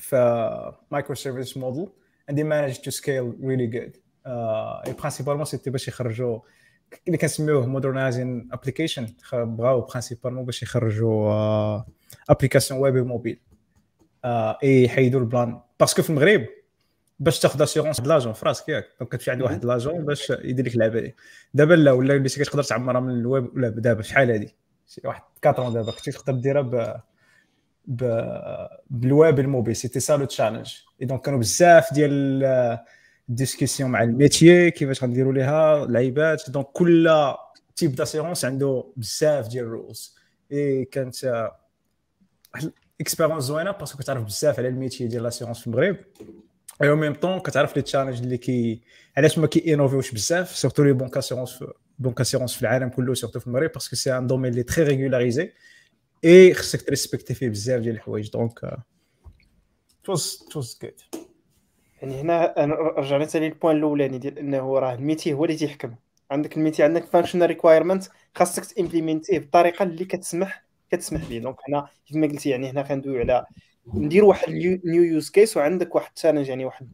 [0.01, 1.87] في مايكرو سيرفيس موديل
[2.31, 3.99] and they managed to scale really good.
[4.27, 6.39] اي برينسيبالمون سيتي باش يخرجوا
[7.07, 11.81] اللي كنسميوه مودرنايزين ابليكيشن بغاو principalement باش يخرجوا
[12.29, 13.39] application web و mobile
[14.25, 15.59] et يحيدوا ال plan.
[15.79, 16.45] parce que في المغرب
[17.19, 18.87] باش تاخذ assurance l'agent في راسك ياك.
[18.99, 21.15] donc كتمشي عند واحد l'agent باش يدير لك اللعبه دي
[21.53, 24.55] دابا لا ولا اللي كتقدر تعمرها من الويب ولا دابا شحال هادي؟
[24.87, 25.91] شي واحد 4 دابا.
[25.91, 27.03] كنتي تقدر ديرها
[27.85, 29.75] بال web ال mobile.
[29.75, 32.79] c'était ça le challenge et donc كانوا بزاف ديال
[33.27, 36.49] discussions مع ال métier كيفاش غنديروا ليها لعيبات.
[36.49, 37.09] donc كل
[37.75, 40.15] type d'assurance عنده بزاف ديال ال rules
[40.51, 41.25] et كانت
[42.53, 45.97] واحد ال expérience زوينه parce que كتعرف بزاف على ال métier ديال l'assurance في المغرب.
[46.81, 48.81] اي أو ميم طون كتعرف les challenges اللي كي
[49.17, 52.89] علاش ما كي innov يوش بزاف surtout les banques assurances في banques assurances في العالم
[52.89, 55.51] كله surtout في المغرب parce que c'est un domaine اللي très régularisé
[56.25, 58.77] et خصك ت respect ي فيه بزاف ديال الحوايج donc
[60.03, 61.01] that was that was good
[62.01, 62.53] يعني هنا
[62.97, 65.95] رجعنا ثاني لل point الأولاني ديال إنه راه ال métier هو اللي تيحكم.
[66.31, 68.03] عندك الميتي عندك functional requirement
[68.35, 72.69] خاصك ت implément يه بالطريقة اللي كتسمح كتسمح به donc هنا كيف ما قلتي يعني
[72.69, 73.45] هنا كندويو على
[73.93, 74.49] ندير واحد
[74.85, 76.87] new use case وعندك واحد challenge يعني واحد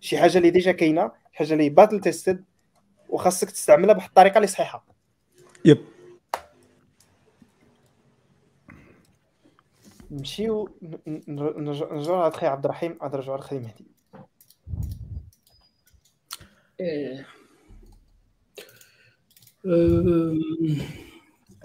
[0.00, 2.44] شي حاجة اللي déjà كاينة حاجة اللي battle tested
[3.08, 4.86] وخاصك تستعملها بواحد الطريقة اللي صحيحة.
[5.64, 5.78] yep
[10.10, 10.68] نمشيو
[11.28, 13.86] نرجعو على خي عبد الرحيم عاد نرجعو على خي مهدي
[16.80, 17.26] إيه.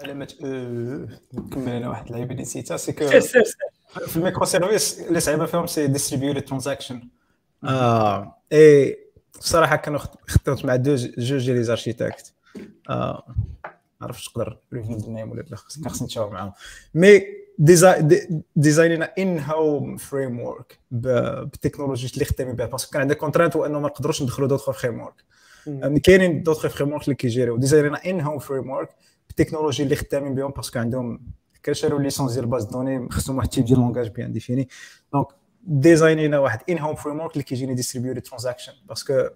[0.00, 0.34] على ما
[1.34, 3.08] نكمل أنا واحد اللعيبة اللي نسيتها c'est que
[4.06, 7.08] في ال microservices اللي صعيبة فيهم c'est distributed transaction
[7.64, 8.98] آه اي
[9.38, 12.34] الصراحه كانوا خدمت مع deux جوج ديال les architectes
[12.90, 13.34] آه
[14.00, 16.52] عرفتش تقدر reveal ولا لا خصني نتشاور معاهم.
[16.94, 17.43] mais
[18.56, 22.66] design ينا in-house framework بال technologie اللي خدامين بها.
[22.66, 25.24] parce que كان عندك contrainte هو انه ما نقدروش ندخلوا d'autres frameworks.
[26.02, 27.56] كاينين d'autres frameworks اللي كي gér يو.
[27.56, 28.88] design ينا in-house framework بال
[29.26, 31.20] technologie اللي خدامين بهم parce que عندهم
[31.62, 34.32] كي share يو licences ديال base de données خصهم واحد ال type ديال langage bien
[34.32, 34.68] défini
[35.12, 35.26] donc
[35.66, 39.28] design ينا واحد in-house framework اللي كيجيني ديستريبيوتي ترانزاكشن باسكو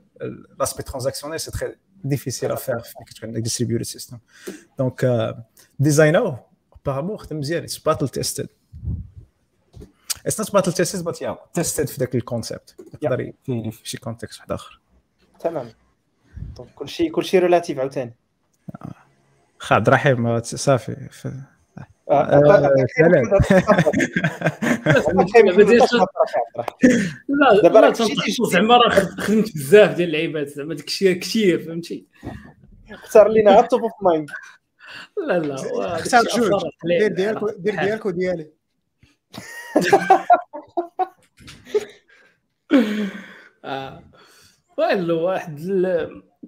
[0.61, 4.19] لاسبي ترانزاكسيونيل سي تري ديفيسيل افير فين كتكون عندك distributed system
[4.79, 5.35] donc
[5.79, 6.48] design
[6.83, 8.49] وه apparemment خدم مزيان it's battle tested
[10.27, 14.39] it's not battle tested but yeah tested في ذاك ال concept يقدر في شي context
[14.39, 14.81] واحد اخر
[15.41, 15.69] تمام
[16.57, 18.15] donc كلشي كلشي relatif عاوتاني
[19.59, 21.47] خا عبد الرحيم صافي آه،
[22.11, 22.41] آه، آه،.
[27.29, 27.93] لا دابا.
[28.53, 32.07] زعما راه خد- خدمت بزاف ديال اللعيبات زعما داك الشيء كثير فهمتي
[32.91, 34.31] اختار لينا غير top of mind
[35.29, 35.55] لا لا
[35.97, 36.63] اختار جوج.
[36.85, 38.51] دير ديالك دير ديالك وديالي.
[43.65, 44.03] آه.
[44.79, 45.59] والو واحد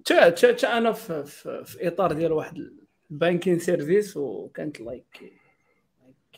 [0.05, 2.71] تا تا تا أنا في, في, في إطار ديال واحد
[3.11, 5.33] ال banking service وكانت like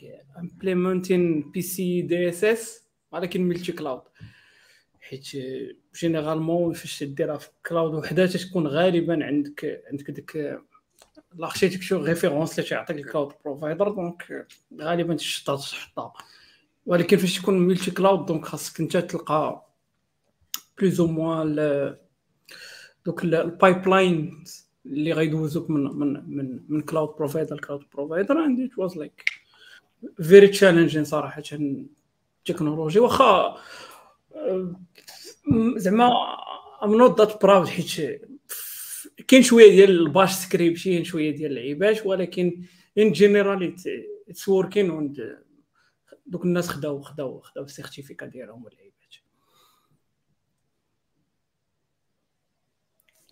[0.03, 4.03] like implementing PCI DSS ولكن multi-cloud
[5.01, 5.27] حيت
[5.95, 10.61] généralement فاش ديرها في cloud وحده تكون غالبا عندك عندك ديك
[11.37, 14.47] l'architecture référence اللي تعطيك ال cloud provider donc
[14.81, 16.13] غالبا تشطها تحطها
[16.87, 19.67] ولكن فاش تكون multi-cloud donc خاصك انت تلقى
[20.79, 21.55] plus ou moins
[23.07, 24.45] دوك ال pipeline
[24.87, 29.25] اللي غيدوزوك من من من من cloud provider ل cloud provider and it was like
[30.23, 33.57] very challenging صراحة التكنولوجي واخا
[35.47, 36.11] م- زعما
[36.85, 38.23] I'm not that proud حيت
[39.33, 42.63] كاين شوية ديال ال bash scripting شوية ديال اللعيبات ولكن
[42.99, 43.77] in general
[44.29, 45.39] it's working and
[46.27, 48.93] دوك الناس خداو خداو خداو ال certificat ديالهم واللعيبات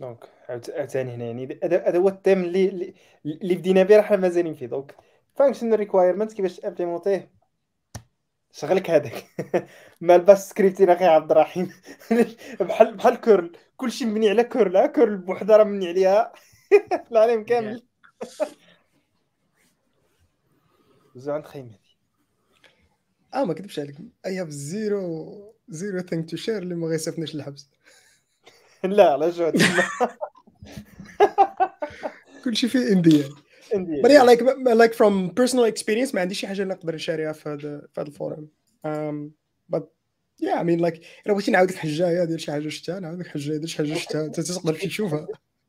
[0.01, 2.95] donc عاوت- عاوتاني هنا يعني هذا هو ال thème اللي
[3.27, 4.67] اللي- بدينا به راه مازالين فيه.
[4.67, 4.95] donc
[5.37, 7.31] functional requirement كيفاش ت implément يه
[8.53, 9.27] شغلك هذاك.
[10.01, 11.73] ما الباس سكريبتين أخي عبد الرحيم.
[12.61, 13.57] بحال بحال كورل.
[13.77, 14.77] كلشي مبني على كورل.
[14.77, 16.33] ها كورل بوحده راه مبني عليها.
[17.13, 17.83] العالم كامل
[21.15, 21.79] دوزو عند خيمة
[23.35, 23.97] آه ما كذبش عليك.
[24.27, 27.71] اي هاف زيرو زيرو ثينك تو شير اللي ما غيصيفنيش للحبس
[28.85, 29.53] لا لا جو
[32.45, 33.50] كلشي فيه انديا عندي
[34.03, 34.41] but yeah like
[34.83, 37.83] like from personal experience ما عنديش شي حاجة اللي نقدر ن share يها في هذا
[37.93, 38.49] في هذا ال forum.
[38.87, 39.31] Um,
[39.75, 39.83] but
[40.43, 43.27] yeah I mean like إلا بغيتي نعاود لك حجايه ديال شي حاجة شفتها نعاود لك
[43.27, 45.27] حجايه ديال شي حاجة شفتها أنت تقدر تشوفها.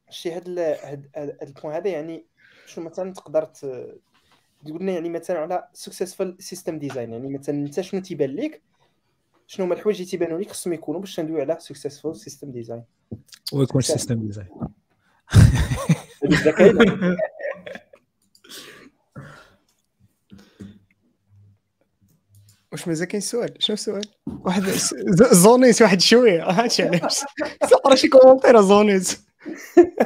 [0.09, 2.25] شي هاد هاد ال point هذا يعني
[2.65, 3.43] شنو مثلا تقدر
[4.65, 8.61] تقول لنا يعني مثلا على successful system design يعني مثلا أنت شنو تيبان لك
[9.47, 12.83] شنو هما الحوايج اللي تيبانوا لك خصهم يكونوا باش ندوي على successful system design
[13.53, 14.47] ويكون سيستم ديزاين
[22.72, 24.02] واش مازال كاين سؤال؟ شنو السؤال؟
[24.45, 26.43] واحد س- ز- زونيت واحد شوية.
[26.49, 27.19] هادشي علاش؟
[27.61, 29.19] تقرا شي كومونتير زونيت.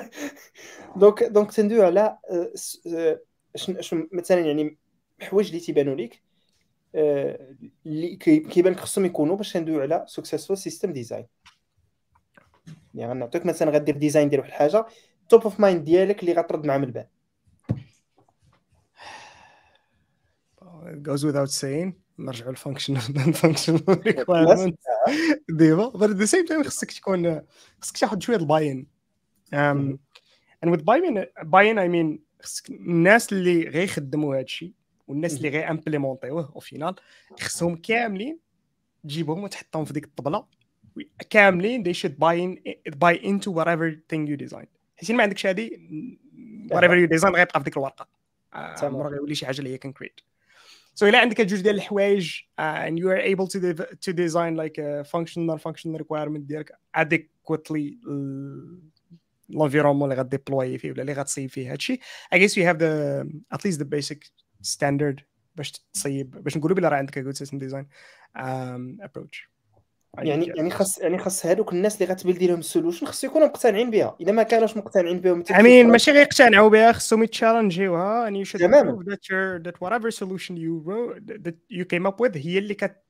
[0.96, 2.52] دونك دونك تندوي على آه،
[2.88, 3.20] آه،
[3.56, 4.78] شنو مثلا يعني
[5.22, 6.22] حوايج اللي تيبانوا لك
[6.96, 7.56] آه،
[7.86, 11.26] اللي كي- كيبان لك خصهم يكونوا باش ندوي على سكسسفul سيستم ديزاين
[12.96, 14.86] يعني غنعطيك مثلا غدير design ديال واحد الحاجة
[15.30, 16.94] top of mind ديالك اللي غترد مع من
[20.86, 22.05] It goes without saying.
[22.20, 24.80] نرجعوا لل functional functional requirement
[25.50, 27.42] ديما at the same time خصك تكون
[27.82, 28.88] خصك تاخذ شوية ال buy-in.
[29.54, 30.00] Um,
[30.66, 34.74] and with buy-in buy-in I mean خصك الناس اللي غيخدموا هذا الشيء
[35.08, 36.96] والناس اللي غي implément يوه au final
[37.40, 38.40] خصهم كاملين
[39.04, 40.46] تجيبهم وتحطهم في ديك الطبلة.
[41.30, 42.58] كاملين they should buy in
[42.92, 44.66] buy into whatever thing you design.
[44.98, 45.70] حيت ما عندكش هذه
[46.74, 48.08] whatever you design غيبقى في ديك الورقة.
[48.54, 48.96] آه، تمام.
[48.96, 50.22] عمره غيولي شي حاجة اللي هي كونكريت
[50.95, 54.57] So الا عندك جوج ديال الحوايج uh, and you are able to dev- to design
[54.57, 57.97] like a functional non-functional requirement ديالك adequately
[59.51, 62.01] l'environment اللي غديبلوي فيه ولا اللي غتصيب فيه هادشي
[62.35, 63.25] I guess you have the
[63.57, 64.19] at least the basic
[64.63, 65.23] standard
[65.57, 67.85] باش تصيب باش نقولوا بلا راه عندك a good system design
[68.39, 69.54] um, approach I
[70.18, 70.46] يعني.
[70.46, 73.48] يعني خاص يعني خاص هذوك الناس اللي غت build ي لهم ال solution خص يكونوا
[73.48, 78.07] مقتنعين بها اذا ما كانوش مقتنعين بها I mean ماشي غيقتنعوا بها خصهم يت challenge
[78.07, 79.04] يوها and you should تماماً.
[79.08, 83.06] that your that whatever solution you wrote that you came up with هي اللي كت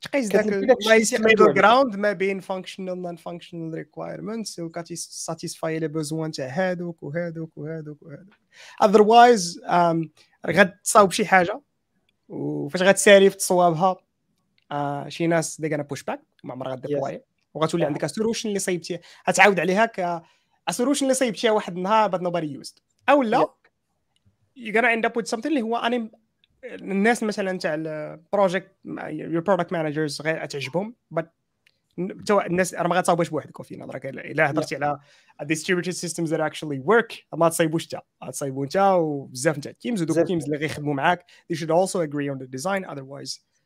[0.00, 1.52] تقيس ذاك كتلبي داك الشيء ال nice اللي middle كيدور.
[1.52, 7.98] ground ما بين functional non functional requirements وكت satisfy les besoins تاع هادوك وهادوك وهادوك
[8.02, 8.34] وهادوك
[8.84, 10.08] otherwise um,
[10.46, 11.60] غتصاوب شي حاجة
[12.28, 13.96] وفاش غتسالي في تصوابها
[14.72, 17.20] آه شي ناس they gonna push back ما عمرها غ déploy ي
[17.54, 17.86] وغتولي آه.
[17.86, 20.22] عندك solution اللي صيبتي غتعاود عليها ك
[20.70, 22.80] solution اللي صيبتيها واحد النهار but nobody used.
[23.08, 23.54] أو لا
[24.58, 26.10] you're gonna end up with something اللي هو أنا
[26.64, 28.72] الناس مثلا تاع ال project
[29.08, 31.24] your product managers غير تعجبهم but
[32.26, 34.06] تو الناس راه ما غتصاوبوش بوحدك في نظرك.
[34.06, 34.98] الا هضرتي على
[35.42, 40.18] distributed systems that actually work ما تصايبوش انت تصايبو انت وبزاف نتاع ال teams ودوك.
[40.18, 43.57] ال teams اللي غيخدموا معاك they should also agree on the design otherwise um,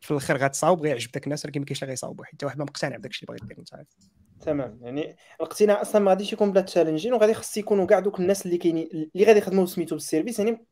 [0.00, 2.64] في الآخر غتصاوب غير يعجب داك الناس ولكن ما كاينش اللي غيصاوبوا حتى واحد ما
[2.64, 3.88] مقتنع بداك الشيء اللي بغيت دير انت
[4.40, 4.78] تمام.
[4.82, 8.58] يعني الاقتناع أصلا ما غاديش يكون بلا challenging وغادي خص يكونوا كاع دوك الناس اللي
[8.58, 10.38] كاينين اللي غادي يخدموا سميتو بال service.
[10.38, 10.64] يعني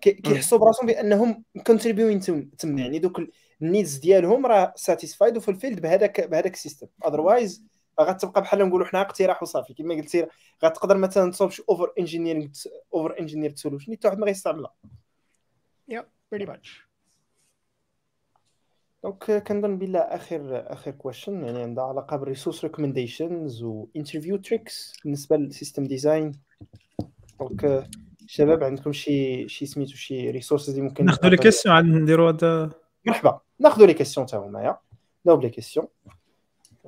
[0.00, 2.20] كي- كيحسوا براسهم بأنهم كونتريبيوين
[2.58, 3.20] تم يعني دوك
[3.62, 7.64] ال needs ديالهم راه satisfied و fulfilled بهذاك بهذاك ال system otherwise
[8.00, 9.74] غتبقى بحال نقولوا حنا اقتراح وصافي.
[9.74, 10.26] كما قلتي
[10.64, 12.48] غتقدر مثلا تصوب شي over engineering
[12.94, 14.74] over engineered solution حتى واحد ما غيستعملها.
[16.34, 16.89] Pretty much.
[19.04, 24.92] donc كنظن بلا اخر اخر question يعني عندها علاقه بال resource recommendations و interview tricks
[25.04, 26.32] بالنسبة لل system design
[27.40, 27.88] donc
[28.26, 32.70] شباب عندكم شي شي سميتو شي resources اللي ممكن ناخذوا les questions عاد نديروا هذا
[33.06, 34.78] مرحبا ناخذوا لي كيسيون تا هما
[35.24, 35.86] ناوب لي كيسيون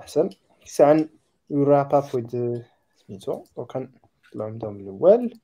[0.01, 0.29] احسن
[0.65, 1.09] ساعه
[1.51, 2.63] يوراب اب ويز
[3.07, 5.39] سميتو دونك نطلعوا عندهم الأول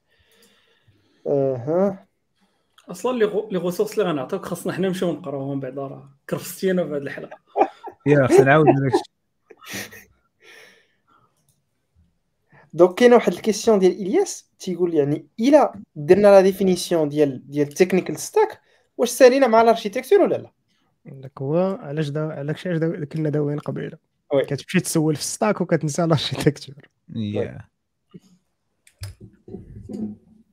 [1.27, 2.07] أها
[2.91, 6.18] أصلا لي غو- لي غوسورس اللي غنعطيوك خاصنا حنا نمشيو نقراوهم بعدا راه.
[6.31, 7.39] كرفستينا في هذه الحلقة.
[8.07, 8.67] يا خصنا نعاود
[12.73, 18.19] دونك كاينة واحد الكيسيون ديال إلياس تيقول يعني إلا درنا لا ديفينيسيون ديال ديال التكنيكال
[18.19, 18.61] ستاك
[18.97, 20.53] واش سالينا مع ال architecture ولا لا؟
[21.05, 23.99] داك هو علاش دا علاش علاش دا كنا داويين قبيلة.
[24.47, 27.59] كتمشي تسول في ال stack وكتنسى الاركيتكتور يا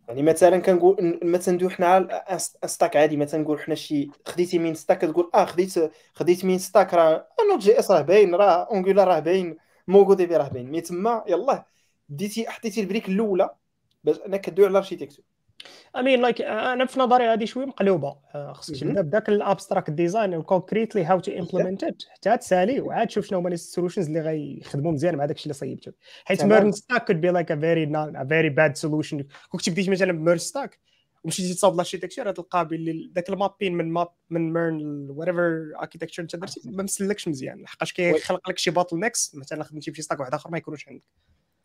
[0.07, 4.73] يعني مثلا كنقول مثلا ندوي حنا على stack عادي مثلا نقول حنا شي خديتي من
[4.75, 5.73] stack كتقول آه خديت
[6.13, 9.57] خديت من stack راه Node.js راه باين راه Angular راه باين
[9.87, 10.71] MongoDB راه باين.
[10.71, 11.65] mais تما يلاه
[12.09, 13.49] بديتي حطيتي ال brique الأولى
[14.03, 15.25] باش انك كدوي على ال architecture
[15.97, 18.15] I mean like أنا في نظري هذه شوية مقلوبة.
[18.35, 18.79] آه، خصك.
[18.79, 23.25] تبدأ بداك ال abstract design و concretely how to implement it حتى تسالي وعاد تشوف
[23.25, 25.91] شنو هما ال solutions اللي غيخدموا مزيان مع داك الشيء اللي صيبته.
[26.25, 26.43] حيت.
[26.43, 29.23] MERN stack be like a very non a very bad solution.
[29.49, 30.79] كنت بديتي مثلا ب MERN stack
[31.23, 36.35] ومشيتي تصاوب ال architecture غتلقى باللي ذاك المابين من ماب من MERN whatever architecture انت
[36.35, 37.61] درتي ما مسلكش مزيان.
[37.61, 41.03] لحقاش كيخلق لك شي bottlenecks مثلا خدمتي بشي stack واحد آخر ما يكونوش عندك.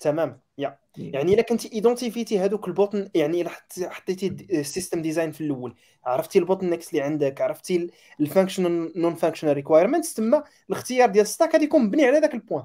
[0.01, 0.79] تمام yeah.
[0.97, 5.33] يعني إلا كنتي identifi تي هذوك ال bottlen- يعني إلا حط- حطيتي ال system design
[5.33, 5.75] في الأول.
[6.05, 7.91] عرفتي ال bottlenecks اللي عندك عرفتي
[8.21, 12.35] ال functional non functional requirements تما الاختيار ديال ال stack غادي يكون مبني على ذاك
[12.35, 12.65] ال point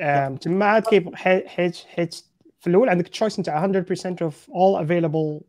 [0.00, 0.84] آم، تما عاد
[1.14, 2.14] حي- حيت حيت
[2.60, 5.44] في الأول عندك choice نتاع 100% of all available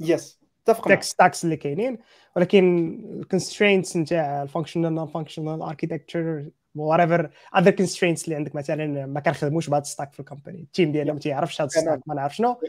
[0.00, 1.98] yes اتفق tech معك stacks اللي كاينين.
[2.36, 2.88] ولكن
[3.20, 9.20] ال constraints نتاع ال functional non functional architecture whatever other constraints اللي عندك مثلا ما
[9.20, 10.60] كنخدموش بهذا ال stack في ال company.
[10.60, 11.66] ال team ديالنا ما تيعرفش هذا.
[11.66, 12.60] ال stack ما نعرف شنو.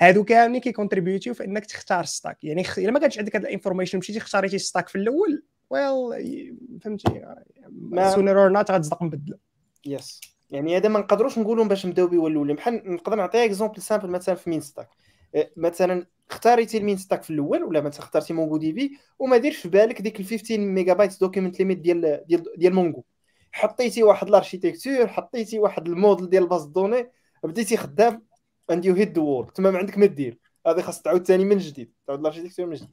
[0.00, 2.44] هادو كاملين كي contribute يو في إنك تختار stack.
[2.44, 2.78] يعني خ...
[2.78, 7.22] إلا ما كانش عندك هذا ال information مشيتي اختاريتي stack في الأول well فهمتي؟
[7.68, 9.38] ما- sooner or not غتصدق مبدله
[9.86, 14.08] yes يعني هذا ما نقدروش نقولوا باش نبداو به الاولى بحال نقدر نعطي exemple simple
[14.08, 14.88] مثلا في MEAN stack
[15.34, 19.68] إيه، مثلا اختاريتي ال MEAN stack في الأول ولا مثلا اخترتي MongoDB وما ديرش في
[19.68, 23.04] بالك ديك ال 15 ميجا بايت document limit ديال ديال ديال Mongo
[23.52, 27.10] حطيتي واحد ال architecture حطيتي واحد الموديل ديال base de données
[27.44, 28.22] بديتي خدام
[28.70, 30.38] and you hit wall تما ما عندك ما دير.
[30.66, 32.90] هذه خاص تعاود ثاني من جديد تعاود ال architecture من جديد.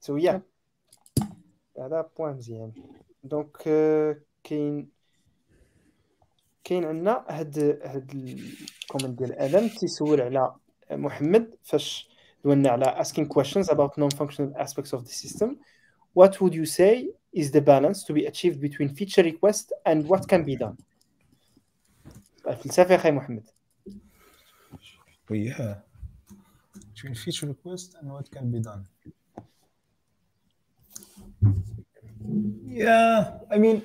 [0.00, 0.42] so yeah
[1.78, 2.72] هذا point مزيان.
[3.24, 4.90] donc آه، كاين
[6.64, 10.54] كاين عندنا هاد هاد ال comment ديال آدم تيسول على
[10.90, 12.10] محمد فاش
[12.44, 15.48] دولنا على asking questions about non-functional aspects of the system.
[16.14, 20.27] What would you say is the balance to be achieved between feature request and what
[20.27, 20.75] can be done
[22.47, 23.43] الفلسفه يا اخي محمد
[25.31, 25.75] Yeah.
[26.93, 28.83] Between feature request and what can be done.
[32.67, 33.81] Yeah, I mean,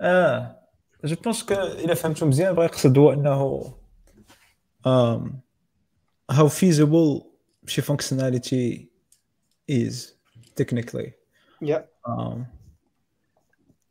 [0.00, 0.58] اه
[1.04, 3.74] جو بونس كو الا فهمتو مزيان بغا يقصد هو انه
[4.86, 5.30] um,
[6.32, 7.26] how feasible
[7.66, 8.86] شي functionality
[9.70, 10.12] is
[10.60, 11.12] technically
[11.65, 11.81] Yeah.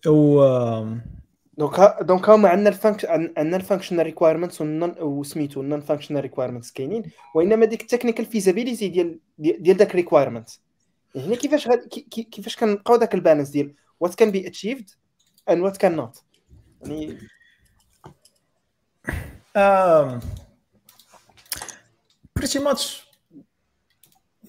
[0.06, 0.98] أو um,
[1.58, 4.60] donc donc هما عندنا ال function عندنا ال functional requirements
[5.00, 7.02] وسميتو ال non functional requirements كاينين
[7.34, 10.48] وإنما ديك ال technical feasibility ديال ديال داك ال requirement
[11.14, 14.90] يعني هنا كيفاش كي- كيفاش كنلقاو داك ال balance ديال وات كان بي اتشيفد
[15.50, 16.22] اند وات كان نوت
[16.82, 17.18] يعني
[22.38, 22.82] pretty much,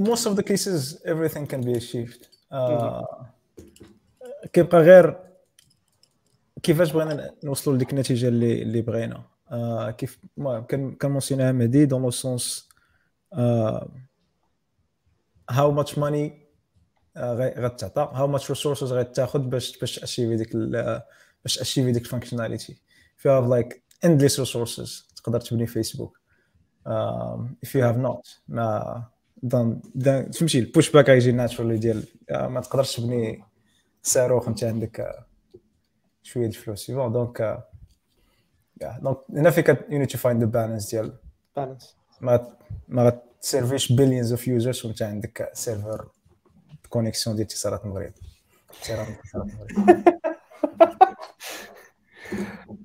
[0.10, 2.22] most of the cases, everything can be achieved.
[2.54, 3.24] Uh,
[4.54, 5.20] كيبقى غير
[6.64, 9.24] كيفاش بغينا نوصلوا لديك النتيجة اللي اللي بغينا.
[9.52, 12.70] آه كيف المهم كان كي mentionنيها مهدي dans le sens
[15.50, 16.48] how much money
[17.18, 20.56] غتعطى how much resources غتاخذ باش باش achieveي ديك
[21.44, 22.74] باش achieveي ديك ال functionality
[23.18, 23.76] if you have like
[24.06, 26.20] endless resources تقدر تبني فيسبوك
[26.88, 29.04] um, if you have not ما
[29.44, 33.44] donc donc فهمتي ال pushback غيجي naturally ديال آه، ما تقدرش تبني
[34.04, 35.26] صاروخ انت عندك آه،
[36.24, 37.64] شوية د الفلوس bon donc
[39.02, 41.14] donc هنا فيك you need to find the balance ديال
[41.56, 42.58] balance ما
[42.88, 46.08] ما غتسيرفيش billions of users وانت عندك serveur
[46.90, 48.14] connexion ديال اتصالات المغرب
[48.70, 50.14] اتصالات المغرب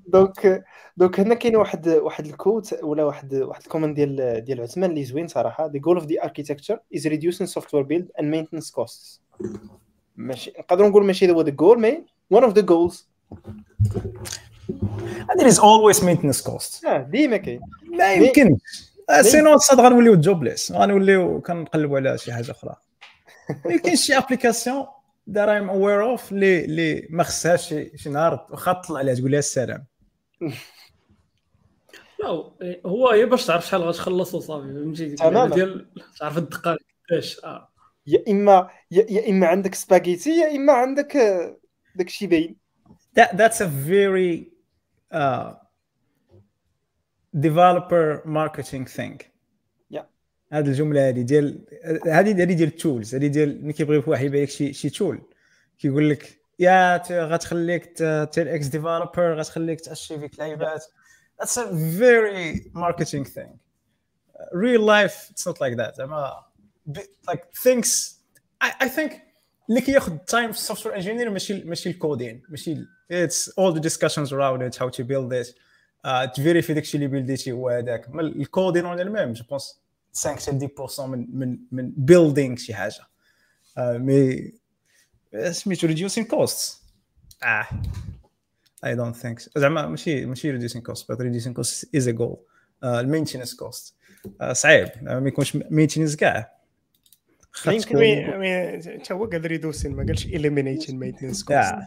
[0.06, 0.64] donc
[0.96, 4.90] donc هنا كاين واحد واحد ال quote ولا واحد واحد ال comment ديال ديال عثمان
[4.90, 5.69] اللي زوين صراحة.
[5.69, 9.20] The goal of the architecture is reducing software build and maintenance costs.
[10.16, 12.05] ماشي نقدروا نقول ماشي هو the goal مي
[12.35, 13.05] one of the goals.
[15.28, 17.60] And there is always maintenance cost آه ديما كاين.
[17.98, 18.60] ما يمكنش
[19.20, 22.77] sinon الصاد غنوليو jobless غنوليو كنقلبوا على شي حاجة أخرى.
[23.64, 24.86] ما يمكنش شي application
[25.31, 29.31] that I'm aware of اللي اللي ما خصهاش شي شي نهار واخا تطلع عليها تقول
[29.31, 29.85] لها السلام.
[32.22, 32.28] لا
[32.86, 35.54] هو هي باش تعرف شحال غتخلص وصافي فهمتي؟ ديك تماماً.
[35.54, 35.86] ديال
[36.18, 36.78] تعرف الدقائق
[37.10, 37.68] قداش آه.
[38.06, 41.56] يا إما يا, إما عندك سباغيتي يا إما عندك آه،
[41.96, 42.56] داك الشيء باين.
[43.18, 44.52] That that's a very
[45.12, 45.52] uh,
[47.40, 49.20] developer marketing thing.
[49.90, 50.04] Yeah.
[50.52, 51.64] هذه الجملة هذه ديال
[52.06, 55.20] هذه هذه ديال ال tools هذه ديال ملي كيبغي واحد يبيع لك شي شي tool
[55.78, 57.84] كيقول لك يا غتخليك
[58.32, 60.84] 10x developer غتخليك تachieveي في لعيبات.
[61.43, 61.66] That's a
[62.01, 63.52] very marketing thing.
[64.39, 65.97] Uh, real life it's not like that.
[65.97, 66.32] زعما
[66.86, 66.98] ب-
[67.31, 68.14] like things
[68.64, 69.12] I, I think
[69.70, 73.73] اللي كياخذ time في ال software engineer ماشي ماشي ال coding ماشي ال- it's all
[73.77, 75.55] the discussions around it how to build it.
[76.06, 79.82] Uh, تvérifiي داكشي اللي buildيتي هو هذاك اما الكودين أون الميم je pense
[80.14, 84.52] 5 حتى 10% من من من building شي حاجة uh, mais
[85.51, 86.77] سميتو reducing costs.
[87.44, 87.66] آه
[88.85, 89.49] I don't think so.
[89.57, 93.93] زعما ماشي ماشي reducing costs but reducing costs is a goal uh, المينتيننس cost
[94.41, 96.51] uh, صعيب زعما ما يكونش مينتيننس كاع
[97.51, 101.81] خاص يمكن تكون- حتى هو قال ريدوسين ما قالش eliminating maintenance cost yeah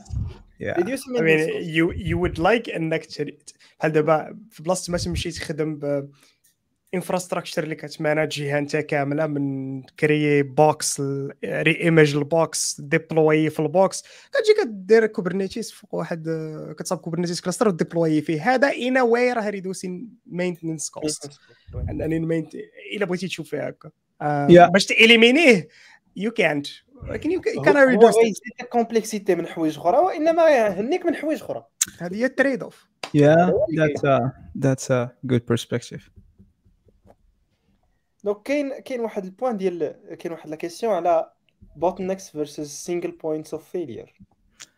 [0.60, 1.40] yeah Reduce I mean
[1.76, 3.38] you you would like انك تشري
[3.78, 5.78] بحال دابا في بلاصه ما تمشي تخدم
[6.93, 11.01] infrastructure اللي كت manageيها انت كاملة من créer box
[11.45, 16.29] reimage ال box deploy في ال box كتجي كدير Kubernetes فوق واحد
[16.79, 18.53] كتصاب Kubernetes cluster و deploy فيه.
[18.53, 21.39] هذا in a way راه reducing maintenance cost
[21.89, 22.55] انني eliminate
[22.95, 23.89] إلا بغيتي تشوف فيها هكا.
[24.21, 24.71] آه، Yeah.
[24.71, 25.67] باش ت eliminateيه
[26.15, 26.67] يو كانت
[27.09, 31.65] ولكن يو كان ريدوس غيزيد ال complexity من حوايج أخرى وإنما غيهنيك من حوايج أخرى.
[31.99, 34.17] هذه هي ال trade-off Yeah, really that's a
[34.65, 36.01] that's a good perspective.
[38.25, 41.31] donc كاين كاين واحد ال point ديال كاين واحد la question على
[41.79, 44.09] bottlenecks versus single points of failure.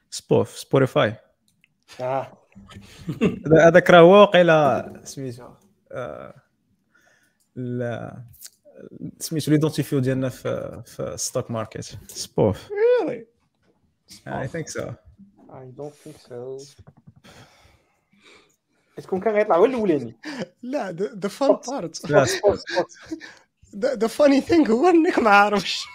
[0.10, 1.16] SPOF Spotify
[2.02, 2.38] آه
[3.62, 5.48] هذاك راه هو واقيلا سميتو.
[7.58, 8.24] ال-
[9.20, 13.26] سميتو l'identifiant ديالنا في في ال stock market SPOF really?
[14.28, 14.92] I think so
[15.50, 16.18] I don't think
[18.98, 20.16] so تكون كان غيطلع هو الاولاني
[20.64, 22.10] لا the, the fun part.
[22.12, 22.92] لا SPOT SPOT
[23.76, 25.86] the, the funny thing هو انك ما عارفش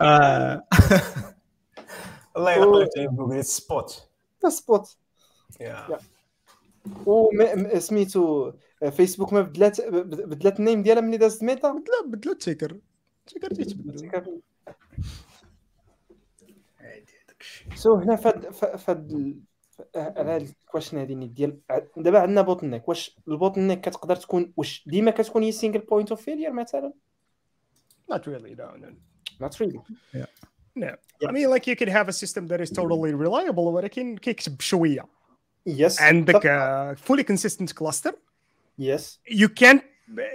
[0.00, 0.62] آه.
[2.36, 4.08] الله يلقى جوجل سبوت
[4.48, 4.96] سبوت
[7.06, 8.52] وسميتو
[8.90, 12.78] فيسبوك ما بدلات بدلات ال name ديالها ملي دازت ميتا؟ لا بدلو ticker.
[13.26, 14.40] ticker تيتبدل
[17.74, 19.40] so هنا فاد فاد ال-
[19.96, 21.58] على هاد ال question هادي ديال
[21.96, 26.22] دابا عندنا bottleneck واش ال bottleneck كتقدر تكون واش ديما كتكون هي سينجل بوينت اوف
[26.22, 26.92] فيلير مثلا
[28.12, 28.88] not really no no
[29.44, 29.80] not really
[30.78, 30.88] no
[31.28, 35.04] I mean like you could have a system that is totally reliable ولكن كيكتب شوية
[35.66, 38.12] يس عندك uh, fully consistent cluster
[38.78, 39.80] يس you can't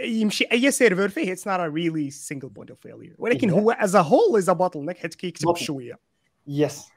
[0.03, 3.53] يمشي اي سيرفر فيه it's not a really single point of failure ولكن Yeah.
[3.53, 5.57] هو as a whole is a bottleneck حيت كيكتب Bottleneck.
[5.63, 5.99] شوية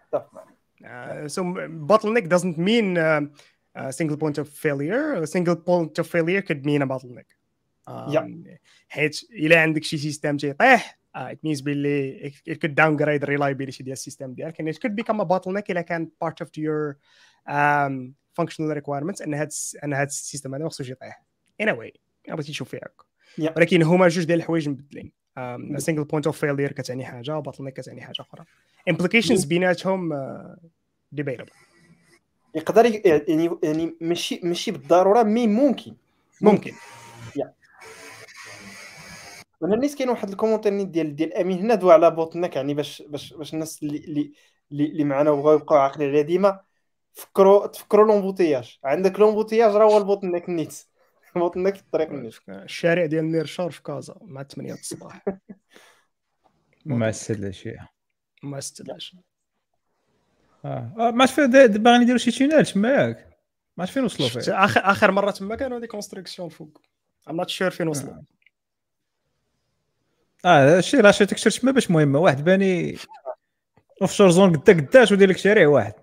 [0.05, 0.21] يس
[0.83, 1.41] Uh, so
[1.91, 3.23] bottleneck doesn't mean um,
[3.75, 5.03] a single point of failure.
[5.23, 7.29] A single point of failure could mean a bottleneck.
[7.87, 8.57] Um, Yeah.
[8.87, 13.27] حيت الا عندك شي سيستم تيطيح uh, it means باللي it, it could downgrade the
[13.27, 16.95] reliability ديال السيستم ديالك and it could become a bottleneck الا كان part of your
[17.49, 21.23] um, functional requirements ان هاد الس- ان هاد السيستم هذا ما خصوش يطيح
[21.63, 21.91] anyway
[22.29, 23.05] بغيتي تشوف فيها هكا
[23.41, 23.57] Yeah.
[23.57, 25.11] ولكن هما جوج ديال الحوايج مبدلين
[25.76, 28.44] single point of failure كتعني حاجة و bottleneck كتعني حاجة أخرى.
[28.88, 30.12] implications بيناتهم
[31.12, 31.50] debatable
[32.54, 35.94] يقدر ي- يعني يعني ماشي ماشي بالضرورة mais ممكن.
[36.40, 36.72] ممكن.
[39.64, 43.02] أنا نيت كاين واحد ال commentaire ديال ديال أمين هنا دوا على bottleneck يعني باش
[43.08, 44.32] باش باش الناس اللي اللي
[44.72, 46.60] اللي اللي معنا وبغاو يبقاو عاقلين عليها ديما
[47.14, 50.74] فكروا تفكروا l'embouteillage عندك l'embouteillage راه هو ال bottleneck نيت.
[51.36, 55.24] ال bottleneck في الطريق الشارع ديال نير شار في كازا مع 8 الصباح.
[56.86, 57.76] مع السله شي
[58.42, 59.16] ما استلاش
[60.64, 60.92] آه.
[60.98, 63.28] آه، ما عرفت فين باغيين يديروا شي tunnel تما ياك.
[63.76, 66.80] ما عرفت فين وصلوا شفت فيه اخر آخر مرة تما كانوا دي كونستركسيون فوق.
[67.30, 68.22] ام نوت شور فين وصلوا.
[70.44, 70.80] آه.
[70.80, 72.96] شي راه شي تكشر تما باش مهمه واحد باني
[74.02, 75.94] اوف شور زون قدا قداش ودير لك شارع واحد.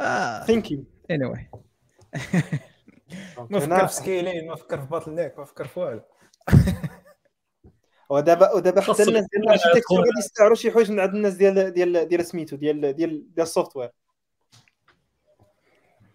[0.00, 1.50] آه ثينكينغ اني واي
[3.50, 6.02] ما فكر في سكيلين ما فكر في باتل نيك ما فكر في والو.
[8.10, 12.08] ودابا ودابا حتى الناس ديال الاركتيكتور غادي يستعروا شي حوايج من عند الناس ديال ديال
[12.08, 13.90] ديال سميتو ديال ديال ديال السوفتوير.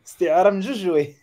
[0.05, 1.15] استعارة من جوج جوي.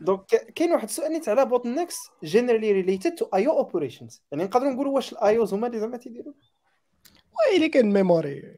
[0.00, 4.72] donc كاين واحد السؤال نيت على بوت نيكس جينيرالي ريليتد تو ايو اوبريشنز يعني نقدروا
[4.72, 6.32] نقولوا واش ال I/Os هما اللي زعما تيديروا
[7.52, 8.56] ويلي كان memory.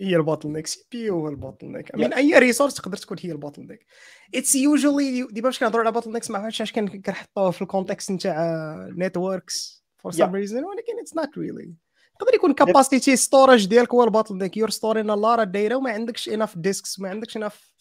[0.00, 3.86] هي ال bottleneck CPU هو ال bottleneck من أي resource تقدر تكون هي ال bottleneck
[4.34, 8.10] it's usually ديما باش كنهضروا على bottlenecks ما عرفتش علاش كن- كنحطوه في ال context
[8.10, 10.34] نتاع networks for some.
[10.34, 11.74] reason ولكن it's not really
[12.20, 16.58] يقدر يكون كاباسيتي ستورج ديالك هو البوتل نيك يور ستورين لارا دايره وما عندكش انف
[16.58, 17.76] ديسكس وما عندكش انف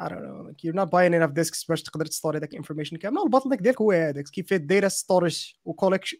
[0.00, 3.22] I don't know like you're not buying enough disks باش تقدر تستوري داك الانفورميشن كامله
[3.22, 6.18] والبوتل نيك ديالك هو هذاك كيف الداتا ستورج وكولكشن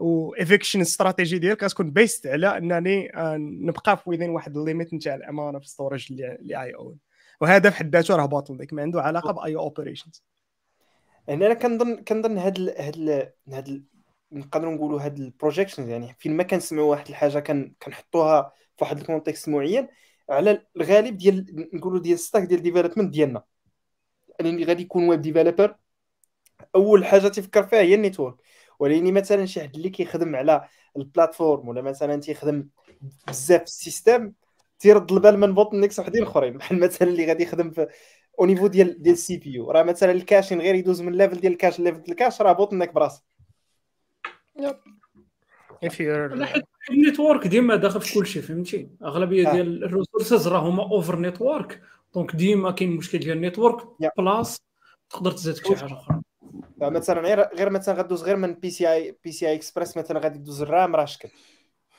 [0.00, 5.14] و ايفيكشن استراتيجي ديالك غتكون بيست على أنني آه، نبقى في ويذين واحد الليميت نتاع
[5.14, 6.98] الأمانة في ستورج اللي اي اون
[7.40, 10.24] وهذا في حد ذاته راه باطل ديك ما عنده علاقة باي اوبريشنز
[11.28, 13.84] يعني أنا كنظن كنظن هاد ال هاد ال هاد ال
[14.32, 18.98] نقدروا نقولوا هاد ال projections يعني فين ما كنسمعوا واحد الحاجة كن كنحطوها في واحد
[18.98, 19.88] ال context معين
[20.30, 23.42] على الغالب ديال نقولوا ديال stack ديال development ديالنا.
[24.40, 25.76] يعني اللي غادي يكون web developer
[26.74, 28.36] أول حاجة تفكر فيها هي ال network
[28.80, 32.68] ولكن مثلا شي حد اللي كيخدم على ال platform ولا مثلا تيخدم
[33.28, 34.32] بزاف في ال system
[34.78, 37.86] تيرد البال من bottlenecks وحدين اخرين بحال مثلا اللي غادي يخدم في
[38.40, 39.70] au niveau ديال ديال ال CPU.
[39.70, 42.15] راه مثلا ال caching غير يدوز من level ديال ال cache ل level ديال ال
[42.15, 43.22] cache راه bottleneck براسه
[45.84, 49.52] if you're لا حيت ال network ديما داخل في كل شيء فهمتي؟ أغلبية آه.
[49.52, 51.82] ديال ال resources راه هما over network
[52.14, 53.88] donc ديما كاين مشكل ديال ال network.
[54.18, 54.62] بلاص
[55.10, 56.20] تقدر تزاد شي حاجة أخرى.
[56.80, 60.20] مثلا غير غير مثلا غدوز غير من بي سي اي بي سي اي اكسبريس مثلا
[60.20, 61.28] غادي دوز ال RAM راه شكل.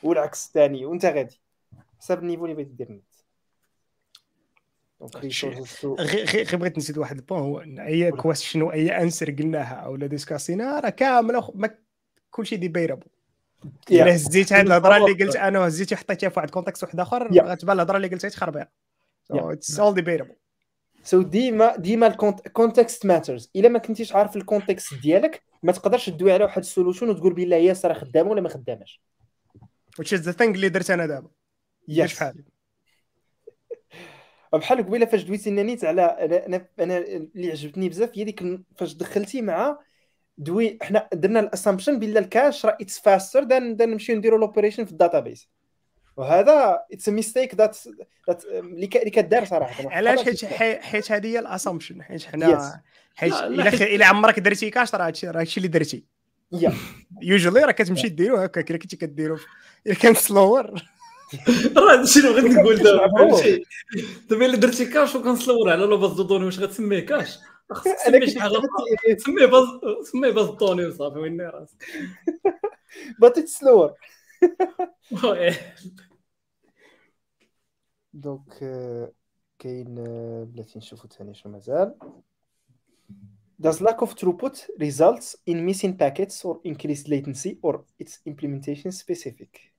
[0.03, 1.41] والعكس الثاني وأنت غادي.
[1.99, 3.13] حسب ال niveau اللي بغيتي دير النت
[5.99, 9.95] غير غير بغيت نزيد واحد ال point هو أي question و any answer قلناها أو
[9.95, 11.69] لا discuss يناها راه كامله ما
[12.31, 13.07] كلشي débattable.
[13.91, 17.27] إلا هزيت هاد الهضرة اللي قلت أنا وهزيتي وحطيتيها في واحد ال context واحد آخر.
[17.43, 18.81] غتبان الهضرة اللي قلتها خربيقه
[19.34, 19.38] Yeah.
[19.38, 19.80] so it's
[21.03, 26.10] so ديما ديما ال context ماترز إلا ما كنتيش عارف ال context ديالك ما تقدرش
[26.10, 29.02] تدوي على واحد ال solution وتقول بالله هي راه خدامة ولا ما خداماش.
[30.02, 31.30] Which is the thing اللي درت أنا دابا.
[31.88, 32.44] yes بحال
[34.53, 38.44] بحال قبيله فاش دويتي لنا نيت على أنا أنا اللي عجبتني بزاف هي ديك
[38.78, 39.80] فاش دخلتي مع
[40.38, 44.38] دوي حنا درنا ال assumption بلا ال cache راه it's faster than than نمشيو نديرو
[44.38, 45.49] l'opération في ال database
[46.18, 47.78] وهذا اتس ميستيك ذات
[48.30, 49.90] ذات اللي كدار صراحة.
[49.90, 52.24] علاش حيت حي- حيت هذه هي ال assumption حيت.
[52.24, 52.82] حنا
[53.16, 56.04] حيت لا، لا، إلا عمرك درتي cache راه هادشي راه هادشي اللي درتي.
[56.52, 56.73] yeah
[57.22, 59.38] usually راه كتمشي ديرو هكاك الا كنتي كديرو
[59.88, 60.65] إلا كان slower
[61.78, 63.08] راه هادشي اللي بغيت نقول دابا
[64.30, 67.38] دابا إلا درتي cache وكنصور على la base de données واش غتسميه cache؟
[67.72, 68.68] خصك أنا تسمي كنت شي حاجة أخرى.
[69.10, 69.64] حسبت سميه base
[70.12, 71.78] سميه base données وصافي وين راسك.
[73.19, 73.96] but it's slower إيه.
[78.14, 79.11] donc آه،
[79.59, 81.95] كاين آه، بلاتي نشوفو ثاني شنو مازال.
[83.61, 89.72] Does lack of throughput results in missing packets or increased latency or its implementation specific?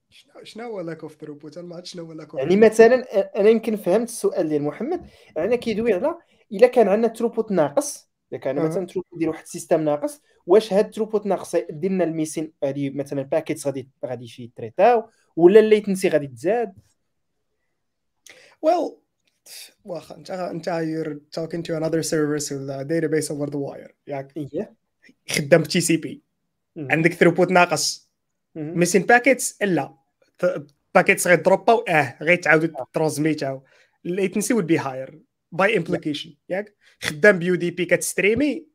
[0.43, 2.95] شنو هو lack of throughput أنا ما عرفتش شنو هو lack يعني مثلا
[3.41, 5.07] أنا يمكن فهمت السؤال ديال محمد.
[5.37, 6.19] يعني كيدوي على
[6.53, 8.69] إلا كان عندنا throughput ناقص إذا كان أها.
[8.69, 12.11] مثلا throughput ديال واحد ال system ناقص واش هاد ال throughput ناقص يدير لنا ال
[12.11, 16.73] missing هذه مثلا packets غادي غادي شي traiter او ولا ال latency غادي تزاد؟
[18.63, 18.97] well
[19.85, 23.93] واخا انت انت you're talking to another service like a database over the wire.
[24.07, 24.75] ياك إيه.
[25.29, 26.23] خدام TCP
[26.77, 28.11] عندك throughput ناقص.
[28.55, 29.95] missing packets لا
[30.95, 32.17] packets غي drop اوا آه.
[32.23, 33.63] غيتعاودوا transmit اوا
[34.07, 35.15] ال latency would be higher.
[35.57, 36.29] By implication.
[36.49, 38.67] ياك؟ خدام ب UDP كت stream ي؟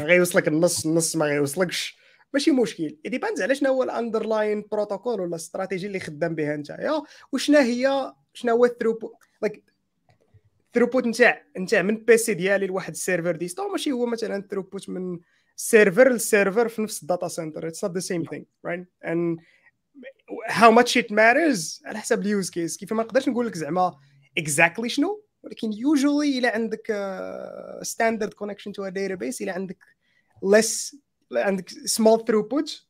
[0.00, 2.00] غيوصلك النص النص ما غيوصلكش.
[2.34, 2.98] ماشي مشكل.
[3.04, 7.02] depends على شنو هو ال underlying protocol ولا الاستراتيجي اللي خدام بها نتايا
[7.32, 9.64] وشنا هي شنو هو ال throughput like
[10.66, 14.41] ال throughput نتاع نتاع من PC ديالي لواحد ال server ديستو ماشي هو مثلا ال
[14.41, 15.18] throughput من
[15.56, 19.38] server لل server في نفس ال data center it's not the same thing right and
[20.48, 23.98] how much it matters على حسب ال use case كيف ما نقدرش نقول لك زعما
[24.38, 26.92] exactly شنو ولكن usually إلى عندك
[27.82, 29.78] standard connection to database إلى عندك
[30.44, 30.96] less
[31.32, 32.86] عندك small throughput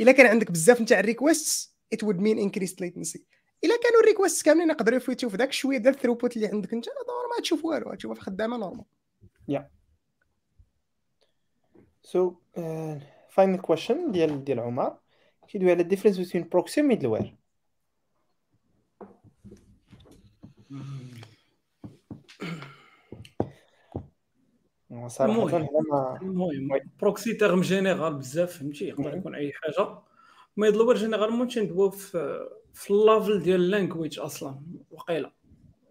[0.00, 3.24] الا كان عندك بزاف نتاع ال request it would mean increased latency
[3.64, 6.72] الا كانوا ال request كاملين يقدروا يفوتوا في ذاك شوية ديال ال throughput اللي عندك
[6.72, 8.84] أنت دور ما تشوف والو تشوفها في خدامة normal
[12.02, 12.34] so
[13.30, 14.98] final question ديال ديال عمر.
[15.48, 17.36] كيدوي على ال difference بين proxy و middleware
[25.08, 25.56] صراحة
[26.22, 26.80] المهم.
[27.00, 29.16] proxy terme général بزاف فهمتي؟ يقدر.
[29.16, 29.98] يكون أي حاجة.
[30.56, 34.60] middleware généralement تندويو في في ال level ديال ال language أصلا
[34.90, 35.32] وقيله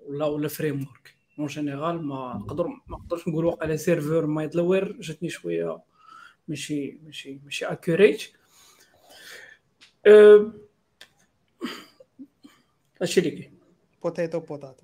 [0.05, 5.79] ولا ولا framework en général ما نقدر ما نقدرش نقول واقيلا server middleware جاتني شوية
[6.47, 8.31] ماشي ماشي ماشي accurate
[13.01, 13.59] هادشي اللي كاين
[14.03, 14.83] potayto potahto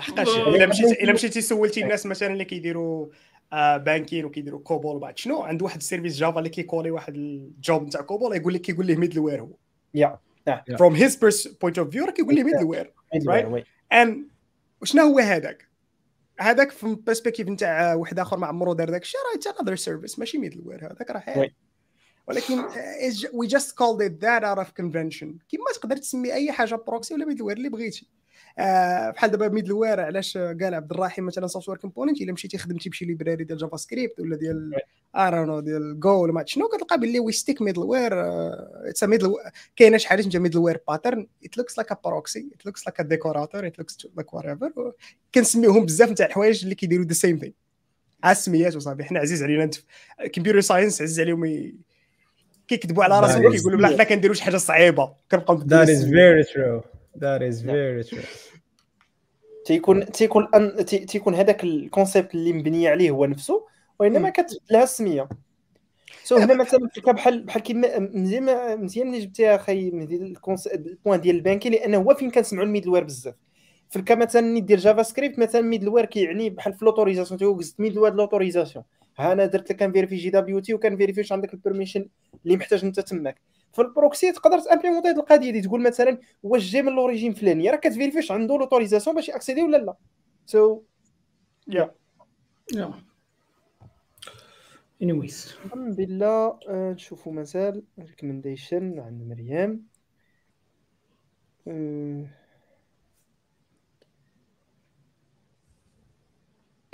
[0.00, 3.08] حقاش إلا مشيتي إلا مشيتي سولتي الناس مثلا اللي كيديروا
[3.52, 5.18] آه banking وكيديروا COBOL وبعد.
[5.18, 8.36] شنو؟ عنده واحد ال service Java اللي كي call ي واحد ال job نتاع COBOL
[8.36, 9.56] يقول لك كيقول ليه middleware هو.
[9.94, 10.18] yeah
[10.78, 12.92] from his point of view راه كيقول ليه middleware
[13.92, 14.28] and
[14.82, 15.68] وشنو هو هذاك؟
[16.40, 20.18] هذاك في perspective نتاع واحد آخر ما عمرو دار داك الشيء راه it's another service
[20.18, 21.50] ماشي middleware هذاك راه.
[22.28, 22.64] ولكن
[23.32, 27.24] we just called it that out of convention كيما تقدر تسمي أي حاجة proxy ولا
[27.24, 28.08] middleware اللي بغيتي.
[28.56, 33.44] بحال دابا middleware علاش قال عبد الرحيم مثلا software component إلا مشيتي خدمتي بشي library
[33.44, 34.74] ديال JavaScript ولا ديال
[35.16, 38.12] ارونو ديال جو ولا ما شنو كتلقى باللي we stick middleware
[38.88, 39.34] it's middle
[39.76, 43.02] كاينة شي حاجة سميتها middleware pattern it looks like a proxy it looks like a
[43.02, 44.92] decorator it looks like whatever
[45.34, 47.52] كنسميوهم بزاف نتاع الحوايج اللي كيديروا the same thing
[48.26, 49.74] السميات وصافي حنا عزيز علينا in
[50.32, 51.74] computer science عزيز عليهم ي-
[52.68, 56.46] كيكذبوا على راسهم كيقولوا لا حنا كنديروا شي حاجة صعيبة كنبقاو نبدلوا That is السميات.
[57.18, 58.26] That is very true.
[59.64, 60.84] تيكون تيكون أن...
[60.84, 63.66] تي- تيكون هذاك ال concept اللي مبني عليه هو نفسه
[63.98, 64.30] وإنما.
[64.30, 65.28] كتبدلها السمية.
[66.24, 70.34] so هنا مثلا بحال بحال كيما مزيان مزيان اللي جبتيها أخي؟ مهدي
[70.74, 73.34] ال point ديال البانكي لأن هو فين كنسمعوا ال middleware بزاف.
[73.90, 77.80] في ال cas مثلا اللي دير JavaScript مثلا middleware كيعني بحال في l'autorisation تيقول قزت
[77.80, 78.84] middleware l'autorisation
[79.18, 82.08] ها أنا درت لك كن vérifier JWT وكن vérifier واش عندك ال permission
[82.44, 83.40] اللي محتاج أنت تماك.
[83.72, 87.34] في ال proxy تقدر ت implémenter هذه القضية دي تقول مثلا واش جاي من l'origine
[87.34, 89.94] فلاني؟ راه كت vérifier واش عنده l'autorisation باش ي accéder ولا لا.
[90.46, 90.82] so
[91.68, 91.94] yeah
[95.02, 99.86] anyways الحمد بالله آه، نشوفوا مازال recommendation عند مريم.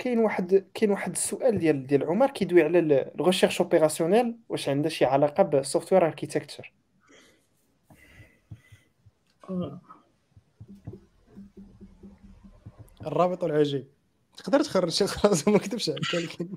[0.05, 4.89] كاين واحد كاين واحد السؤال ديال ديال عمر كيدوي على ال recherche opérationnelle واش عندها
[4.89, 6.73] شي علاقة بال software architecture
[13.07, 13.87] الرابط والعجيب
[14.37, 16.49] تقدر تخرج شي خلاص ما كتبش عليك ولكن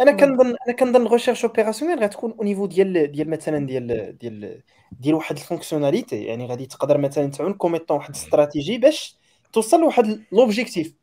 [0.00, 4.62] أنا كنظن أنا كنظن ال recherche opérationnelle غتكون au niveau ديال ديال مثلا ديال ديال
[4.92, 9.16] ديال واحد ال fonctionnalité يعني غادي تقدر مثلا تعاون comme étant واحد الاستراتيجي باش
[9.52, 10.94] توصل لواحد l'objectif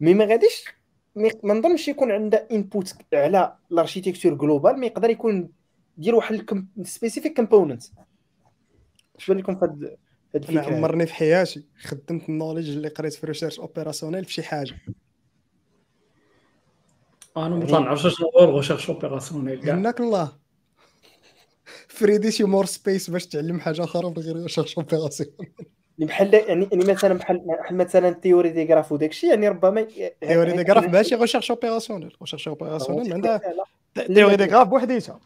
[0.00, 0.79] mais ما غاديش
[1.16, 5.50] ما نظنش يكون عندها input على ال architecture globale mais يقدر يكون
[5.96, 7.82] ديال واحد specific component
[9.18, 9.96] شنو لكم في هاد
[10.34, 14.42] هاد أنا؟ عمرني في حياتي خدمت ال knowledge اللي قريت في recherche opérationnelle في شي
[14.42, 14.76] حاجة.
[17.36, 19.74] أنا ما تنعرفش شنو هو ال recherche opérationnelle كاع.
[19.74, 20.32] هناك الله.
[21.98, 25.52] فريدي شي more space باش تعلم حاجة أخرى من غير ريسيرش اوبيراسيونيل
[26.00, 29.86] يعني بحال يعني يعني مثلا بحال بحال مثلا théorie des graphes وداك الشيء يعني ربما
[30.20, 33.40] théorie des graphes ماشي recherche opérationnelle recherche opérationnelle ما عندها.
[34.06, 35.20] théorie des graphes بوحديتها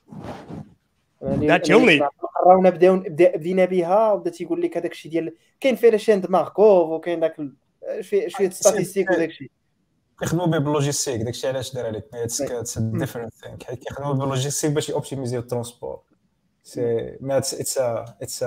[1.22, 2.04] يعني you'll need.
[2.46, 6.20] رانا بداو بدا بدينا بها وبدأ تيقول لك هذاك الشيء ديال كاين فيه la chaîne
[6.20, 7.54] de Markov وكاين داك ال-
[8.30, 9.50] شوية statistiques وداك الشيء.
[10.20, 12.04] كيخدموا به بال logistique داكشي علاش دار عليك.
[12.14, 16.00] it's different thing حيت كيخدموا بال logistique باش يوبتيميزيو ال transport.
[16.62, 17.78] سي ما it's
[18.22, 18.44] it's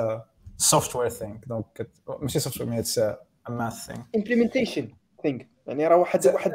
[0.57, 1.89] software thing donc
[2.21, 3.17] ماشي software mais it's a
[3.49, 4.89] math thing implementation
[5.23, 6.51] thing يعني راه واحد واحد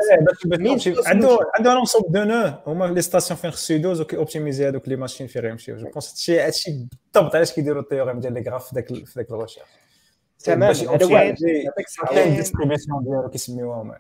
[1.07, 4.89] عنده عنده un ensemble de nœuds هما les stations فين خصو يدوز وكي optimiser هذوك
[4.89, 8.41] les machines فين غيمشيو je pense هادشي هادشي بالضبط علاش كيديروا ال théorème ديال les
[8.41, 9.67] graphes في ذاك في ذاك ال recherche
[10.39, 11.37] تمام هذا واحد
[12.09, 13.95] كاين distribution ديالو كيسميوهم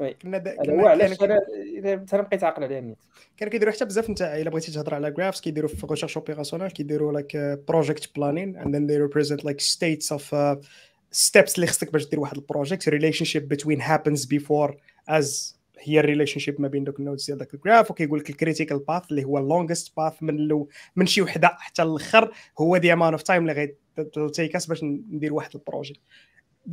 [0.00, 0.14] oui.
[0.14, 2.98] كنا هو علاش أنا بقيت عاقل على النت
[3.36, 7.12] كانوا كيديروا حتى بزاف نتاع إلا بغيتي تهضر على graphs كيديروا في recherche opérationnelle كيديروا
[7.12, 7.36] like
[7.68, 10.66] project planning then they represent like states of uh,
[11.12, 14.72] steps اللي خصك باش دير واحد ال project relationship between happens before
[15.10, 18.30] as هي ال relationship ما بين دوك ال nodes ديال داك ال graph وكيقول لك
[18.30, 22.32] ال critical path اللي هو ال longest path من لو من شي وحدة حتى الأخر
[22.58, 26.00] هو the amount of time اللي غي take us باش ندير واحد ال projet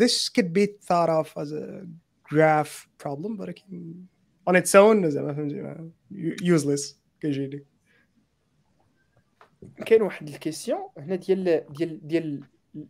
[0.04, 1.88] this could be thought of as a
[2.34, 3.96] graph problem ولكن
[4.50, 5.92] on its own زعما فهمتي
[6.44, 7.66] useless كيجيني
[9.86, 12.44] كاين واحد ال question هنا ديال ديال ديال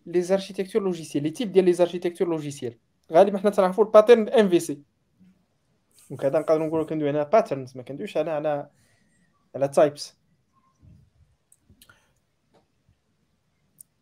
[0.05, 2.77] les architectures logicielles les types ديال les architectures logicielles.
[3.11, 4.81] غالبا حنا تنعرفوا ال pattern MVC
[6.09, 8.69] donc هذا نقدروا نقولوا كندوي على patterns ما كندويش أنا على
[9.55, 10.17] على types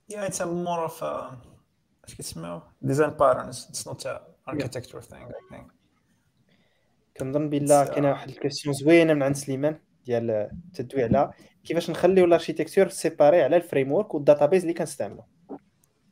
[0.07, 1.36] Yeah, it's a more of a
[2.06, 3.68] اش كيتسموا design patterns.
[3.70, 4.06] It's not
[4.49, 5.72] architecture thing, I think.
[7.19, 11.31] كنظن بلا uh, كاينة واحد ال question زوينة من عند سليمان ديال تدوي على
[11.63, 15.23] كيفاش نخليو ال architecture séparée على ال framework وال database اللي كنستعملو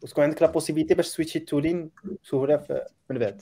[0.01, 1.89] وتكون عندك la possibilité باش ت switcher ال tooling
[2.23, 3.41] بسهولة في- من بعد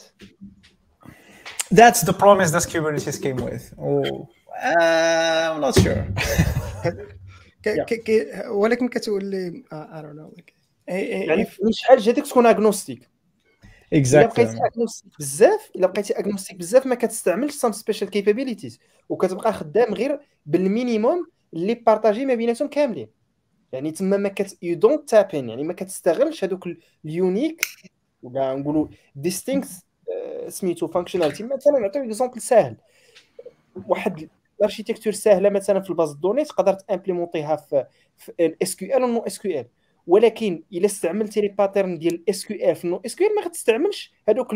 [1.73, 3.63] That's the promise that Kubernetes came with.
[3.79, 4.27] Oh,
[4.63, 6.03] I'm not sure.
[7.65, 8.47] Yeah.
[8.47, 10.53] ولكن كتولي uh, I don't know like
[10.87, 13.09] يعني شحال جاتك تكون agnostic
[13.93, 14.27] إلا.
[14.27, 20.19] بقيتي agnostic بزاف إلا بقيتي agnostic بزاف ما كتستعملش some special capabilities وكتبقى خدام غير
[20.45, 23.07] بال minimum اللي partagé ما بيناتهم كاملين.
[23.71, 27.65] يعني تما ما كت you don't tap in يعني ما كتستغلش هذوك ال- ال unique
[28.23, 29.67] ولا نقولوا distinct
[30.47, 32.75] سميتو functionality مثلا نعطيو exemple ساهل.
[33.87, 34.29] واحد
[34.59, 37.85] ال architecture ساهلة مثلا في ال base de données تقدر ت implémenterها في
[38.39, 39.65] ال SQL و NoSQL
[40.07, 44.55] ولكن إلا استعملتي les patterns ديال ال SQL في ال NoSQL ما غتستعملش هذوك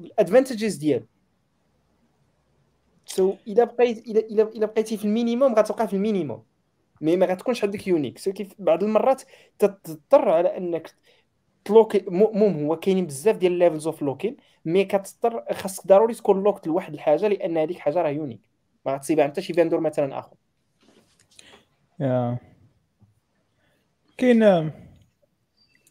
[0.00, 1.06] ال advantages ديالو.
[3.06, 6.42] so إلا بقيت الا الا بقيتي في ال minimum غتبقى في ال minimum.
[7.00, 9.22] mais ما غتكونش عندك unique so كيف بعض المرات
[9.58, 10.94] تضطر على أنك
[11.64, 16.66] تلوكي المهم هو كاينين بزاف ديال levels of lock-in mais كتضطر خاصك ضروري تكون locked
[16.66, 18.40] لواحد الحاجة لأن هذيك حاجة راه unique
[18.86, 20.36] ما غتصيبها حتى شي vendor مثلا آخر.
[22.02, 22.53] Yeah.
[24.18, 24.70] كاين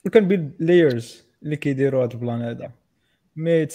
[0.09, 1.05] can build layers
[1.43, 2.71] اللي كيديروا هذا البلان هذا.
[3.35, 3.67] mais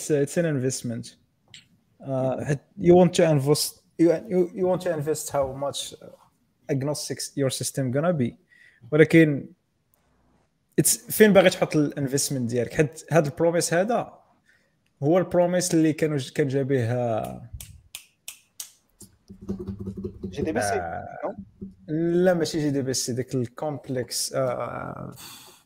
[2.45, 3.73] حت- you want to invest
[4.03, 5.95] you, you, you want to invest how much
[6.73, 8.35] agnostic your system gonna be.
[8.93, 9.49] ولكن
[10.81, 14.19] it's فين باغي تحط ال investment ديالك؟ حيت هذا ال promise هذا
[15.03, 17.23] هو ال promise اللي كانوا كان جابيه
[20.25, 21.03] جي دي بي سي
[21.89, 25.15] لا ماشي جي دي بي سي داك الكومبلكس آه،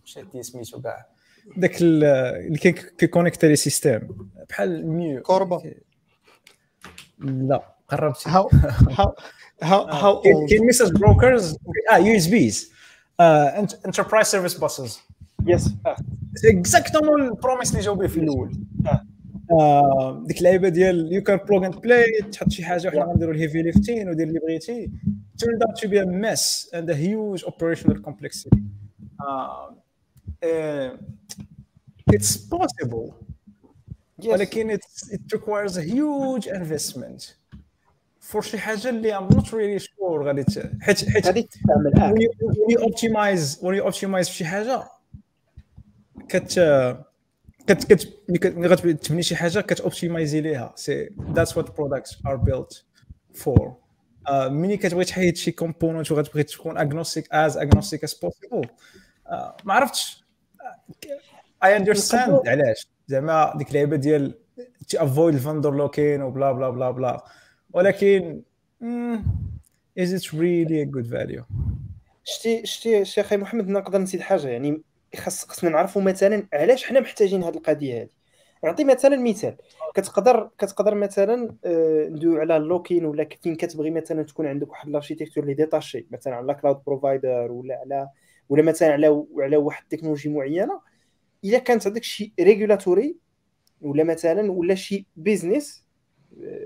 [0.05, 1.07] مشيت لي سميتو كاع.
[1.57, 2.05] داك ال-
[2.47, 4.09] اللي كي كيكونيكتي les systèmes.
[4.49, 5.23] بحال Mule.
[5.23, 5.63] CORBA.
[7.19, 8.31] لا قربتي.
[8.31, 8.49] How
[9.63, 11.57] how how كاين message brokers
[11.93, 12.73] آه ESBs
[13.21, 15.01] enterprise service buses
[15.47, 15.71] yes
[16.45, 18.53] exactement ال promise اللي جاوبيه في الأول.
[18.87, 19.07] آه،
[20.28, 23.08] ديك اللعيبه ديال يو كان بلوغ اند بلاي تحط شي حاجه وحنا Yeah.
[23.10, 24.92] غنديروا الهيفي ليفتين ودير اللي بغيتي
[25.44, 28.62] turned out to be a mess and a huge operational complexity
[29.22, 29.70] uh,
[30.44, 30.98] uh,
[32.14, 33.14] it's possible
[34.26, 37.36] ولكن it's, it requires a huge investment
[38.32, 42.12] for شي حاجه اللي I'm not really sure غادي ت- حيت حيت هذه تستعمل اه
[42.14, 44.84] when you, when you optimize when you optimize في شي حاجه
[46.30, 46.60] كت
[47.67, 51.09] كت كت ملي غتبني شي حاجة كتوبتيمايزي ليها c'est
[51.55, 52.83] what products are built
[53.43, 53.71] for.
[54.29, 58.67] آه، ملي كتبغي تحيد شي component وغتبغي تكون as agnostic as possible.
[59.27, 60.25] آه، ما عرفتش.
[61.65, 62.15] I understand.
[62.29, 64.35] نقدروا- علاش؟ زعما ديك اللعيبة ديال
[64.95, 67.25] to avoid ال vendor lock-in وبلا بلا بلا بلا
[67.71, 68.43] ولكن
[70.01, 71.43] is it really a good value?
[72.25, 74.83] شتي شتي أخي محمد نقدر نزيد حاجة؟ يعني
[75.17, 78.09] خاص خصنا نعرفوا مثلا علاش حنا محتاجين هذه القضية هذه
[78.65, 79.57] نعطي مثلا مثال.
[79.95, 84.93] كتقدر كتقدر مثلا آه، ندويو على اللوكين ولا فين كتبغي مثلا تكون عندك واحد ال
[84.93, 88.09] architecture اللي détaché مثلا على cloud provider ولا على
[88.49, 90.81] ولا مثلا على على واحد التكنولوجي معينة.
[91.45, 93.17] اذا كانت عندك شي regulatory
[93.81, 95.85] ولا مثلا ولا شي business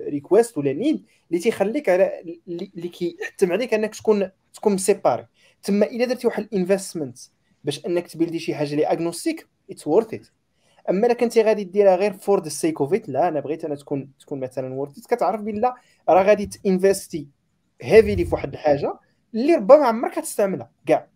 [0.08, 5.26] request ولا need اللي تيخليك على اللي كيحتم عليك أنك تكون تكون séparé
[5.62, 7.18] تما إلا درتي واحد ال investment
[7.66, 10.26] باش انك تبيلدي شي حاجة اللي agnostic it's worth it
[10.90, 13.74] أما إلا كنتي غادي ديرها غير for the sake of it لا أنا بغيت أنا
[13.74, 15.74] تكون تكون مثلا worth it كتعرف بلا
[16.08, 17.28] راه غادي تانفستي
[17.82, 18.98] heavily في واحد الحاجة
[19.34, 21.08] اللي ربما عمرك غتستعملها كاع.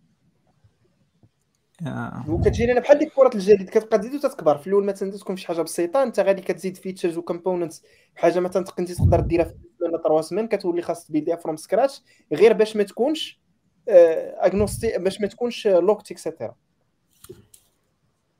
[1.83, 2.29] Yeah.
[2.29, 4.57] وكتجيني أنا بحال ديك كرة الجليد كتبقى تزيد وتتكبر.
[4.57, 7.83] في الأول مثلا تكون شي حاجة بسيطة أنت غادي كتزيد features و components
[8.15, 12.01] حاجة مثلا كنتي تقدر ديرها في ولا 3 سمان كتولي خاص تبيديها from scratch
[12.33, 13.40] غير باش ما تكونش
[13.89, 16.55] agnostic باش ما تكونش locked et cetera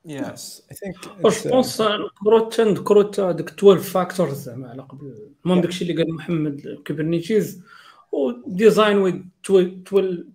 [0.08, 4.82] Yes, I think je it's, uh, بونس الكروت نذكروا حتى ديك 12 factors زعما على
[4.82, 5.32] قبل.
[5.46, 7.64] المهم داكشي اللي قال محمد Kubernetes
[8.12, 9.16] و design with
[9.46, 9.68] 12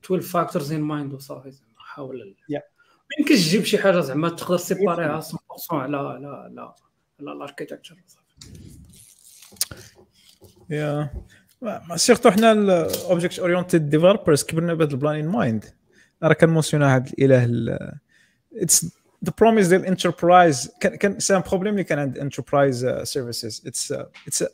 [0.04, 2.36] 12 factors in mind وصافي زعما حاول.
[2.50, 2.60] ما
[3.18, 6.74] يمكنش تجيب شي حاجة زعما تقدر سيباريها 100% على على على
[7.20, 7.96] على ال architecture
[10.70, 11.10] yeah
[11.96, 15.64] surtout حنا ال object oriented developers كبرنا بهذا البلان in mind
[16.22, 17.78] راه كان موسيونا هذا الاله
[18.54, 18.84] it's
[19.24, 23.92] the promise ديال enterprise كان c'est un problème اللي كان عند enterprise services it's
[24.26, 24.44] it's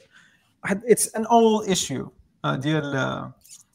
[0.64, 2.12] it's an old issue
[2.44, 3.32] ديال آه،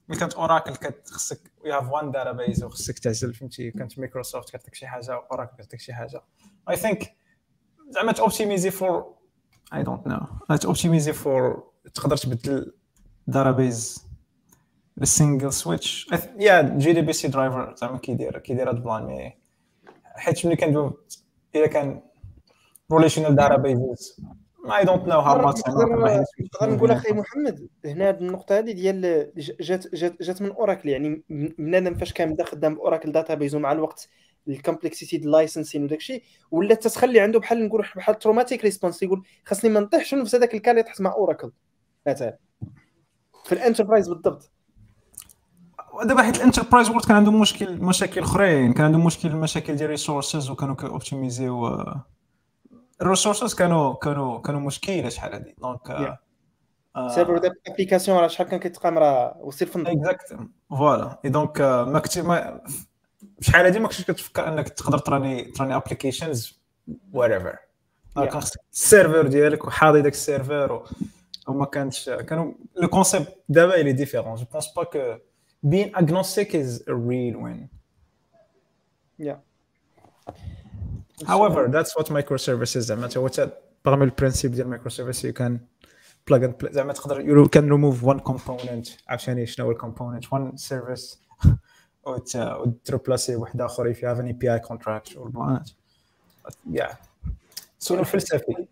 [0.10, 4.88] ملي كانت اوراكل كتخصك we have one database وخصك تعزل فهمتي؟ كانت مايكروسوفت كتعطيك شي
[4.88, 6.22] حاجة اوراكل كتعطيك شي حاجة.
[6.70, 7.16] I think
[7.90, 9.16] زعما توبتيميزي for
[9.74, 12.74] I don't know توبتيميزي for تقدر تبدل
[13.28, 14.08] database
[14.98, 16.10] بال single switch
[16.40, 19.38] via JDBC driver زعما كيدير كيدير هاد البلان mais
[20.16, 20.94] حيت ملي كندوي
[21.56, 22.02] الا كان
[22.94, 24.22] relational database
[24.66, 26.26] I don't know how much نقدر
[26.62, 31.96] نقول أخي محمد هنا هاد النقطة هذه ديال جات جات جات من اوراكل يعني بنادم
[31.96, 34.10] فاش كان بدا خدام باوراكل database ومع الوقت
[34.48, 39.04] ال complexity ديال ال licensing وداك الشيء ولا تتخلي عنده بحال نقول بحال traumatic response
[39.04, 41.52] يقول خاصني ما نطيحش نفس هذاك الكال تحت مع اوراكل
[42.08, 42.38] مثلا.
[43.48, 44.52] في ال enterprise بالضبط.
[46.04, 48.74] دابا حيت ال enterprise world كان عندهم مشكل مشاكل أخرين.
[48.74, 51.84] كان عندهم مشكل مشاكل ديال resources وكانوا كيوبتيميزيو
[53.02, 55.56] ال resources كانوا كانوا كانوا مشكله شحال هادي.
[55.62, 56.18] donc
[57.08, 60.38] serveur ديال application راه شحال كان كيتقام راه وصل في exact
[60.70, 62.62] voilà et donc ما كنت ما
[63.42, 66.60] شحال هادي ما كنتش كتفكر أنك تقدر تراني تراني applications
[67.14, 67.58] whatever.
[68.16, 70.84] كان خصك ال serveur ديالك وحاضي داك ال serveur
[71.49, 75.19] و- وما كانتش كانوا لو كونسيبت دابا il est différent je pense pas que
[75.67, 77.69] being agnostic is a real win
[79.19, 79.41] يا
[81.27, 83.53] however that's what microservices زعما تا هو تا
[83.85, 85.61] باغمي البرانسيب ديال مايكروسيرفيس كان
[86.31, 90.57] plug and play زعما تقدر you can remove one component عرفتي شنو هو الكومبوننت one
[90.63, 91.17] service
[92.07, 95.71] وت وتربلاسي بواحد اخر if you have an API contract والبلانات
[96.73, 96.95] yeah
[97.79, 98.65] سؤال فلسفي سو-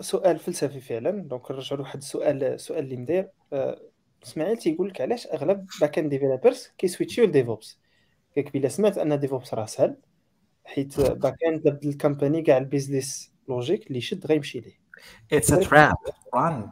[0.00, 1.10] سؤال فلسفي فعلا.
[1.10, 3.80] donc نرجعوا لواحد السؤال السؤال اللي مدير آه،
[4.22, 7.78] إسماعيل تيقول لك علاش أغلب back-end developers كيسويتشيو ل DevOps؟
[8.34, 9.96] كيك بلا سمعت أن DevOps راه سهل
[10.64, 14.86] حيت back end بدل ال compagnie كاع ال business logic اللي يشد غيمشي ليه.
[15.38, 15.96] It's a trap.
[16.34, 16.70] Run.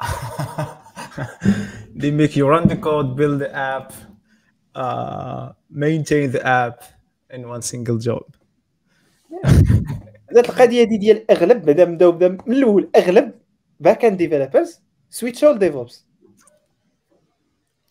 [2.00, 3.92] They make you run the code build the app
[4.76, 6.84] uh, maintain the app
[7.30, 8.24] in one single job.
[10.30, 13.32] هاد القضية دي ديال أغلب بعدا بداو بدا من الأول أغلب
[13.80, 16.06] back end developers سويتشاو ل DevOps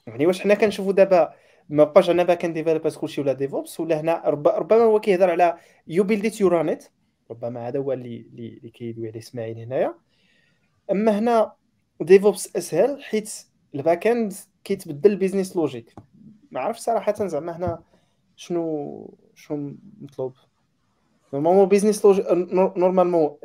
[0.08, 1.34] يعني واش حنا كنشوفوا دابا
[1.70, 5.30] ما بقاش عندنا back end developers كلشي ولا DevOps ولا هنا رب- ربما هو كيهضر
[5.30, 5.58] على
[5.88, 6.86] you build you run it
[7.32, 9.96] ربما هذا هو اللي اللي اللي كيدوي عليه إسماعيل هنايا.
[10.92, 11.52] أما هنا
[12.02, 13.34] DevOps أسهل حيت
[13.76, 14.34] ال back end
[14.64, 15.96] كيتبدل ال business logic
[16.52, 17.84] ما عرفتش صراحة زعما هنا
[18.36, 20.34] شنو شنو مطلوب؟
[21.34, 22.26] normalement business logic
[22.78, 23.38] normalement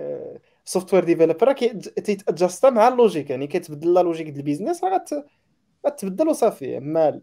[0.64, 4.98] software developer راه تيتادجستا مع ال logic يعني كتبدل la logique ديال ال business راه
[4.98, 5.24] غت-
[5.86, 7.20] غتبدل وصافي اما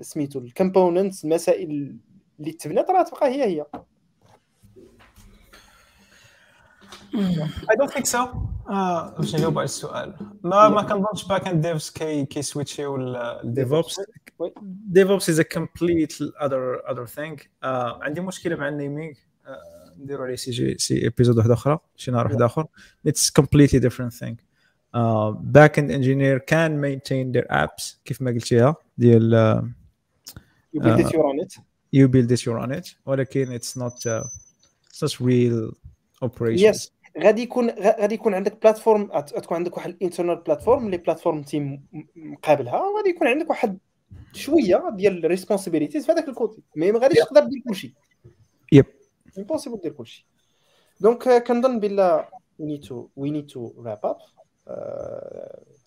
[0.00, 1.96] سميتو ال components المسائل
[2.40, 3.66] اللي تبنات راه تبقى هي هي
[7.70, 8.16] I don't think so.
[8.70, 10.14] آه، باش نجاوب على السؤال
[10.44, 14.00] ما ما كنظنش back end devs كي كيسويتشيو لل DevOps
[14.38, 14.52] oui.
[14.62, 17.46] DevOps is a complete other other thing.
[17.62, 19.14] آه، عندي مشكلة مع ال naming
[19.98, 22.66] نديروا عليه سي جي سي episode واحد أخرى شي نهار واحد آخر.
[23.06, 24.36] It's different thing.
[24.94, 29.34] Uh, back end engineer can maintain their apps كيف ما قلتيها ديال
[31.92, 34.24] you build it you run it ولكن not uh,
[34.90, 35.74] it's not real
[36.24, 36.62] operations.
[36.62, 36.92] يس
[37.22, 41.82] غادي يكون غادي يكون عندك platform غتكون عندك واحد ال internal platform اللي platform team
[42.16, 43.78] مقابلها وغادي يكون عندك واحد
[44.32, 46.62] شوية ديال ال responsibilities في هذاك ال côté.
[46.76, 47.94] mais ما غاديش تقدر دير كلشي.
[48.74, 48.97] Yep.
[49.38, 50.26] impossible دير كلشي
[51.00, 54.16] donc آه، كنظن بلا we need to we need to wrap up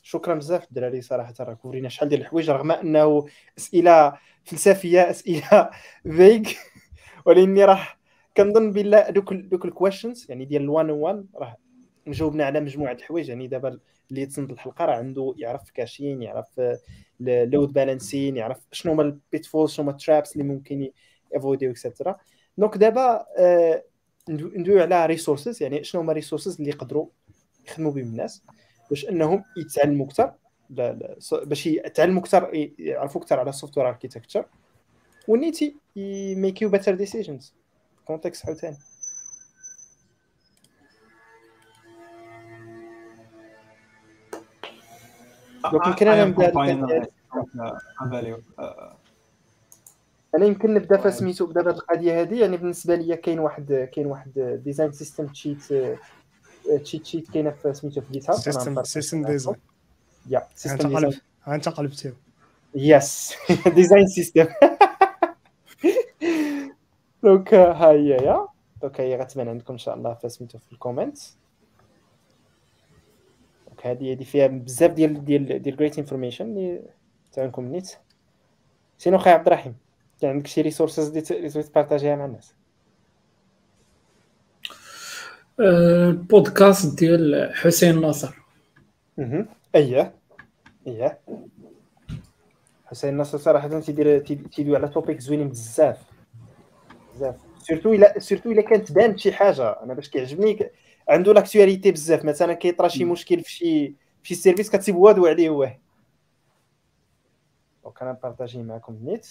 [0.04, 3.28] شكرا بزاف الدراري صراحة راه كورينا شحال ديال الحوايج رغم أنه
[3.58, 5.70] أسئلة فلسفية أسئلة
[6.04, 6.42] vague
[7.26, 7.88] ولكني راه
[8.38, 11.58] كنظن بلا دوك دوك ال questions يعني ديال ال one-on-one راه
[12.08, 13.80] جاوبنا على مجموعة الحوايج يعني دابا
[14.12, 16.62] اللي يتصنت الحلقة راه عنده يعرف caching يعرف
[17.22, 20.94] load balancing يعرف شنو هما ال pitfalls شنو هما ال traps اللي ممكن ي-
[21.36, 22.18] ايفوديو extra
[22.58, 23.84] donc دابا آه،
[24.30, 27.08] ندو- ندويو على resources يعني شنو هما resources اللي يقدروا
[27.68, 28.44] يخدموا بهم الناس؟
[28.90, 30.34] باش أنهم يتعلموا أكثر
[31.46, 32.50] باش يتعلموا أكثر
[32.80, 34.46] يعرفوا أكثر على ال software architecture
[35.28, 37.54] ونيت يميكيو better decisions
[38.06, 38.78] context عاوتاني
[45.72, 46.52] donc يمكن أنا نبدأ.
[50.36, 54.60] أنا يمكن نبدأ فسميتو بدأ بهذه القضية هذه يعني بالنسبة لي كاين واحد كاين واحد
[54.64, 55.64] design system cheat
[56.84, 59.58] cheat sheet كاينة في سميتو في جيت هاب سيستم سيستم ديزاين
[60.30, 61.14] يا سيستم ديزاين
[61.48, 62.14] انت قلبتيه
[62.76, 63.34] yes
[63.76, 64.48] design system
[67.24, 68.48] donc ها هي يا
[68.82, 71.18] دونك هي غتبان عندكم ان شاء الله فسميتو في ال comment
[73.68, 76.82] donc هذه هذه فيها بزاف ديال ديال ديال great information اللي
[77.32, 77.92] تعاونكم نيت
[78.98, 79.76] sinon خاي عبد الرحيم
[80.24, 82.54] عندك شي resources اللي تبغي تبارطاجيها مع الناس
[85.60, 88.36] البودكاست ديال حسين ناصر
[89.20, 89.46] أها
[89.76, 90.16] اييه
[90.88, 91.20] اييه
[92.86, 95.98] حسين نصر صراحة تيدير تيد- تيدوي على topics زوينين بزاف
[97.16, 100.70] بزاف surtout إلا surtout إلا كانت بانت شي حاجة أنا باش كيعجبني
[101.10, 103.88] عنده l'actualité بزاف مثلا كيطرا شي مشكل في شي
[104.24, 105.72] في شي service كتسيب وادو عليه هو
[107.84, 109.28] donc أنا بارطاجي معكم نيت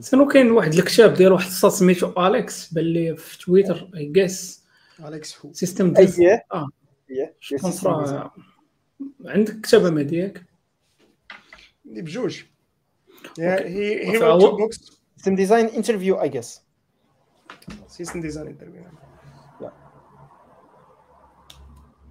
[0.00, 4.64] sinon كاين واحد الكتاب ديال واحد الصاص سميتو اليكس بان لي في تويتر اي جيس
[5.00, 5.52] اليكس هو.
[5.52, 6.68] system des اييه آه.
[9.26, 10.44] عندك كتابه ما ديالك؟
[11.86, 12.42] اللي بجوج.
[13.38, 14.68] هي هي
[15.16, 16.60] system design interview اي جيس
[17.88, 18.82] system design interview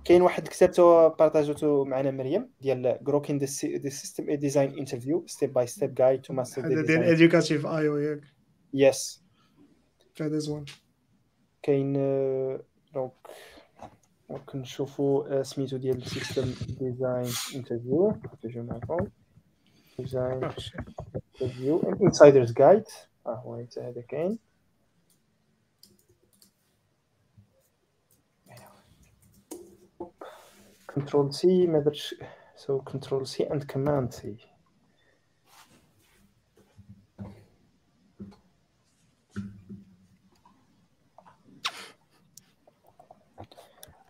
[0.06, 5.94] كاين واحد كتابته بارطاجته معنا مريم ديال grokking the system design interview step by step
[5.94, 8.22] guide to master هذا ديال Educative.io ياك.
[8.74, 9.24] يس
[10.22, 10.66] هذا زوين
[11.64, 11.94] كاين
[12.94, 13.14] donc
[14.30, 19.08] ممكن نشوفوا سميتو ديال ال system design interview نترجم معكم
[20.00, 20.50] design
[21.36, 22.84] interview insider's guide
[23.28, 24.40] آه هو هذا كاين
[30.96, 32.16] control C ما درتش.
[32.56, 34.38] so control C and command C.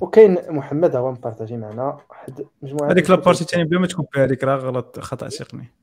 [0.01, 1.99] وكاين محمد هو مبارطاجي معنا.
[2.09, 3.41] واحد مجموعة هذيك لابارتي.
[3.41, 5.73] الثانية بلا ما تكون فيها هذيك راه غلط خطأ تقني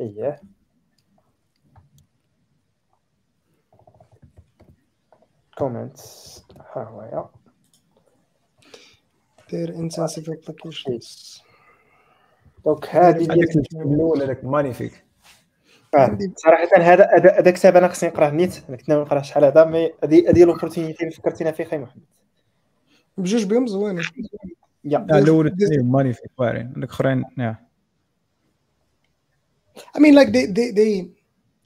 [0.00, 0.40] اييه
[5.58, 6.42] comments
[6.76, 7.41] ها هو.
[9.52, 10.98] data intensive application
[12.64, 15.04] donc هذه هذيك ديال الأول هذاك magnifique
[15.94, 17.08] آه، صراحة هذا
[17.38, 20.44] هذا كتاب أنا خصني نقراه نيت أنا كنت ناوي نقراه شحال هذا mais هذه هذه
[20.44, 22.02] l'opportunité اللي فكرتينا فيه خاي محمد.
[23.18, 24.02] بجوج بهم زوينين
[24.84, 24.98] Yeah.
[24.98, 26.72] الأول والثاني magnifique واعرين.
[26.76, 27.56] الاخرين yeah.
[29.96, 31.21] I mean like they they they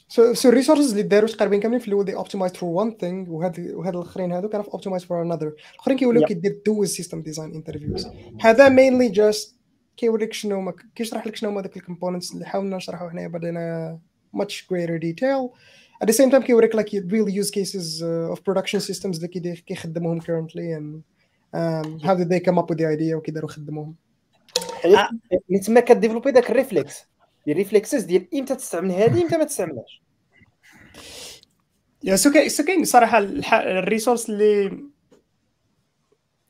[0.08, 3.70] so so resources اللي داروا تقريبا كاملين في الأول they optimized for one thing وهاد
[3.74, 6.26] وهاد الاخرين هادو كانوا في optimized for another الاخرين كيوليو Yeah.
[6.28, 8.08] كيدير those system design interviews
[8.40, 9.48] هذا mainly just
[9.96, 13.98] كيوريك شنو هما كيشرح لك شنو هما داك ال components اللي حاولنا نشرحوا حنايا بدينا
[14.36, 15.50] much greater detail
[16.04, 19.64] at the same time كيوريك like real use cases uh, of production systems اللي كيدير
[19.66, 21.00] كيخدموهم currently and
[21.56, 23.94] um, how did they come up with the idea وكيداروا خدموهم
[24.84, 25.08] يعني
[25.50, 27.02] من تما كديفلوبي داك ال réflexe
[27.48, 30.02] ال reflexes ديال إمتى تستعمل هذه إمتى ما تستعملهاش.
[32.04, 34.66] yeah so so كاين صراحة الح- ال resource اللي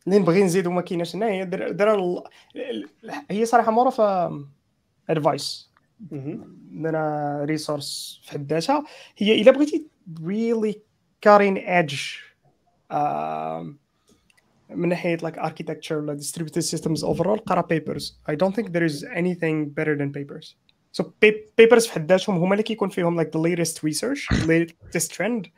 [0.06, 2.22] اللي نبغي نزيدو ما كايناش هنا هي در, در ال...
[2.56, 2.88] ال-
[3.30, 4.30] هي صراحة معروفة
[5.10, 5.70] advice.
[6.12, 8.84] عندنا resource في حد ذاتها
[9.16, 9.86] هي إلا بغيتي
[10.20, 10.74] really
[11.26, 11.96] cutting edge
[12.92, 13.76] um,
[14.70, 18.12] من ناحية like architecture like distributed systems overall قرأ papers.
[18.28, 20.12] I don't think there is anything better than
[20.98, 25.08] so pa- papers في حد ذاتهم هما اللي كيكون فيهم like the latest research latest
[25.16, 25.48] trend.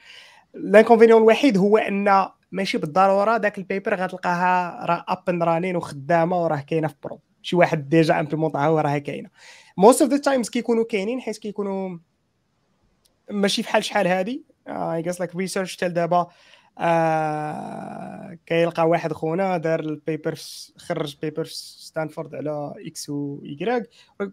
[0.54, 5.76] ال inconvénient الوحيد هو أن ماشي بالضرورة ذاك ال paper غتلقاها راه up and running
[5.76, 9.30] وخدامة وراه كاينة في prod شي واحد déjà امبليمونطاها وراه كاينة.
[9.76, 11.98] most of the times كيكونوا كاينين حيت كيكونوا
[13.30, 14.44] ماشي فحال شحال هادي.
[14.68, 16.26] اي just like research تال دابا
[16.78, 20.38] آه كيلقى واحد خونا دار ال paper
[20.76, 23.82] خرج paper في ستانفورد على X و Y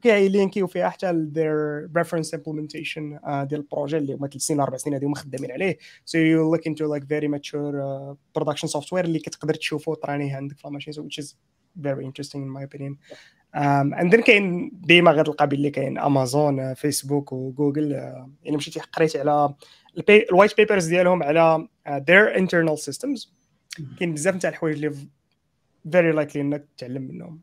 [0.02, 4.78] كيلينكيو فيها حتى their reference implementation آه ديال ال projet اللي هما ثلاث سنين أربع
[4.78, 5.78] سنين هما خدامين عليه.
[6.06, 10.58] So you look into like very mature uh, production software اللي كتقدر تشوفو طرانيه عندك
[10.58, 11.36] في ال machine which is
[11.82, 12.96] very interesting in my opinion.
[13.56, 17.92] عندنا كاين ديما غتلقى باللي كاين امازون فيسبوك وجوجل
[18.44, 19.54] يعني مشيتي قريتي على
[20.10, 23.28] ال white papers ديالهم على their internal systems.
[24.00, 24.98] كاين بزاف نتاع الحوايج اللي
[25.92, 27.42] very likely إنك تتعلم منهم.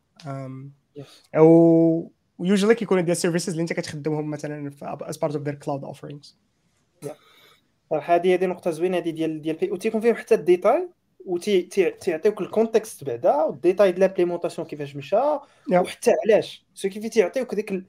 [1.37, 5.85] أو usually كيكونوا ديال ال services اللي أنت كتخدمهم مثلا as part of their cloud
[5.93, 6.35] offerings.
[7.91, 10.89] صراحة هذه هذه نقطة زوينة هذه ديال ديال بي وتيكون فيهم حتى ال détail
[11.27, 15.17] وتيعطيوك ال context بعدا وال détail ديال l'implémentation كيفاش مشى
[15.73, 16.67] وحتى علاش.
[16.75, 17.85] so كيف تيعطيوك ديك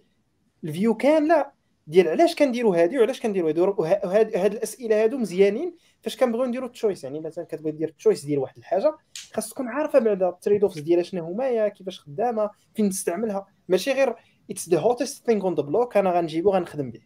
[0.63, 1.45] ال view كاملة
[1.87, 6.72] ديال علاش كنديروا هذه وعلاش كنديروا هذه وهاد الأسئلة هادو مزيانين فاش كنبغيو نديروا ال
[6.72, 8.97] choice يعني مثلا كتبغي دير ال choice ديال واحد الحاجة
[9.33, 13.91] خاص تكون عارفة بعدا ال trade offs ديالها شنو هما كيفاش خدامة فين تستعملها ماشي
[13.91, 14.15] غير
[14.51, 17.01] it's the hottest thing on the block أنا غنجيبو غنخدم به.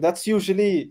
[0.00, 0.90] that's usually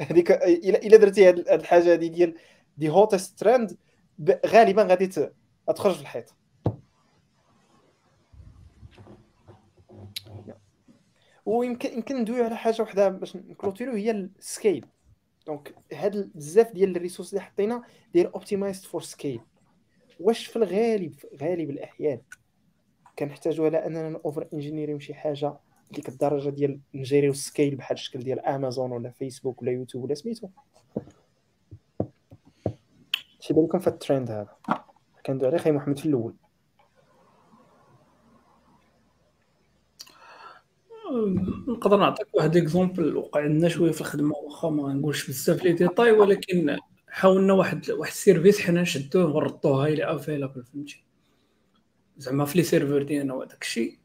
[0.10, 2.34] هذيك الا درتي هاد الحاجة هذه ديال
[2.76, 3.76] the hottest trend
[4.46, 5.06] غالبا غادي
[5.66, 6.34] تخرج في الحيط.
[11.46, 14.86] ويمكن يمكن ندويو على حاجة وحدة باش نكلوتيرو هي ال scale
[15.46, 17.82] donc هاد بزاف ديال ال resources اللي حطينا
[18.14, 19.40] داير optimized for scale
[20.20, 22.20] واش في الغالب غالب الأحيان
[23.18, 25.54] كنحتاجوا على أننا over engineer يو شي حاجة
[25.90, 30.14] ديك الدرجة ديال نجيريو ال scale بحال الشكل ديال امازون ولا فيسبوك ولا يوتيوب ولا
[30.14, 30.48] سميتو؟
[33.40, 34.56] شي بالكم في الترند هذا.
[35.26, 36.34] كندوي عليه خي محمد في الأول.
[41.68, 46.10] نقدر نعطيك واحد exemple وقع لنا شوية في الخدمة واخا ما نقولش بزاف les détails
[46.10, 46.76] ولكن
[47.08, 51.04] حاولنا واحد واحد ال service حنا نشدوه ونردوه highly available فهمتي؟
[52.18, 53.98] زعما في les serveurs ديالنا وهذاك الشيء.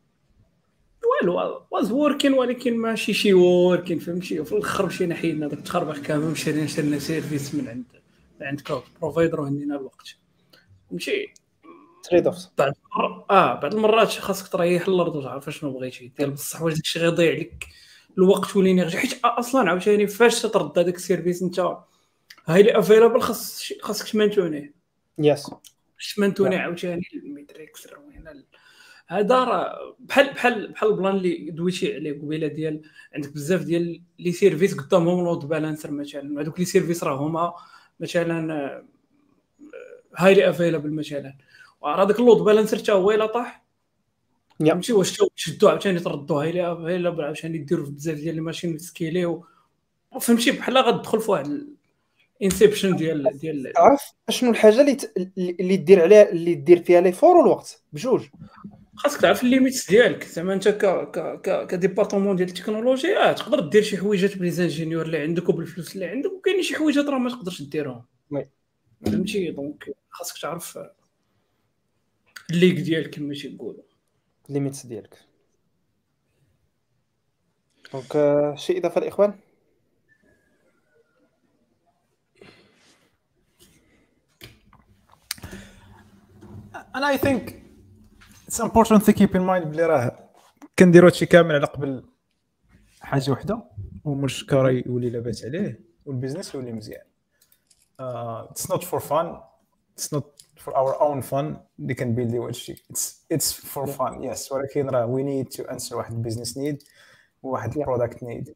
[1.21, 6.01] well it was working ولكن ماشي شي working فهمتي؟ وفي الآخر مشينا حيدنا داك التخربيق
[6.01, 7.85] كامل مشينا شرينا service من عند
[8.41, 10.15] عند cloud provider وهنينا الوقت.
[10.89, 11.33] فهمتي؟
[12.09, 12.73] trade off بعد
[13.29, 17.67] آه بعض المرات خاصك تريح الأرض وتعرف شنو بغيتي ديال بصح واش داكشي غيضيع لك
[18.17, 18.97] الوقت وال energy.
[18.97, 21.77] حيت أصلا عاوتاني فاش ترد هذاك ال service أنت
[22.45, 24.73] highly available خاص خاصك تمانتوني.
[25.17, 25.51] yes
[26.15, 27.87] تمانتوني عاوتاني ال metrics
[29.09, 32.81] هذا راه بحال بحال بحال ال plan اللي دويتي عليه قبيلة ديال
[33.15, 36.41] عندك بزاف ديال les services قدامهم load balancer مثلا.
[36.41, 37.53] هذوك les services راه هما
[37.99, 38.83] مثلا
[40.17, 41.37] highly available مثلا.
[41.83, 43.65] داك ال load balancer حتى هو الا طاح
[44.59, 49.45] فهمتي واش تشدو عاوتاني تردو highly available عاوتاني ديروا بزاف ديال les machines سكيليو
[50.21, 51.67] فهمتي بحال غتدخل في واحد
[52.43, 54.97] inception ديال ديال عارف شنو الحاجة اللي
[55.37, 58.25] اللي دير عليها اللي دير فيها les efforts والوقت؟ بجوج.
[58.95, 60.23] خاصك تعرف ال limits ديالك.
[60.23, 60.85] زعما أنت ك
[61.41, 65.49] ك ك département ديال التكنولوجيا آه تقدر دير شي حويجات ب les ingénieurs اللي عندك
[65.49, 68.05] وبالفلوس اللي عندك وكاين شي حويجات راه ما تقدرش ديرهم
[69.05, 70.79] فهمتي؟ donc خاصك تعرف
[72.51, 73.83] الليك ديالك كما تيقولوا
[74.49, 75.17] ال limits ديالك.
[77.93, 78.13] donc
[78.57, 79.39] شي إضافة الاخوان
[86.95, 87.63] أنا I think
[88.47, 90.29] it's important to keep in mind بلي راه
[90.79, 92.09] كنديرو هادشي كامل على قبل
[93.01, 93.63] حاجة وحدة
[94.05, 97.05] ومشكر يولي لاباس عليه وال business يولي مزيان.
[97.99, 99.41] it's not for fun
[99.93, 104.89] it's not for our own fun اللي كنبيلديو هادشي it's it's for fun yes ولكن
[104.89, 106.83] راه we need to answer واحد ال business need
[107.43, 108.55] وواحد ال product need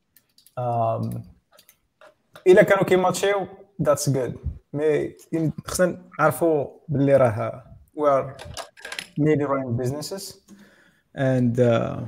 [2.48, 3.48] إلا كانوا كي match
[3.82, 4.36] يو that's good
[4.74, 5.16] mais
[5.66, 8.38] خصنا نعرفوا باللي راه we are
[9.18, 10.24] nearly running businesses.
[11.14, 12.02] And uh,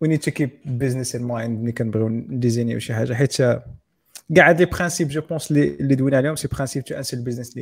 [0.00, 1.50] we need to keep business in mind.
[1.62, 3.36] ملي كنبغيو ن design يو شي حاجة حيت
[4.36, 7.58] كاع هاد les principes je pense اللي دوينا عليهم c'est principes to answer ال business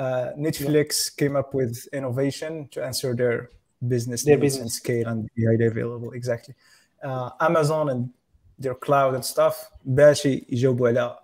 [0.00, 3.48] نيد Netflix came up with innovation to answer their
[3.88, 4.62] business Their needs business.
[4.62, 6.54] and scale and be highly available exactly
[7.04, 8.02] uh, Amazon and
[8.64, 9.54] their cloud and stuff
[9.84, 11.18] باش يجاوبوا على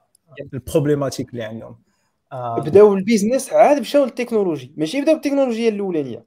[0.53, 1.77] البروبليماتيك اللي عندهم
[2.35, 6.25] uh, بداو البيزنس عاد مشاو للتكنولوجي ماشي بداو بالتكنولوجيا الاولانيه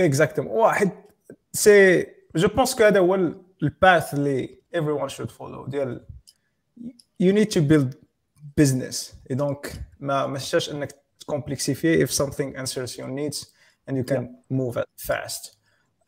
[0.00, 0.90] اكزاكتومون واحد
[1.52, 2.06] سي
[2.36, 3.14] جو بونس كو هذا هو
[3.62, 6.04] الباث اللي everyone should follow ديال
[7.22, 7.94] you need to build
[8.60, 8.96] business
[9.32, 10.97] et donc ما ما تشاش انك
[11.29, 13.45] ت complexifi ي if something answers your needs
[13.89, 15.51] and you can move it fast.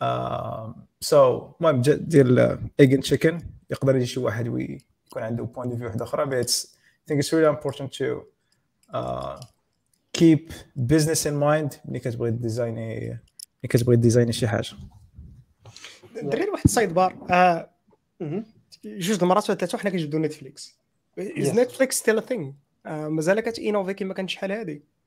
[0.02, 1.15] Um, so
[1.61, 5.84] المهم جا- ديال egg and chicken يقدر يجي شي واحد ويكون عنده point of view
[5.84, 8.22] واحدة أخرى but it's, I think it's really important to
[8.93, 9.39] uh,
[10.18, 10.52] keep
[10.88, 11.76] business in mind.
[11.85, 13.19] ملي كتبغي design ي ملي
[13.69, 14.69] كتبغي design ي شي حاجة.
[16.22, 17.69] دري واحد ال side bar آه
[18.19, 18.45] مهم.
[18.85, 20.76] جوج د المرات ولا ثلاثة وحنا كنجبدوا نتفليكس
[21.19, 21.56] as Yes.
[21.56, 22.51] نتفليكس still a thing
[22.85, 25.00] مازال كت innov ي كما كانت شحال هذه Ah,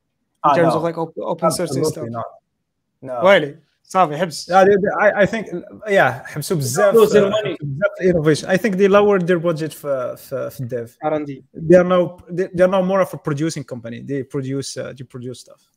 [0.46, 0.78] in terms no.
[0.78, 2.08] of like op- open source and Absolutely stuff.
[2.18, 2.24] not.
[3.02, 3.24] No.
[3.24, 5.47] ويلي صافي حبس I think
[5.89, 6.94] yeah حبسوا بزاف.
[6.94, 7.32] بزاف
[8.01, 11.76] ال innovation I think they lowered their budget في في في ال dev R&D they
[11.76, 14.00] are now they they are now more of a producing company.
[14.00, 15.68] They produce uh, they produce stuff.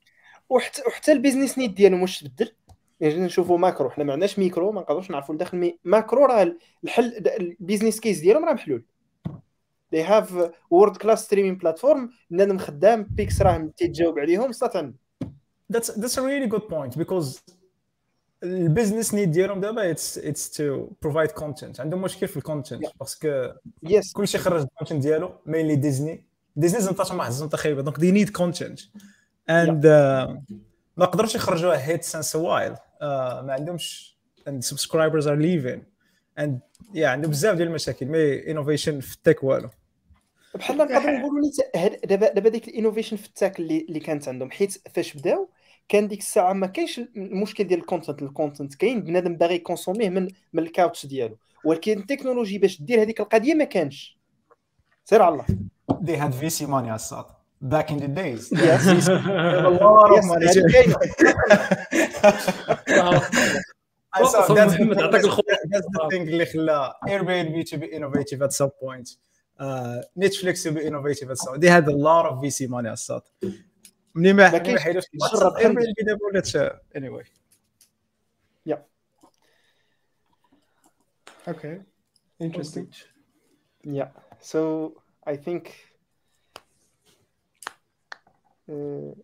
[0.50, 2.52] وحتى وحتى ال business need ديالهم واش تبدل؟
[3.00, 3.90] يعني نشوفوا macro.
[3.90, 8.20] حنا ما عندناش ميكرو ما نقدروش نعرفوا ندخل mais macro راه الحل ال business case
[8.20, 8.84] ديالهم راه محلول.
[9.96, 10.30] They have
[10.74, 12.00] world class streaming platform.
[12.30, 14.78] بنادم خدام بيكس راه تيتجاوب عليهم صات
[15.74, 17.40] that's that's a really good point because
[18.44, 21.80] ال business need ديالهم دابا it's it's to provide content.
[21.80, 23.50] عندهم مشكل في ال content parce que
[23.84, 27.82] yes كلشي خرج ال content ديالو mainly ديزني ديزني زنطاتهم واحد الزنطه خايبة.
[27.82, 28.80] donc they need content
[29.50, 29.88] and
[30.98, 34.18] ما قدروش يخرجوها هيت since while ما عندهمش
[34.50, 35.97] and subscribers are leaving.
[36.40, 36.52] And
[36.96, 39.70] yeah عندهم بزاف ديال المشاكل mais innovation في ال tech والو.
[40.56, 44.52] بحال نقدروا نقولوا نيت هاد- دابا دابا ديك الانوفيشن في التاك اللي اللي كانت عندهم
[44.52, 45.50] حيت فاش بداو
[45.90, 49.61] كان ديك الساعة ما كاينش المشكل ديال ال content ال content كاين بنادم باغي ي
[49.61, 51.38] consomm يه من من ال couch ديالو.
[51.66, 54.18] ولكن التكنولوجي باش دير هذيك القضية ما كانش.
[55.06, 55.46] سير على الله.
[55.94, 57.28] They had VC money as such.
[57.74, 58.44] Back in the days.
[58.68, 59.10] Yes.
[64.17, 64.43] VC a lot of Yes, money هذه كاينة.
[64.43, 65.45] I saw صوب that's, محمد عطاك الخبر.
[65.67, 69.17] that's the thing اللي خلى Airbnb to be innovative at some point.
[69.61, 71.61] Uh, Netflix to be innovative at some point.
[71.61, 73.27] They had a lot of VC money as such.
[74.15, 75.81] منين ما ما منين ما كاينش حيدوش تشرب خمر.
[75.81, 76.57] Airbnb دابا ولات
[76.97, 77.43] anyway.
[81.49, 81.83] اوكي
[82.43, 82.95] انترستينج
[83.85, 84.11] Yeah.
[84.41, 84.61] So
[85.27, 85.65] I think
[88.71, 89.15] uh,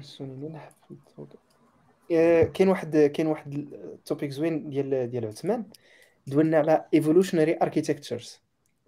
[0.00, 1.38] سوني من حفظت
[2.11, 5.65] آه، كاين واحد كاين واحد ال topic زوين ديال ديال عثمان.
[6.27, 8.39] دولنا على evolutionary architectures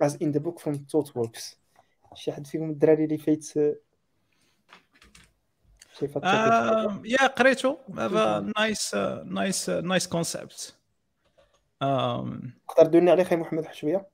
[0.03, 1.55] as in the book from ThoughtWorks.
[2.15, 3.57] شي حد فيكم الدراري اللي فايت
[6.23, 7.77] آه، yeah, قريته.
[7.89, 8.93] Have a nice,
[9.25, 10.71] nice, uh, nice concept.
[11.83, 14.07] Um, تقدر تدولنا عليه خي محمد واحد شوية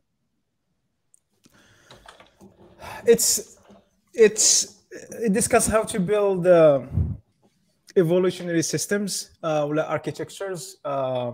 [3.06, 3.58] it's
[4.14, 4.66] it's
[5.26, 6.82] it discuss how to build uh,
[7.97, 11.33] evolutionary systems uh, ولا architectures uh,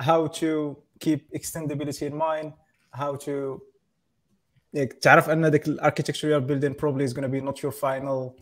[0.00, 2.52] how to keep extendability in mind
[2.92, 3.60] how to
[4.76, 8.36] like, تعرف ان ذاك الاركيتكتشر you're building probably is going to be not your final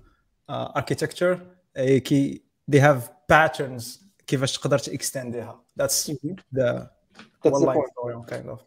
[0.48, 1.39] uh, architecture
[1.77, 6.11] eh, كي they have patterns كيفاش تقدر تاكستنديها that's
[6.52, 6.89] the
[7.43, 7.90] That's one the line point.
[7.93, 8.61] story kind of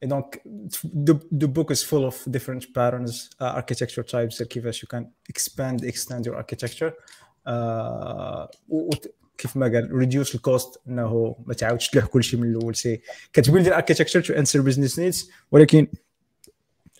[0.00, 4.82] Et donc, the, the book is full of different patterns, uh, architecture types, that كيفاش
[4.82, 6.92] you can expand, extend your architecture.
[8.69, 12.75] وت- كيف ما قال reduce ال cost إنه ما تعاودش تلوح كل شيء من الأول
[12.75, 13.01] c'est
[13.33, 15.87] كت build ال architecture to answer business needs ولكن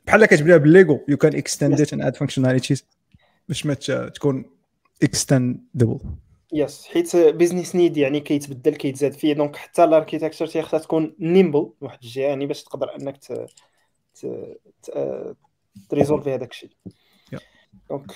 [0.07, 2.81] بحال كتبنيها بالليجو you can extend it and add functionalities
[3.49, 3.73] باش ما
[4.09, 4.45] تكون
[5.05, 6.05] extendable.
[6.53, 11.69] yes حيت business need يعني كيتبدل كيتزاد فيه donc حتى ال architecture تيخصها تكون nimble
[11.81, 13.31] واحد الجهة يعني باش تقدر إنك ت
[14.15, 14.25] ت
[14.83, 15.35] ت- آه،
[15.89, 16.69] ت résolv ي هذاك الشيء
[17.35, 17.39] Yeah.
[17.89, 18.11] donc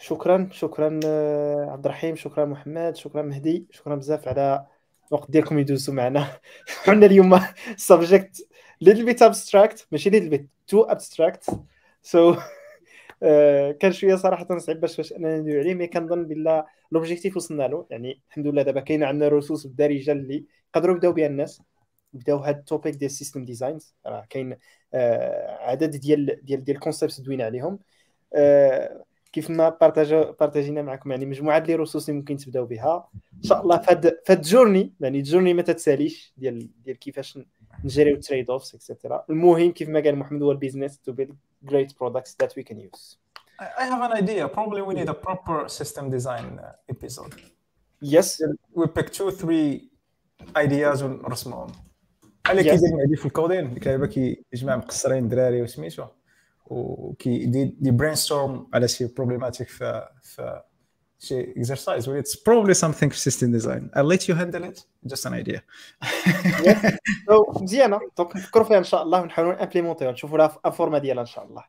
[0.00, 4.66] شكرا شكرا آه، عبد الرحيم شكرا محمد شكرا مهدي شكرا بزاف على
[5.08, 6.26] الوقت ديالكم يدوزوا معنا.
[6.84, 7.40] حنا اليوم
[7.76, 8.48] subject
[8.80, 11.50] little bit abstract ماشي little bit too abstract
[12.02, 12.36] so
[13.80, 17.86] كان شوية صراحة صعيب باش باش اننا ندوي عليه mais كنظن بلا l'objectif وصلنا له.
[17.90, 20.44] يعني الحمد لله دابا كاين عندنا ressources بالدارجه اللي
[20.74, 21.62] يقدروا يبداو بها الناس
[22.12, 24.56] بداو هاد ال topic ديال ال system designs راه كاين
[24.94, 26.80] آه، عدد ديال ديال ديال
[27.18, 27.78] دوينا عليهم.
[28.34, 29.68] آه، كيف ما
[30.40, 33.08] partag ينا معكم يعني مجموعة ديال ال ressources اللي ممكن تبداو بها.
[33.36, 37.38] إن شاء الله فهاد فهاد journey يعني ال journey ما تتساليش ديال ديال كيفاش
[37.84, 41.88] نجريو trade-offs et cetera المهم كيف ما قال محمد هو ال business to build great
[42.02, 43.16] products that we can use.
[43.60, 44.48] I have an idea.
[44.48, 47.34] Probably we need a proper system design uh, episode.
[48.14, 48.28] yes.
[48.74, 49.90] We pick two three
[50.56, 51.66] ideas ونرسمهم
[52.44, 52.62] بحال Yes.
[52.70, 56.04] كيدير مهدي في ال coding ديك اللعبه كيجمع مقصرين دراري وسميتو
[56.70, 60.62] وكي دي, دي brainstorm على شي problématique في في
[61.18, 63.90] شي exercise و it's probably something في system design.
[63.96, 64.84] I'll let you handle it.
[65.06, 65.60] Just an idea.
[67.30, 70.98] So, مزيانه donc نفكروا فيها ان شاء الله ونحاولوا implément يها نشوفوا لها ال format
[70.98, 71.64] ديالها ان شاء الله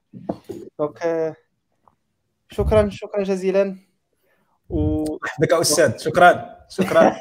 [0.79, 1.35] donc آه،
[2.49, 3.90] شكرا شكرا جزيلا
[5.39, 7.15] داك أستاذ شكرا شكرا.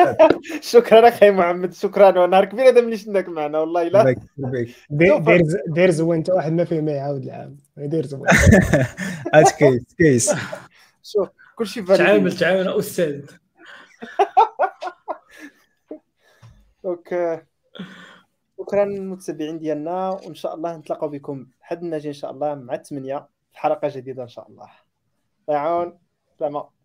[0.58, 2.18] وشكرا أخي محمد شكرا.
[2.20, 4.18] ونهار كبير هذا ملي شناك معنا والله الا بك
[4.90, 7.56] دير دير زوين انت واحد ما فيه ما يعاود العام.
[7.76, 8.26] دير زوين
[9.34, 10.34] هات كيس كيس
[11.02, 13.24] شوف كلشي تعامل فاليد تعامل أستاذ.
[16.84, 17.46] دونك آه،
[18.58, 23.28] شكرا المتابعين ديالنا وإن شاء الله نتلاقاو بكم حد النجي إن شاء الله مع الثمانية
[23.52, 24.68] في حلقة جديدة إن شاء الله.
[25.48, 25.98] الله يعاون
[26.38, 26.75] سلامة.